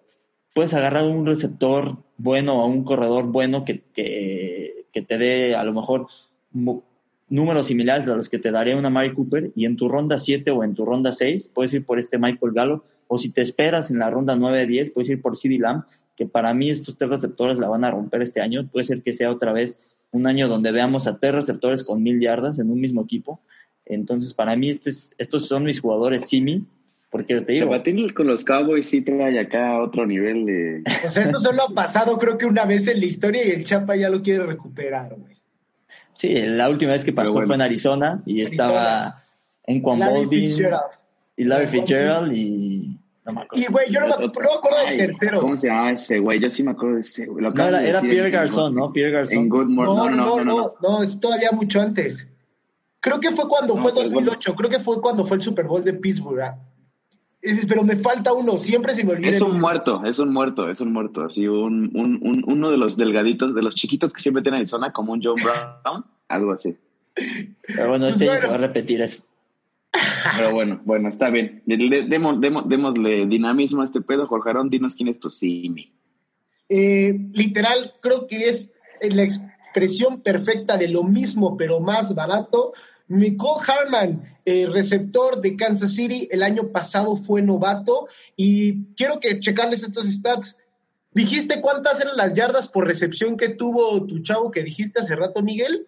puedes 0.55 0.73
agarrar 0.73 1.03
un 1.03 1.25
receptor 1.25 1.97
bueno 2.15 2.63
o 2.63 2.67
un 2.67 2.85
corredor 2.85 3.25
bueno 3.25 3.65
que, 3.65 3.83
que, 3.93 4.85
te 4.93 5.17
dé 5.17 5.55
a 5.55 5.65
lo 5.65 5.73
mejor 5.73 6.07
números 7.27 7.67
similares 7.67 8.07
a 8.07 8.15
los 8.15 8.29
que 8.29 8.39
te 8.39 8.49
daría 8.49 8.77
una 8.77 8.89
Mari 8.89 9.13
Cooper 9.13 9.51
y 9.53 9.65
en 9.65 9.75
tu 9.75 9.89
ronda 9.89 10.19
7 10.19 10.51
o 10.51 10.63
en 10.63 10.73
tu 10.73 10.85
ronda 10.85 11.11
6 11.11 11.51
puedes 11.53 11.73
ir 11.73 11.85
por 11.85 11.99
este 11.99 12.17
Michael 12.17 12.53
Gallo 12.53 12.85
o 13.07 13.17
si 13.17 13.27
te 13.27 13.41
esperas 13.41 13.91
en 13.91 13.99
la 13.99 14.09
ronda 14.09 14.37
9 14.37 14.67
10 14.67 14.91
puedes 14.91 15.09
ir 15.09 15.21
por 15.21 15.37
CD 15.37 15.57
Lamb 15.57 15.83
que 16.17 16.25
para 16.25 16.53
mí 16.53 16.69
estos 16.69 16.97
tres 16.97 17.09
receptores 17.09 17.57
la 17.57 17.69
van 17.69 17.85
a 17.85 17.91
romper 17.91 18.21
este 18.21 18.41
año 18.41 18.67
puede 18.69 18.85
ser 18.85 19.01
que 19.01 19.13
sea 19.13 19.31
otra 19.31 19.53
vez 19.53 19.79
un 20.11 20.27
año 20.27 20.47
donde 20.47 20.71
veamos 20.71 21.07
a 21.07 21.19
tres 21.19 21.33
receptores 21.35 21.83
con 21.83 22.01
mil 22.03 22.19
yardas 22.19 22.59
en 22.59 22.69
un 22.71 22.79
mismo 22.81 23.01
equipo 23.03 23.41
entonces 23.85 24.33
para 24.33 24.55
mí 24.55 24.69
este 24.69 24.89
es- 24.91 25.11
estos 25.17 25.47
son 25.47 25.63
mis 25.63 25.81
jugadores 25.81 26.27
simi 26.27 26.65
porque 27.11 27.41
te 27.41 27.53
digo 27.53 27.65
Chapatín 27.65 28.09
con 28.09 28.27
los 28.27 28.43
Cowboys 28.45 28.87
sí 28.87 29.01
trae 29.01 29.39
acá 29.39 29.81
otro 29.81 30.05
nivel 30.05 30.45
de... 30.45 30.83
O 31.05 31.09
sea, 31.09 31.23
esto 31.23 31.39
solo 31.39 31.63
ha 31.63 31.73
pasado 31.73 32.17
creo 32.19 32.37
que 32.37 32.45
una 32.45 32.65
vez 32.65 32.87
en 32.87 32.99
la 32.99 33.05
historia 33.07 33.43
y 33.47 33.49
el 33.49 33.63
Chapa 33.63 33.95
ya 33.95 34.09
lo 34.11 34.21
quiere 34.21 34.45
recuperar, 34.45 35.15
güey. 35.17 35.35
sí 36.15 36.29
la 36.35 36.69
última 36.69 36.91
vez 36.91 37.03
que 37.03 37.11
pasó 37.13 37.33
bueno. 37.33 37.47
fue 37.47 37.55
en 37.55 37.61
Arizona 37.63 38.21
y 38.27 38.41
Arizona. 38.45 38.51
estaba 38.51 39.23
en 39.65 39.81
Juan 39.81 39.99
Larry 39.99 40.13
Baldwin 40.19 40.39
Fitzgerald. 40.41 40.91
y 41.35 41.43
Larry 41.45 41.67
Fitzgerald 41.67 42.31
y 42.35 42.98
no 43.29 43.33
me 43.33 43.41
acuerdo. 43.45 43.63
Y, 43.65 43.71
güey, 43.71 43.91
yo 43.91 43.99
no 44.01 44.07
me, 44.07 44.25
no 44.25 44.31
me 44.31 44.53
acuerdo 44.57 44.77
del 44.85 44.97
tercero. 44.97 45.39
¿Cómo 45.41 45.57
se 45.57 45.67
llamaba 45.67 45.91
ese 45.91 46.19
güey? 46.19 46.39
Yo 46.39 46.49
sí 46.49 46.63
me 46.63 46.71
acuerdo 46.71 46.95
de 46.95 47.01
ese 47.01 47.25
güey. 47.27 47.43
No, 47.45 47.49
era, 47.51 47.79
de 47.79 47.89
era 47.89 47.97
decir 48.01 48.09
Pierre 48.11 48.27
en- 48.27 48.33
Garzón, 48.33 48.75
¿no? 48.75 48.91
Pierre 48.91 49.09
En 49.09 49.15
Garzón. 49.15 49.49
Good 49.49 49.67
Morning. 49.69 50.17
No, 50.17 50.39
no, 50.39 50.43
no, 50.43 50.73
no, 50.81 51.03
es 51.03 51.19
todavía 51.19 51.51
mucho 51.51 51.81
antes. 51.81 52.27
Creo 52.99 53.19
que 53.19 53.31
fue 53.31 53.47
cuando 53.47 53.75
No, 53.75 53.81
fue 53.81 53.93
pues, 53.93 54.11
2008, 54.11 54.55
creo 54.55 54.69
que 54.69 54.79
fue 54.79 54.99
cuando 55.01 55.25
fue 55.25 55.37
el 55.37 55.43
Super 55.43 55.65
Bowl 55.65 55.83
de 55.83 55.93
Pittsburgh. 55.93 56.41
Es- 57.41 57.65
Pero 57.65 57.83
me 57.85 57.95
falta 57.95 58.33
uno, 58.33 58.57
siempre 58.57 58.93
se 58.93 59.05
me 59.05 59.13
olvida. 59.13 59.29
Es 59.31 59.39
un 59.41 59.57
muerto, 59.57 60.01
es 60.05 60.19
un 60.19 60.33
muerto, 60.33 60.69
es 60.69 60.81
un 60.81 60.91
muerto. 60.91 61.23
Así, 61.23 61.47
un, 61.47 61.89
un, 61.95 62.19
un- 62.21 62.43
uno 62.45 62.69
de 62.69 62.77
los 62.77 62.97
delgaditos, 62.97 63.55
de 63.55 63.61
los 63.61 63.75
chiquitos 63.75 64.11
que 64.11 64.19
siempre 64.21 64.43
tienen 64.43 64.59
Arizona, 64.59 64.91
como 64.91 65.13
un 65.13 65.21
John 65.23 65.35
Brown, 65.41 66.03
algo 66.27 66.51
así. 66.51 66.75
Pero 67.13 67.87
bueno, 67.89 68.05
Pues 68.05 68.15
este 68.15 68.25
año 68.25 68.31
bueno. 68.33 68.41
se 68.41 68.47
va 68.47 68.55
a 68.55 68.57
repetir 68.57 69.01
eso. 69.01 69.23
Pero 70.37 70.53
bueno, 70.53 70.81
bueno, 70.85 71.09
está 71.09 71.29
bien. 71.29 71.63
Demos- 71.65 72.39
demos- 72.39 72.67
démosle 72.67 73.25
dinamismo 73.25 73.81
a 73.81 73.85
este 73.85 74.01
pedo. 74.01 74.27
Jorge 74.27 74.49
Arón, 74.51 74.69
dinos 74.69 74.95
quién 74.95 75.07
es 75.09 75.19
tu 75.19 75.29
Simi. 75.29 75.93
Eh, 76.69 77.15
literal, 77.33 77.93
creo 78.01 78.27
que 78.27 78.49
es 78.49 78.71
la 79.01 79.23
expresión 79.23 80.21
perfecta 80.21 80.77
de 80.77 80.87
lo 80.89 81.03
mismo, 81.03 81.57
pero 81.57 81.79
más 81.79 82.13
barato. 82.13 82.73
Nicole 83.07 83.63
Harman, 83.67 84.23
eh, 84.45 84.67
receptor 84.71 85.41
de 85.41 85.55
Kansas 85.55 85.95
City, 85.95 86.27
el 86.31 86.43
año 86.43 86.71
pasado 86.71 87.17
fue 87.17 87.41
novato 87.41 88.07
y 88.35 88.93
quiero 88.93 89.19
que 89.19 89.39
checarles 89.39 89.81
estos 89.83 90.05
stats. 90.05 90.57
¿Dijiste 91.11 91.59
cuántas 91.59 91.99
eran 92.01 92.17
las 92.17 92.35
yardas 92.35 92.67
por 92.67 92.85
recepción 92.85 93.35
que 93.35 93.49
tuvo 93.49 94.05
tu 94.05 94.19
chavo 94.19 94.51
que 94.51 94.63
dijiste 94.63 94.99
hace 94.99 95.15
rato, 95.15 95.41
Miguel? 95.41 95.87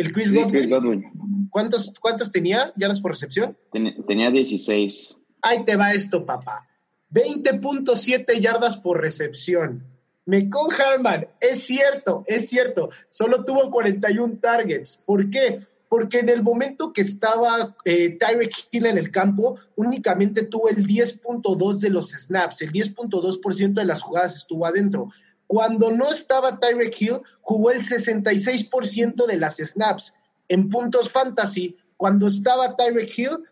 El 0.00 0.12
Chris 0.12 0.28
Sí, 0.28 0.34
Godwin. 0.34 0.50
Chris 0.50 0.68
Godwin. 0.70 1.04
¿Cuántos, 1.50 1.92
¿Cuántas 2.00 2.32
tenía 2.32 2.72
yardas 2.76 3.00
por 3.00 3.10
recepción? 3.10 3.56
Ten- 3.70 3.94
tenía 4.06 4.30
16. 4.30 5.16
Ahí 5.42 5.64
te 5.64 5.76
va 5.76 5.92
esto, 5.92 6.24
papá. 6.24 6.66
20.7 7.10 8.40
yardas 8.40 8.76
por 8.76 9.00
recepción. 9.00 9.84
Mecole 10.26 10.74
Harman, 10.76 11.26
es 11.40 11.64
cierto, 11.64 12.24
es 12.26 12.48
cierto, 12.48 12.90
solo 13.08 13.44
tuvo 13.44 13.70
41 13.70 14.38
targets. 14.40 14.96
¿Por 15.04 15.28
qué? 15.28 15.66
Porque 15.88 16.20
en 16.20 16.28
el 16.28 16.42
momento 16.42 16.92
que 16.92 17.00
estaba 17.02 17.76
eh, 17.84 18.16
Tyreek 18.18 18.52
Hill 18.70 18.86
en 18.86 18.96
el 18.98 19.10
campo, 19.10 19.56
únicamente 19.76 20.44
tuvo 20.44 20.68
el 20.68 20.86
10.2 20.86 21.78
de 21.78 21.90
los 21.90 22.10
snaps, 22.10 22.62
el 22.62 22.70
10.2% 22.72 23.72
de 23.74 23.84
las 23.84 24.00
jugadas 24.02 24.36
estuvo 24.36 24.64
adentro. 24.66 25.08
Cuando 25.50 25.90
no 25.90 26.12
estaba 26.12 26.60
Tyreek 26.60 26.94
Hill, 27.02 27.22
jugó 27.40 27.72
el 27.72 27.82
66% 27.82 29.26
de 29.26 29.36
las 29.36 29.56
snaps. 29.56 30.14
En 30.46 30.68
puntos 30.68 31.10
fantasy, 31.10 31.76
cuando 31.96 32.28
estaba 32.28 32.76
Tyreek 32.76 33.18
Hill, 33.18 33.44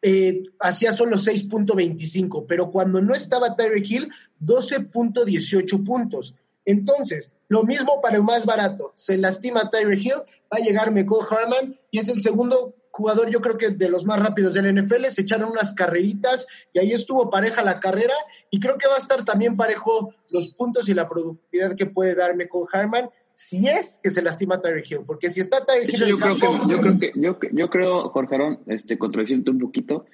eh, 0.00 0.44
hacía 0.58 0.94
solo 0.94 1.16
6.25, 1.16 2.46
pero 2.48 2.70
cuando 2.70 3.02
no 3.02 3.14
estaba 3.14 3.56
Tyreek 3.56 3.90
Hill, 3.90 4.08
12.18 4.40 5.84
puntos. 5.84 6.34
Entonces, 6.64 7.30
lo 7.48 7.62
mismo 7.64 8.00
para 8.00 8.16
el 8.16 8.22
más 8.22 8.46
barato. 8.46 8.94
Se 8.94 9.18
lastima 9.18 9.68
Tyreek 9.68 10.02
Hill, 10.02 10.22
va 10.50 10.56
a 10.56 10.64
llegar 10.64 10.92
Michael 10.92 11.26
Harman 11.28 11.78
y 11.90 11.98
es 11.98 12.08
el 12.08 12.22
segundo 12.22 12.74
jugador, 12.96 13.28
yo 13.28 13.40
creo 13.40 13.58
que 13.58 13.70
de 13.70 13.88
los 13.88 14.04
más 14.04 14.20
rápidos 14.20 14.54
del 14.54 14.72
NFL. 14.72 15.06
Se 15.06 15.22
echaron 15.22 15.50
unas 15.50 15.74
carreritas 15.74 16.46
y 16.72 16.78
ahí 16.78 16.92
estuvo 16.92 17.28
pareja 17.28 17.62
la 17.62 17.80
carrera 17.80 18.14
y 18.50 18.60
creo 18.60 18.78
que 18.78 18.86
va 18.88 18.94
a 18.94 18.98
estar 18.98 19.24
también 19.24 19.56
parejo 19.56 20.14
los 20.30 20.54
puntos 20.54 20.88
y 20.88 20.94
la 20.94 21.08
productividad 21.08 21.74
que 21.74 21.86
puede 21.86 22.14
dar 22.14 22.36
Michael 22.36 22.64
Harman 22.72 23.10
si 23.34 23.66
es 23.68 23.98
que 24.00 24.10
se 24.10 24.22
lastima 24.22 24.62
Tyreek 24.62 24.88
Hill, 24.92 25.00
porque 25.04 25.28
si 25.28 25.40
está 25.40 25.66
Tyreek 25.66 25.92
Hill 25.92 25.98
yo 25.98 26.06
el 26.06 26.16
creo 26.18 26.34
que, 26.36 26.40
campo- 26.40 26.68
yo 26.68 26.80
creo 26.80 26.98
que, 27.00 27.12
yo, 27.16 27.38
yo 27.52 27.68
creo, 27.68 28.08
Jorge 28.10 28.36
Arón, 28.36 28.60
este, 28.68 28.96
contradiciendo 28.96 29.50
un 29.50 29.58
poquito, 29.58 30.06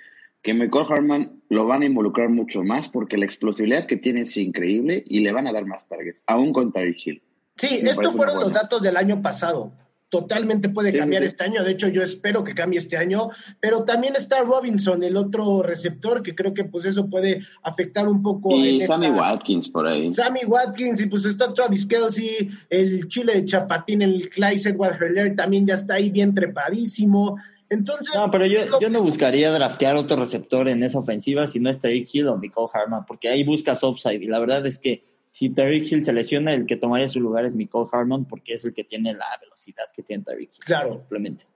que 0.42 0.54
Michael 0.54 0.86
Harman 0.88 1.42
lo 1.50 1.66
van 1.66 1.82
a 1.82 1.84
involucrar 1.84 2.30
mucho 2.30 2.62
más 2.64 2.88
porque 2.88 3.18
la 3.18 3.26
explosividad 3.26 3.84
que 3.84 3.98
tiene 3.98 4.22
es 4.22 4.34
increíble 4.38 5.04
y 5.06 5.20
le 5.20 5.32
van 5.32 5.46
a 5.46 5.52
dar 5.52 5.66
más 5.66 5.86
targets, 5.86 6.18
aún 6.26 6.54
con 6.54 6.72
Tyreek 6.72 7.06
Hill. 7.06 7.22
Sí, 7.56 7.80
estos 7.86 8.16
fueron 8.16 8.40
los 8.40 8.54
datos 8.54 8.80
del 8.80 8.96
año 8.96 9.20
pasado. 9.20 9.70
Totalmente 10.10 10.68
puede 10.68 10.90
Sí, 10.90 10.98
cambiar 10.98 11.22
sí. 11.22 11.28
este 11.28 11.44
año. 11.44 11.62
De 11.62 11.70
hecho, 11.70 11.88
yo 11.88 12.02
espero 12.02 12.42
que 12.44 12.52
cambie 12.54 12.78
este 12.80 12.96
año. 12.96 13.30
Pero 13.60 13.84
también 13.84 14.16
está 14.16 14.42
Robinson, 14.42 15.02
el 15.04 15.16
otro 15.16 15.62
receptor, 15.62 16.22
que 16.22 16.34
creo 16.34 16.52
que 16.52 16.64
pues 16.64 16.84
eso 16.84 17.08
puede 17.08 17.42
afectar 17.62 18.08
un 18.08 18.20
poco. 18.22 18.50
Y 18.56 18.80
en 18.80 18.86
Sammy 18.88 19.06
esta- 19.06 19.18
Watkins 19.20 19.68
por 19.68 19.86
ahí. 19.86 20.10
Sammy 20.10 20.40
Watkins, 20.46 21.00
y 21.00 21.06
pues 21.06 21.24
está 21.24 21.54
Travis 21.54 21.86
Kelsey, 21.86 22.50
el 22.70 23.08
chile 23.08 23.34
de 23.34 23.44
Chapatín, 23.44 24.02
el 24.02 24.28
Clyde 24.28 24.70
Edward 24.70 25.36
también 25.36 25.64
ya 25.66 25.74
está 25.74 25.94
ahí 25.94 26.10
bien 26.10 26.34
trepadísimo. 26.34 27.36
Entonces, 27.68 28.12
No, 28.16 28.28
pero 28.32 28.46
yo, 28.46 28.62
yo 28.80 28.90
no 28.90 29.02
buscaría 29.04 29.52
draftear 29.52 29.94
otro 29.94 30.16
receptor 30.16 30.66
en 30.68 30.82
esa 30.82 30.98
ofensiva 30.98 31.46
si 31.46 31.60
no 31.60 31.70
es 31.70 31.78
Tyreek 31.78 32.08
Hill 32.12 32.26
o 32.26 32.36
Nicole 32.36 32.68
Harman, 32.74 33.06
porque 33.06 33.28
ahí 33.28 33.44
buscas 33.44 33.80
upside. 33.84 34.20
Y 34.24 34.26
la 34.26 34.40
verdad 34.40 34.66
es 34.66 34.80
que 34.80 35.04
si 35.32 35.50
Tyreek 35.50 35.90
Hill 35.90 36.04
se 36.04 36.12
lesiona, 36.12 36.54
el 36.54 36.66
que 36.66 36.76
tomaría 36.76 37.08
su 37.08 37.20
lugar 37.20 37.44
es 37.44 37.54
Nicole 37.54 37.88
Harman, 37.92 38.24
porque 38.24 38.54
es 38.54 38.64
el 38.64 38.74
que 38.74 38.84
tiene 38.84 39.12
la 39.14 39.26
velocidad 39.40 39.84
que 39.94 40.02
tiene 40.02 40.24
Tyreek 40.24 40.50
Hill. 40.50 40.64
Claro. 40.64 40.92
Simplemente. 40.92 41.46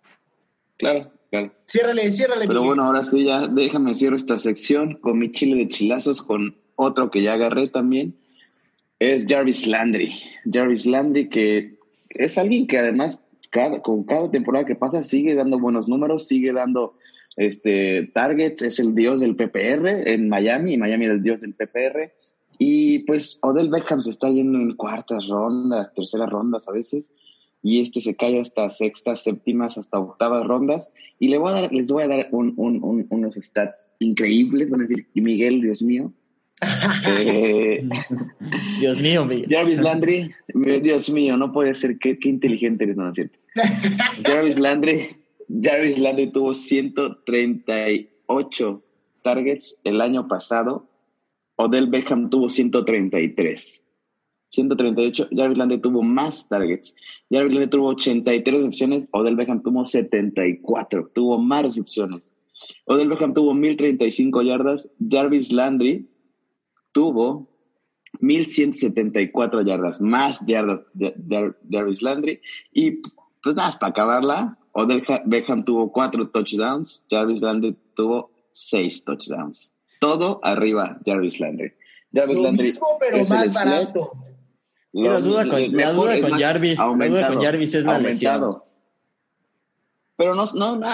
Claro, 0.77 1.13
claro. 1.31 1.53
Ciérrale, 1.67 2.13
ciérrale. 2.13 2.47
Pero 2.47 2.65
bueno, 2.65 2.85
ahora 2.85 3.05
sí, 3.05 3.25
ya 3.25 3.47
déjame 3.47 3.95
cierro 3.95 4.17
esta 4.17 4.39
sección 4.39 4.95
con 4.95 5.19
mi 5.19 5.33
chile 5.33 5.57
de 5.57 5.69
chilazos, 5.69 6.23
con 6.23 6.57
otro 6.77 7.11
que 7.11 7.23
ya 7.23 7.35
agarré 7.35 7.69
también. 7.69 8.17
Es 8.99 9.27
Jarvis 9.29 9.67
Landry. 9.67 10.13
Jarvis 10.51 10.87
Landry, 10.87 11.29
que 11.29 11.79
es 12.11 12.39
alguien 12.39 12.67
que 12.67 12.79
además 12.79 13.23
cada, 13.51 13.83
con 13.83 14.05
cada 14.05 14.31
temporada 14.31 14.65
que 14.65 14.75
pasa 14.75 15.03
sigue 15.03 15.35
dando 15.35 15.59
buenos 15.59 15.89
números, 15.89 16.27
sigue 16.27 16.53
dando 16.53 16.97
este, 17.37 18.11
targets, 18.15 18.63
es 18.63 18.79
el 18.79 18.95
dios 18.95 19.21
del 19.21 19.37
PPR 19.37 20.11
en 20.11 20.29
Miami, 20.29 20.75
y 20.75 20.77
Miami 20.77 21.05
era 21.07 21.15
el 21.15 21.23
dios 21.23 21.41
del 21.41 21.55
PPR. 21.55 22.13
Y 22.59 23.01
pues 23.01 23.39
Odell 23.43 23.71
Beckham 23.71 24.03
se 24.03 24.11
está 24.11 24.31
yendo 24.31 24.59
en 24.59 24.75
cuartas 24.75 25.29
rondas, 25.29 25.93
terceras 25.95 26.31
rondas 26.31 26.67
a 26.69 26.73
veces, 26.73 27.13
y 27.63 27.81
este 27.81 28.01
se 28.01 28.15
cae 28.15 28.39
hasta 28.39 28.69
sextas, 28.69 29.23
séptimas, 29.23 29.79
hasta 29.79 29.99
octavas 29.99 30.47
rondas. 30.47 30.91
Y 31.19 31.29
le 31.29 31.39
voy 31.39 31.51
a 31.51 31.55
dar, 31.55 31.73
les 31.73 31.91
voy 31.91 32.03
a 32.03 32.09
dar 32.09 32.29
unos 32.31 33.35
stats 33.37 33.89
increíbles, 34.01 34.71
van 34.71 34.81
a 34.81 34.85
decir, 34.85 35.09
y 35.15 35.21
Miguel, 35.23 35.63
Dios 35.63 35.83
mío. 35.83 36.13
Eh, 37.19 37.89
Dios 38.81 39.01
mío, 39.01 39.25
Miguel. 39.25 39.49
Jarvis 39.51 39.81
Landry, 39.81 40.31
Dios 40.83 41.11
mío, 41.11 41.39
no 41.39 41.53
puede 41.53 41.75
ser, 41.75 41.99
qué, 41.99 42.19
qué 42.19 42.29
inteligente 42.29 42.85
eres, 42.85 42.97
no 42.97 43.09
es 43.09 43.15
cierto. 43.15 43.39
Jarvis 44.25 44.59
Landry, 44.59 45.17
Jarvis 45.63 45.99
Landry 45.99 46.33
tuvo 46.33 46.55
138 46.55 48.83
targets 49.23 49.77
el 49.85 50.01
año 50.01 50.27
pasado 50.29 50.89
Odell 51.57 51.87
Beckham 51.89 52.29
tuvo 52.29 52.49
133. 52.49 53.83
138, 54.51 55.29
Jarvis 55.33 55.59
Landry 55.59 55.81
tuvo 55.81 56.03
más 56.03 56.49
targets. 56.49 56.95
Jarvis 57.31 57.55
Landry 57.55 57.71
tuvo 57.71 57.89
83 57.89 58.53
recepciones, 58.53 59.09
Odell 59.13 59.37
Beckham 59.37 59.63
tuvo 59.63 59.85
74, 59.85 61.11
tuvo 61.15 61.39
más 61.39 61.63
recepciones. 61.63 62.31
Odell 62.87 63.09
Beckham 63.09 63.35
tuvo 63.35 63.55
1035 63.55 64.43
yardas, 64.43 64.89
Jarvis 64.99 65.53
Landry 65.53 66.09
tuvo 66.93 67.49
1174 68.21 69.63
yardas, 69.63 70.01
más 70.01 70.41
yardas 70.47 70.81
de 70.93 71.55
Jarvis 71.69 72.03
Landry. 72.03 72.41
Y 72.73 73.03
pues 73.43 73.57
nada, 73.57 73.77
para 73.79 73.91
acabarla, 73.91 74.59
Odell 74.73 75.03
Beckham 75.27 75.65
tuvo 75.65 75.91
4 75.93 76.31
touchdowns, 76.31 77.03
Jarvis 77.11 77.43
Landry 77.43 77.77
tuvo 77.95 78.31
6 78.53 79.05
touchdowns 79.05 79.74
todo 80.05 80.41
arriba 80.43 80.99
Jarvis 81.07 81.41
Landry. 81.41 81.73
Jarvis 82.13 82.39
Lo 82.39 82.53
mismo, 82.53 82.87
pero 83.01 83.25
más 83.25 83.53
barato. 83.55 84.13
la 84.93 85.21
duda 85.21 85.49
con, 85.49 85.77
la 85.77 85.93
duda 85.93 86.21
con 86.21 86.39
Jarvis, 86.39 86.79
la 86.79 87.09
duda 87.09 87.29
con 87.29 87.43
Jarvis 87.43 87.75
es 87.75 87.85
la 87.85 87.99
lesión. 87.99 88.63
Pero 90.17 90.35
no, 90.35 90.47
no, 90.55 90.77
no, 90.77 90.93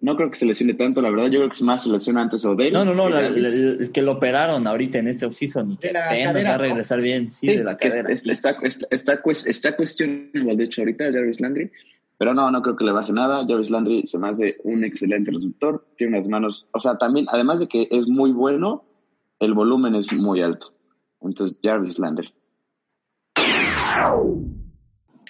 no 0.00 0.16
creo 0.16 0.30
que 0.30 0.38
se 0.38 0.46
lesione 0.46 0.74
tanto, 0.74 1.02
la 1.02 1.10
verdad. 1.10 1.26
Yo 1.28 1.40
creo 1.40 1.48
que 1.48 1.54
es 1.54 1.62
más 1.62 1.82
se 1.82 1.88
lesiona 1.88 2.22
antes 2.22 2.44
Odell. 2.44 2.72
No, 2.72 2.84
no, 2.84 2.94
no, 2.94 3.08
el 3.18 3.90
que 3.92 4.02
lo 4.02 4.12
operaron 4.12 4.66
ahorita 4.66 4.98
en 4.98 5.08
este 5.08 5.26
offseason. 5.26 5.78
Que 5.78 5.92
va 5.92 6.54
a 6.54 6.58
regresar 6.58 7.00
bien, 7.00 7.32
sí, 7.32 7.56
de 7.56 7.64
la 7.64 7.76
cadera. 7.76 8.12
Está, 8.12 8.50
está, 8.50 8.56
está, 8.90 9.20
está, 9.48 9.76
cuestionable, 9.76 10.54
de 10.54 10.64
hecho, 10.64 10.82
ahorita 10.82 11.12
Jarvis 11.12 11.40
Landry. 11.40 11.72
Pero 12.18 12.34
no, 12.34 12.50
no 12.50 12.62
creo 12.62 12.76
que 12.76 12.84
le 12.84 12.92
baje 12.92 13.12
nada. 13.12 13.46
Jarvis 13.46 13.70
Landry 13.70 14.06
se 14.06 14.18
me 14.18 14.28
hace 14.28 14.56
un 14.64 14.84
excelente 14.84 15.30
receptor. 15.30 15.86
Tiene 15.96 16.16
unas 16.16 16.28
manos, 16.28 16.66
o 16.72 16.80
sea, 16.80 16.98
también, 16.98 17.26
además 17.30 17.60
de 17.60 17.68
que 17.68 17.88
es 17.90 18.08
muy 18.08 18.32
bueno, 18.32 18.84
el 19.38 19.54
volumen 19.54 19.94
es 19.94 20.12
muy 20.12 20.42
alto. 20.42 20.74
Entonces, 21.20 21.56
Jarvis 21.62 21.98
Landry. 21.98 22.34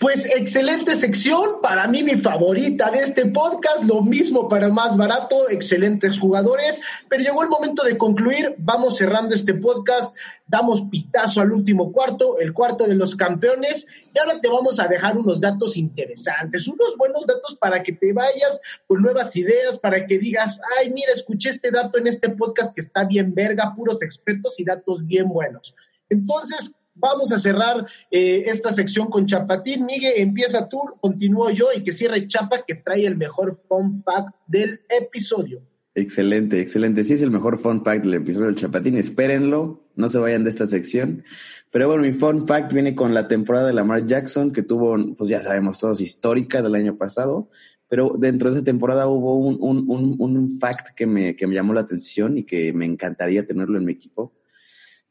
Pues 0.01 0.27
excelente 0.27 0.95
sección, 0.95 1.61
para 1.61 1.89
mí 1.89 2.05
mi 2.05 2.15
favorita 2.15 2.89
de 2.93 3.01
este 3.01 3.27
podcast, 3.27 3.83
lo 3.83 4.01
mismo 4.01 4.49
para 4.49 4.69
más 4.69 4.97
barato, 4.97 5.51
excelentes 5.51 6.21
jugadores, 6.21 6.81
pero 7.09 7.25
llegó 7.25 7.43
el 7.43 7.49
momento 7.49 7.83
de 7.83 7.99
concluir, 7.99 8.55
vamos 8.59 8.97
cerrando 8.97 9.35
este 9.35 9.55
podcast, 9.55 10.17
damos 10.47 10.83
pitazo 10.83 11.41
al 11.41 11.51
último 11.51 11.91
cuarto, 11.91 12.39
el 12.39 12.53
cuarto 12.53 12.87
de 12.87 12.95
los 12.95 13.17
campeones, 13.17 13.89
y 14.15 14.19
ahora 14.21 14.41
te 14.41 14.49
vamos 14.49 14.79
a 14.79 14.87
dejar 14.87 15.19
unos 15.19 15.41
datos 15.41 15.77
interesantes, 15.77 16.69
unos 16.69 16.97
buenos 16.97 17.27
datos 17.27 17.57
para 17.57 17.83
que 17.83 17.91
te 17.91 18.13
vayas 18.13 18.61
con 18.87 19.03
nuevas 19.03 19.35
ideas, 19.35 19.79
para 19.79 20.07
que 20.07 20.21
digas, 20.21 20.61
ay, 20.79 20.91
mira, 20.91 21.13
escuché 21.13 21.51
este 21.51 21.73
dato 21.73 21.99
en 21.99 22.07
este 22.07 22.29
podcast 22.29 22.73
que 22.73 22.83
está 22.83 23.05
bien 23.05 23.35
verga, 23.35 23.75
puros 23.75 24.01
expertos 24.03 24.61
y 24.61 24.65
datos 24.65 25.05
bien 25.05 25.29
buenos. 25.29 25.75
Entonces, 26.09 26.73
Vamos 26.99 27.33
a 27.33 27.39
cerrar 27.39 27.87
eh, 28.11 28.45
esta 28.47 28.73
sección 28.73 29.09
con 29.09 29.27
Chapatín. 29.27 29.87
Miguel, 29.87 30.15
empieza 30.17 30.69
tú, 30.69 30.81
continúo 31.01 31.51
yo 31.51 31.67
y 31.75 31.83
que 31.83 31.93
cierre 31.93 32.27
Chapa 32.27 32.65
que 32.67 32.75
trae 32.75 33.07
el 33.07 33.17
mejor 33.17 33.61
fun 33.69 34.03
fact 34.03 34.35
del 34.47 34.81
episodio. 34.89 35.63
Excelente, 35.95 36.61
excelente. 36.61 37.03
Sí, 37.03 37.15
es 37.15 37.23
el 37.23 37.31
mejor 37.31 37.59
fun 37.59 37.85
fact 37.85 38.05
del 38.05 38.15
episodio 38.15 38.47
del 38.47 38.55
Chapatín. 38.55 38.97
Espérenlo, 38.97 39.89
no 39.97 40.09
se 40.09 40.19
vayan 40.19 40.45
de 40.45 40.51
esta 40.51 40.67
sección. 40.67 41.25
Pero 41.71 41.89
bueno, 41.89 42.03
mi 42.03 42.13
fun 42.13 42.47
fact 42.47 42.73
viene 42.73 42.95
con 42.95 43.15
la 43.15 43.27
temporada 43.27 43.67
de 43.67 43.73
Lamar 43.73 44.07
Jackson, 44.07 44.53
que 44.53 44.63
tuvo, 44.63 44.97
pues 45.17 45.29
ya 45.29 45.41
sabemos 45.41 45.79
todos, 45.79 46.01
histórica 46.01 46.63
del 46.63 46.75
año 46.77 46.97
pasado. 46.97 47.49
Pero 47.89 48.15
dentro 48.19 48.51
de 48.51 48.57
esa 48.57 48.65
temporada 48.65 49.09
hubo 49.09 49.37
un, 49.39 49.57
un, 49.61 49.85
un, 49.89 50.37
un 50.37 50.59
fact 50.59 50.95
que 50.95 51.07
me, 51.07 51.35
que 51.35 51.47
me 51.47 51.55
llamó 51.55 51.73
la 51.73 51.81
atención 51.81 52.39
y 52.39 52.45
que 52.45 52.73
me 52.73 52.87
encantaría 52.87 53.47
tenerlo 53.47 53.79
en 53.79 53.85
mi 53.85 53.93
equipo 53.93 54.38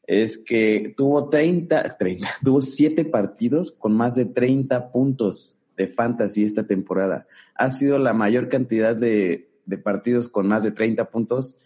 es 0.08 0.38
que 0.38 0.94
tuvo 0.96 1.28
30, 1.28 1.98
30, 1.98 2.28
tuvo 2.42 2.62
7 2.62 3.04
partidos 3.04 3.70
con 3.72 3.92
más 3.92 4.14
de 4.14 4.24
30 4.24 4.90
puntos 4.90 5.54
de 5.76 5.86
fantasy 5.86 6.44
esta 6.44 6.66
temporada. 6.66 7.26
Ha 7.54 7.70
sido 7.70 7.98
la 7.98 8.14
mayor 8.14 8.48
cantidad 8.48 8.96
de, 8.96 9.50
de 9.66 9.78
partidos 9.78 10.28
con 10.28 10.48
más 10.48 10.64
de 10.64 10.72
30 10.72 11.10
puntos 11.10 11.56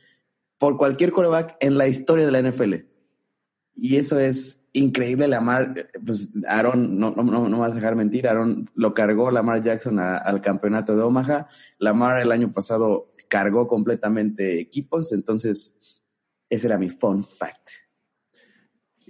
por 0.59 0.77
cualquier 0.77 1.13
coreback 1.13 1.57
en 1.61 1.79
la 1.79 1.87
historia 1.87 2.27
de 2.27 2.33
la 2.33 2.43
NFL. 2.43 2.75
Y 3.77 3.97
eso 3.97 4.19
es 4.19 4.61
increíble. 4.73 5.29
Lamar, 5.29 5.91
pues 6.05 6.31
Aaron, 6.49 6.99
no, 6.99 7.13
no, 7.13 7.23
no, 7.23 7.49
no 7.49 7.59
vas 7.61 7.73
a 7.73 7.77
dejar 7.77 7.95
mentir, 7.95 8.27
Aaron 8.27 8.69
lo 8.75 8.93
cargó 8.93 9.31
Lamar 9.31 9.63
Jackson 9.63 10.01
al 10.01 10.41
campeonato 10.43 10.97
de 10.97 11.03
Omaha. 11.03 11.47
Lamar 11.79 12.21
el 12.21 12.33
año 12.33 12.53
pasado 12.53 13.13
cargó 13.29 13.69
completamente 13.69 14.59
equipos, 14.59 15.13
entonces 15.13 16.03
ese 16.51 16.67
era 16.67 16.77
mi 16.77 16.91
fun 16.91 17.25
fact. 17.25 17.71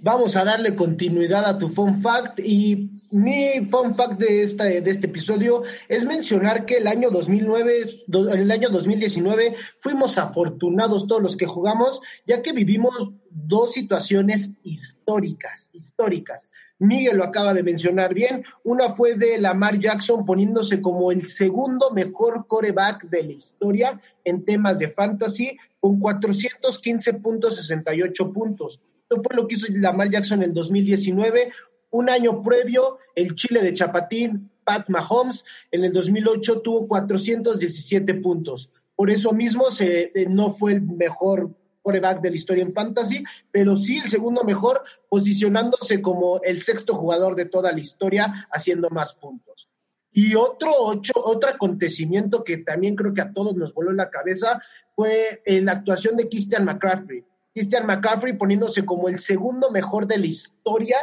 Vamos 0.05 0.35
a 0.35 0.43
darle 0.43 0.75
continuidad 0.75 1.45
a 1.45 1.57
tu 1.57 1.69
fun 1.69 2.01
fact 2.01 2.37
y 2.39 2.89
mi 3.09 3.65
fun 3.71 3.95
fact 3.95 4.19
de, 4.19 4.43
esta, 4.43 4.65
de 4.65 4.79
este 4.79 5.07
episodio 5.07 5.63
es 5.87 6.03
mencionar 6.03 6.65
que 6.65 6.75
el 6.75 6.87
año 6.87 7.09
2009, 7.09 8.03
el 8.33 8.51
año 8.51 8.67
2019 8.67 9.55
fuimos 9.79 10.17
afortunados 10.17 11.07
todos 11.07 11.21
los 11.21 11.37
que 11.37 11.45
jugamos, 11.45 12.01
ya 12.27 12.41
que 12.41 12.51
vivimos 12.51 13.13
dos 13.29 13.71
situaciones 13.71 14.51
históricas, 14.63 15.69
históricas. 15.71 16.49
Miguel 16.79 17.15
lo 17.15 17.23
acaba 17.23 17.53
de 17.53 17.63
mencionar 17.63 18.13
bien. 18.13 18.43
Una 18.65 18.93
fue 18.93 19.15
de 19.15 19.37
Lamar 19.37 19.79
Jackson 19.79 20.25
poniéndose 20.25 20.81
como 20.81 21.13
el 21.13 21.27
segundo 21.27 21.91
mejor 21.91 22.45
coreback 22.47 23.05
de 23.05 23.23
la 23.23 23.31
historia 23.31 24.01
en 24.25 24.43
temas 24.43 24.79
de 24.79 24.89
fantasy 24.89 25.57
con 25.79 26.01
415.68 26.01 28.33
puntos 28.33 28.81
fue 29.17 29.35
lo 29.35 29.47
que 29.47 29.55
hizo 29.55 29.67
Lamar 29.69 30.09
Jackson 30.09 30.39
en 30.39 30.49
el 30.49 30.53
2019. 30.53 31.51
Un 31.91 32.09
año 32.09 32.41
previo, 32.41 32.97
el 33.15 33.35
Chile 33.35 33.61
de 33.61 33.73
Chapatín, 33.73 34.51
Pat 34.63 34.89
Mahomes, 34.89 35.45
en 35.71 35.83
el 35.83 35.93
2008 35.93 36.61
tuvo 36.61 36.87
417 36.87 38.15
puntos. 38.15 38.69
Por 38.95 39.09
eso 39.09 39.31
mismo 39.31 39.71
se, 39.71 40.11
eh, 40.13 40.27
no 40.29 40.53
fue 40.53 40.73
el 40.73 40.81
mejor 40.81 41.55
coreback 41.81 42.21
de 42.21 42.29
la 42.29 42.35
historia 42.35 42.63
en 42.63 42.73
fantasy, 42.73 43.23
pero 43.51 43.75
sí 43.75 43.99
el 43.99 44.09
segundo 44.09 44.43
mejor, 44.43 44.81
posicionándose 45.09 46.01
como 46.01 46.41
el 46.41 46.61
sexto 46.61 46.95
jugador 46.95 47.35
de 47.35 47.45
toda 47.45 47.71
la 47.71 47.79
historia, 47.79 48.47
haciendo 48.51 48.89
más 48.89 49.13
puntos. 49.13 49.67
Y 50.13 50.35
otro, 50.35 50.71
otro 50.75 51.49
acontecimiento 51.49 52.43
que 52.43 52.57
también 52.57 52.95
creo 52.95 53.13
que 53.13 53.21
a 53.21 53.33
todos 53.33 53.55
nos 53.55 53.73
voló 53.73 53.89
en 53.89 53.97
la 53.97 54.11
cabeza 54.11 54.61
fue 54.95 55.41
la 55.45 55.71
actuación 55.73 56.15
de 56.15 56.29
Christian 56.29 56.65
McCaffrey. 56.65 57.25
Christian 57.53 57.85
McCaffrey 57.85 58.37
poniéndose 58.37 58.85
como 58.85 59.09
el 59.09 59.19
segundo 59.19 59.69
mejor 59.71 60.07
de 60.07 60.17
la 60.17 60.25
historia 60.25 60.97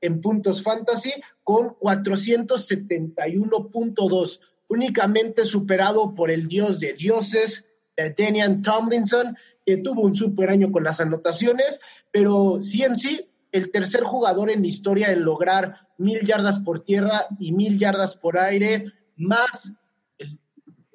en 0.00 0.20
puntos 0.20 0.62
fantasy 0.62 1.12
con 1.44 1.76
471.2, 1.78 4.40
únicamente 4.68 5.44
superado 5.44 6.14
por 6.14 6.30
el 6.30 6.46
dios 6.48 6.80
de 6.80 6.94
dioses, 6.94 7.66
Daniel 8.16 8.62
Tomlinson, 8.62 9.36
que 9.66 9.76
tuvo 9.78 10.02
un 10.02 10.14
super 10.14 10.50
año 10.50 10.70
con 10.72 10.84
las 10.84 11.00
anotaciones, 11.00 11.80
pero 12.10 12.62
sí, 12.62 12.84
el 13.52 13.70
tercer 13.70 14.04
jugador 14.04 14.50
en 14.50 14.62
la 14.62 14.68
historia 14.68 15.10
en 15.10 15.24
lograr 15.24 15.88
mil 15.98 16.26
yardas 16.26 16.60
por 16.60 16.80
tierra 16.80 17.26
y 17.38 17.52
mil 17.52 17.78
yardas 17.78 18.16
por 18.16 18.38
aire, 18.38 18.92
más 19.16 19.72
el 20.18 20.38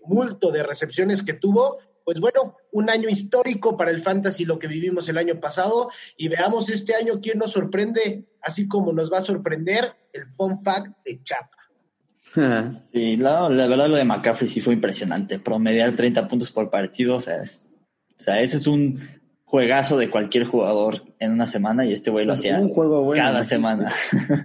multo 0.03 0.51
de 0.51 0.64
recepciones 0.64 1.22
que 1.22 1.34
tuvo, 1.34 1.78
pues 2.06 2.20
bueno, 2.20 2.56
un 2.72 2.89
año 2.89 3.10
histórico 3.10 3.76
para 3.76 3.89
el 3.89 4.01
fantasy, 4.01 4.45
lo 4.45 4.60
que 4.60 4.68
vivimos 4.68 5.10
el 5.10 5.18
año 5.18 5.39
pasado, 5.39 5.89
y 6.16 6.28
veamos 6.28 6.70
este 6.70 6.93
año 6.93 7.20
quién 7.20 7.39
nos 7.39 7.51
sorprende, 7.51 8.26
así 8.41 8.68
como 8.68 8.93
nos 8.93 9.12
va 9.12 9.18
a 9.18 9.24
sorprender 9.24 9.95
el 10.14 10.28
fun 10.28 10.62
fact 10.62 11.03
de 11.03 11.22
Chapa. 11.24 11.49
Sí, 12.91 13.16
la, 13.18 13.47
verdad 13.47 13.88
lo 13.88 13.95
de 13.95 14.03
McCaffrey 14.03 14.49
sí 14.49 14.62
fue 14.62 14.74
impresionante, 14.74 15.39
promediar 15.39 15.95
30 15.95 16.28
puntos 16.28 16.51
por 16.51 16.70
partido, 16.70 17.16
o 17.16 17.22
sea, 17.22 17.41
o 17.41 18.24
sea 18.24 18.41
ese 18.41 18.58
es 18.58 18.68
un 18.68 19.01
juegazo 19.45 19.97
de 19.97 20.10
cualquier 20.10 20.43
jugador 20.43 21.01
en 21.20 21.32
una 21.32 21.47
semana 21.47 21.86
y 21.86 21.93
este 21.93 22.12
güey 22.12 22.26
lo 22.26 22.34
hacía 22.34 22.60
cada 23.16 23.45
semana. 23.45 23.93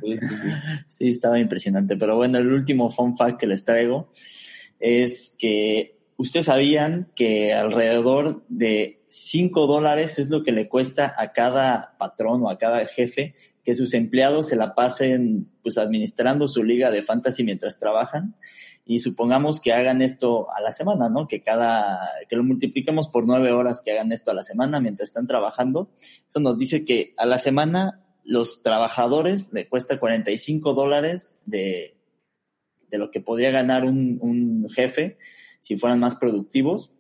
Sí, 0.01 0.19
sí, 0.87 1.09
estaba 1.09 1.41
impresionante. 1.41 1.97
Pero 1.97 2.17
bueno, 2.17 2.39
el 2.39 2.53
último 2.53 2.91
fun 2.91 3.17
fact 3.17 3.41
que 3.41 3.47
les 3.49 3.65
traigo 3.65 4.13
es 4.79 5.35
que 5.39 6.00
ustedes 6.21 6.47
sabían 6.47 7.11
que 7.17 7.55
alrededor 7.55 8.45
de 8.51 9.01
5 9.09 9.67
dólares 9.67 10.19
es 10.19 10.29
lo 10.29 10.43
que 10.43 10.53
le 10.53 10.69
cuesta 10.69 11.15
a 11.17 11.33
cada 11.33 11.97
patrón 11.99 12.43
o 12.43 12.51
a 12.51 12.59
cada 12.59 12.85
jefe 12.85 13.35
que 13.65 13.75
sus 13.75 13.95
empleados 13.95 14.49
se 14.49 14.57
la 14.57 14.75
pasen 14.75 15.49
pues 15.63 15.79
administrando 15.79 16.47
su 16.47 16.63
liga 16.63 16.91
de 16.91 17.01
fantasy 17.01 17.43
mientras 17.43 17.79
trabajan 17.79 18.35
y 18.85 19.01
supongamos 19.01 19.61
que 19.61 19.73
hagan 19.73 20.03
esto 20.03 20.53
a 20.53 20.61
la 20.61 20.73
semana, 20.73 21.09
¿no? 21.09 21.27
Que 21.27 21.43
cada, 21.43 22.01
que 22.29 22.37
lo 22.37 22.45
multipliquemos 22.45 23.09
por 23.09 23.27
nueve 23.27 23.51
horas 23.51 23.81
que 23.83 23.93
hagan 23.93 24.13
esto 24.13 24.31
a 24.31 24.35
la 24.35 24.45
semana 24.45 24.79
mientras 24.79 25.09
están 25.09 25.27
trabajando. 25.27 25.91
Eso 26.29 26.41
nos 26.41 26.59
dice 26.59 26.85
que 26.85 27.15
a 27.17 27.25
la 27.25 27.39
semana 27.39 28.03
los 28.25 28.63
trabajadores 28.63 29.55
le 29.55 29.69
cuesta 29.69 29.99
45 29.99 30.75
dólares 30.75 31.39
de, 31.47 31.97
de 32.91 32.99
lo 32.99 33.11
que 33.11 33.23
podría 33.23 33.51
ganar 33.53 33.87
un, 33.87 34.19
un 34.21 34.69
jefe 34.69 35.17
si 35.61 35.77
fueran 35.77 36.01
más 36.01 36.17
productivos. 36.17 36.93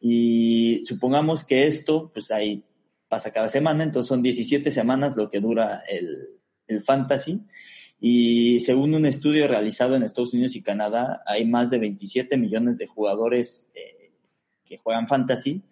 Y 0.00 0.82
supongamos 0.86 1.44
que 1.44 1.66
esto, 1.66 2.10
pues 2.12 2.30
ahí 2.30 2.64
pasa 3.08 3.32
cada 3.32 3.48
semana, 3.48 3.84
entonces 3.84 4.08
son 4.08 4.22
17 4.22 4.70
semanas 4.70 5.16
lo 5.16 5.30
que 5.30 5.40
dura 5.40 5.82
el, 5.88 6.28
el 6.66 6.82
fantasy. 6.82 7.42
Y 8.00 8.60
según 8.60 8.94
un 8.94 9.06
estudio 9.06 9.46
realizado 9.46 9.94
en 9.94 10.02
Estados 10.02 10.34
Unidos 10.34 10.56
y 10.56 10.62
Canadá, 10.62 11.22
hay 11.24 11.44
más 11.44 11.70
de 11.70 11.78
27 11.78 12.36
millones 12.36 12.78
de 12.78 12.88
jugadores 12.88 13.70
eh, 13.74 14.10
que 14.64 14.78
juegan 14.78 15.06
fantasy. 15.06 15.62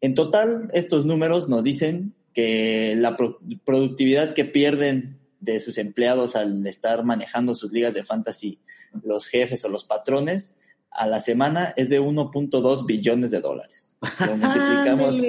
En 0.00 0.14
total, 0.14 0.70
estos 0.72 1.04
números 1.04 1.48
nos 1.48 1.64
dicen 1.64 2.14
que 2.32 2.94
la 2.96 3.16
productividad 3.16 4.34
que 4.34 4.44
pierden 4.44 5.18
de 5.40 5.60
sus 5.60 5.78
empleados 5.78 6.36
al 6.36 6.66
estar 6.66 7.02
manejando 7.04 7.54
sus 7.54 7.72
ligas 7.72 7.94
de 7.94 8.04
fantasy, 8.04 8.60
los 9.02 9.26
jefes 9.26 9.64
o 9.64 9.68
los 9.68 9.84
patrones, 9.84 10.56
a 10.94 11.06
la 11.06 11.20
semana 11.20 11.74
es 11.76 11.88
de 11.88 12.00
1.2 12.00 12.86
billones 12.86 13.30
de 13.32 13.40
dólares. 13.40 13.98
Lo 14.20 14.36
multiplicamos. 14.36 15.20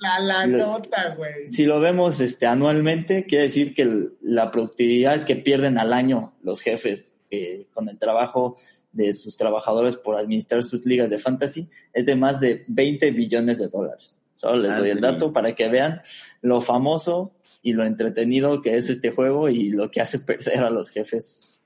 la, 0.00 0.18
la 0.18 0.46
nota, 0.46 1.14
güey. 1.16 1.46
Si 1.46 1.64
lo 1.64 1.80
vemos 1.80 2.20
este, 2.20 2.46
anualmente, 2.46 3.24
quiere 3.24 3.44
decir 3.44 3.74
que 3.74 4.10
la 4.20 4.50
productividad 4.50 5.24
que 5.24 5.36
pierden 5.36 5.78
al 5.78 5.92
año 5.92 6.32
los 6.42 6.60
jefes 6.60 7.20
eh, 7.30 7.66
con 7.72 7.88
el 7.88 7.98
trabajo 7.98 8.56
de 8.92 9.14
sus 9.14 9.36
trabajadores 9.36 9.96
por 9.96 10.18
administrar 10.18 10.64
sus 10.64 10.84
ligas 10.84 11.08
de 11.08 11.18
fantasy 11.18 11.68
es 11.94 12.04
de 12.04 12.16
más 12.16 12.40
de 12.40 12.64
20 12.66 13.10
billones 13.12 13.58
de 13.58 13.68
dólares. 13.68 14.22
Solo 14.34 14.56
les 14.56 14.76
doy 14.76 14.90
el 14.90 15.00
dato 15.00 15.32
para 15.32 15.54
que 15.54 15.68
vean 15.68 16.02
lo 16.40 16.60
famoso 16.60 17.32
y 17.62 17.72
lo 17.74 17.84
entretenido 17.84 18.60
que 18.60 18.76
es 18.76 18.90
este 18.90 19.12
juego 19.12 19.48
y 19.48 19.70
lo 19.70 19.90
que 19.90 20.00
hace 20.00 20.18
perder 20.18 20.58
a 20.58 20.70
los 20.70 20.90
jefes 20.90 21.60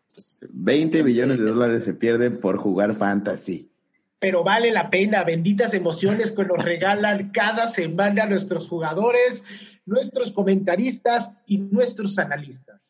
20 0.51 1.03
billones 1.03 1.39
de 1.39 1.45
dólares 1.45 1.85
se 1.85 1.95
pierden 1.95 2.41
por 2.41 2.59
jugar 2.59 2.95
fantasy. 2.95 3.71
Pero 4.19 4.43
vale 4.43 4.71
la 4.71 4.89
pena, 4.89 5.25
benditas 5.25 5.75
emociones 5.75 6.31
que 6.31 6.45
nos 6.45 6.59
regalan 6.59 7.31
cada 7.31 7.69
semana 7.69 8.27
nuestros 8.27 8.67
jugadores, 8.67 9.45
nuestros 9.85 10.33
comentaristas 10.33 11.31
y 11.47 11.59
nuestros 11.59 12.19
analistas. 12.19 12.81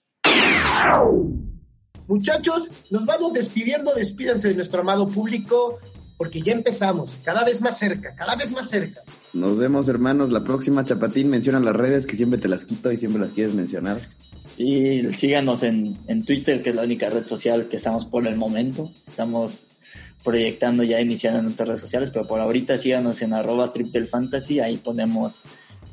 Muchachos, 2.07 2.70
nos 2.91 3.05
vamos 3.05 3.33
despidiendo, 3.33 3.93
despídanse 3.93 4.49
de 4.49 4.55
nuestro 4.55 4.83
amado 4.83 5.09
público, 5.09 5.81
porque 6.16 6.41
ya 6.41 6.53
empezamos, 6.53 7.20
cada 7.24 7.45
vez 7.45 7.61
más 7.61 7.79
cerca, 7.79 8.14
cada 8.14 8.37
vez 8.37 8.53
más 8.53 8.68
cerca. 8.68 9.01
Nos 9.37 9.59
vemos, 9.59 9.87
hermanos. 9.89 10.30
La 10.30 10.43
próxima, 10.43 10.84
Chapatín, 10.84 11.28
menciona 11.28 11.61
las 11.61 11.76
redes 11.76 12.07
que 12.07 12.16
siempre 12.16 12.39
te 12.39 12.49
las 12.49 12.64
quito 12.64 12.91
y 12.91 12.97
siempre 12.97 13.20
las 13.20 13.32
quieres 13.32 13.55
mencionar. 13.55 14.09
Y 14.57 15.12
síganos 15.12 15.62
en, 15.62 15.99
en 16.07 16.24
Twitter, 16.24 16.62
que 16.62 16.70
es 16.70 16.76
la 16.76 16.82
única 16.82 17.11
red 17.11 17.24
social 17.24 17.68
que 17.68 17.76
estamos 17.76 18.07
por 18.07 18.26
el 18.26 18.37
momento. 18.37 18.91
Estamos 19.07 19.76
proyectando 20.24 20.82
ya 20.82 21.01
iniciando 21.01 21.39
en 21.41 21.47
otras 21.47 21.68
redes 21.68 21.80
sociales, 21.82 22.11
pero 22.11 22.26
por 22.26 22.41
ahorita 22.41 22.78
síganos 22.78 23.20
en 23.22 23.34
arroba 23.34 23.72
triple 23.72 24.07
fantasy, 24.07 24.59
ahí 24.59 24.76
ponemos 24.76 25.43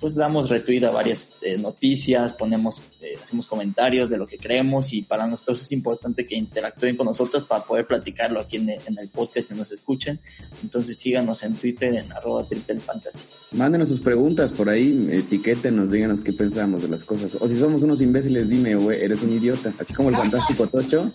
pues 0.04 0.16
damos 0.16 0.50
retweet 0.50 0.84
a 0.84 0.92
varias 0.92 1.42
eh, 1.44 1.58
noticias, 1.58 2.34
ponemos, 2.34 2.82
eh, 3.02 3.16
hacemos 3.24 3.48
comentarios 3.48 4.10
de 4.10 4.18
lo 4.18 4.28
que 4.28 4.38
creemos 4.38 4.92
y 4.92 5.02
para 5.02 5.26
nosotros 5.28 5.62
es 5.62 5.72
importante 5.72 6.26
que 6.26 6.36
interactúen 6.36 6.98
con 6.98 7.06
nosotros 7.06 7.46
para 7.46 7.64
poder 7.64 7.88
platicarlo 7.88 8.42
aquí 8.42 8.58
en, 8.58 8.70
el 8.70 9.08
podcast 9.08 9.52
y 9.52 9.54
nos 9.56 9.72
escuchen. 9.72 10.20
Entonces 10.62 10.98
síganos 10.98 11.42
en 11.44 11.56
Twitter 11.56 11.96
en 11.96 12.12
arroba 12.12 12.44
triple 12.44 12.82
fantasy. 12.82 13.20
Mándenos 13.54 13.88
sus 13.88 14.02
preguntas 14.02 14.52
por 14.52 14.68
ahí, 14.68 15.08
etiquétenos, 15.10 15.90
díganos 15.90 16.20
qué 16.20 16.34
pensamos 16.34 16.82
de 16.82 16.90
las 16.90 17.06
cosas. 17.06 17.38
O 17.40 17.48
si 17.48 17.58
somos 17.58 17.82
unos 17.84 18.02
imbéciles, 18.02 18.50
dime, 18.50 18.76
güey, 18.76 19.02
eres 19.02 19.24
un 19.24 19.32
idiota. 19.32 19.74
Así 19.80 19.94
como 19.94 20.10
el 20.10 20.18
fantástico 20.18 20.68
Tocho, 20.68 21.10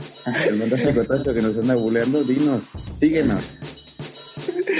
el 0.48 0.58
fantástico 0.60 1.04
Tocho 1.04 1.34
que 1.34 1.42
nos 1.42 1.58
anda 1.58 1.74
buleando, 1.74 2.24
dinos, 2.24 2.64
síguenos. 2.98 3.44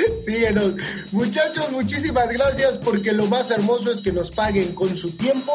Síguenos. 0.25 0.75
Muchachos, 1.13 1.71
muchísimas 1.71 2.31
gracias 2.31 2.79
porque 2.79 3.13
lo 3.13 3.27
más 3.27 3.51
hermoso 3.51 3.91
es 3.91 4.01
que 4.01 4.13
nos 4.13 4.31
paguen 4.31 4.75
con 4.75 4.97
su 4.97 5.11
tiempo. 5.13 5.53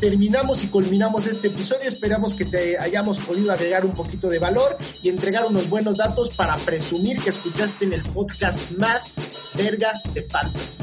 Terminamos 0.00 0.62
y 0.64 0.68
culminamos 0.68 1.26
este 1.26 1.48
episodio. 1.48 1.88
Esperamos 1.88 2.34
que 2.34 2.44
te 2.44 2.78
hayamos 2.78 3.18
podido 3.18 3.52
agregar 3.52 3.84
un 3.84 3.92
poquito 3.92 4.28
de 4.28 4.38
valor 4.38 4.76
y 5.02 5.08
entregar 5.08 5.44
unos 5.46 5.68
buenos 5.68 5.98
datos 5.98 6.34
para 6.34 6.56
presumir 6.56 7.20
que 7.20 7.30
escuchaste 7.30 7.86
en 7.86 7.94
el 7.94 8.02
podcast 8.02 8.70
más 8.72 9.12
verga 9.54 9.92
de 10.12 10.22
fantasy. 10.22 10.76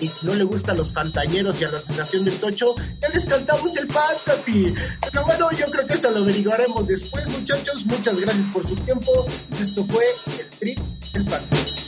Y 0.00 0.06
si 0.06 0.26
no 0.26 0.34
le 0.34 0.44
gustan 0.44 0.76
los 0.76 0.92
fantañeros 0.92 1.60
y 1.60 1.64
a 1.64 1.72
la 1.72 1.78
sensación 1.78 2.24
del 2.24 2.34
tocho, 2.38 2.74
ya 3.00 3.08
les 3.08 3.24
cantamos 3.24 3.74
el 3.76 3.88
fantasy. 3.90 4.72
Pero 5.10 5.24
bueno, 5.24 5.50
yo 5.50 5.66
creo 5.66 5.86
que 5.86 5.94
eso 5.94 6.10
lo 6.10 6.18
averiguaremos 6.18 6.86
después, 6.86 7.28
muchachos. 7.28 7.84
Muchas 7.86 8.20
gracias 8.20 8.46
por 8.48 8.66
su 8.66 8.76
tiempo. 8.76 9.26
Esto 9.60 9.84
fue 9.84 10.04
el 10.38 10.46
Trip, 10.50 10.78
el 11.14 11.24
fantasy. 11.24 11.87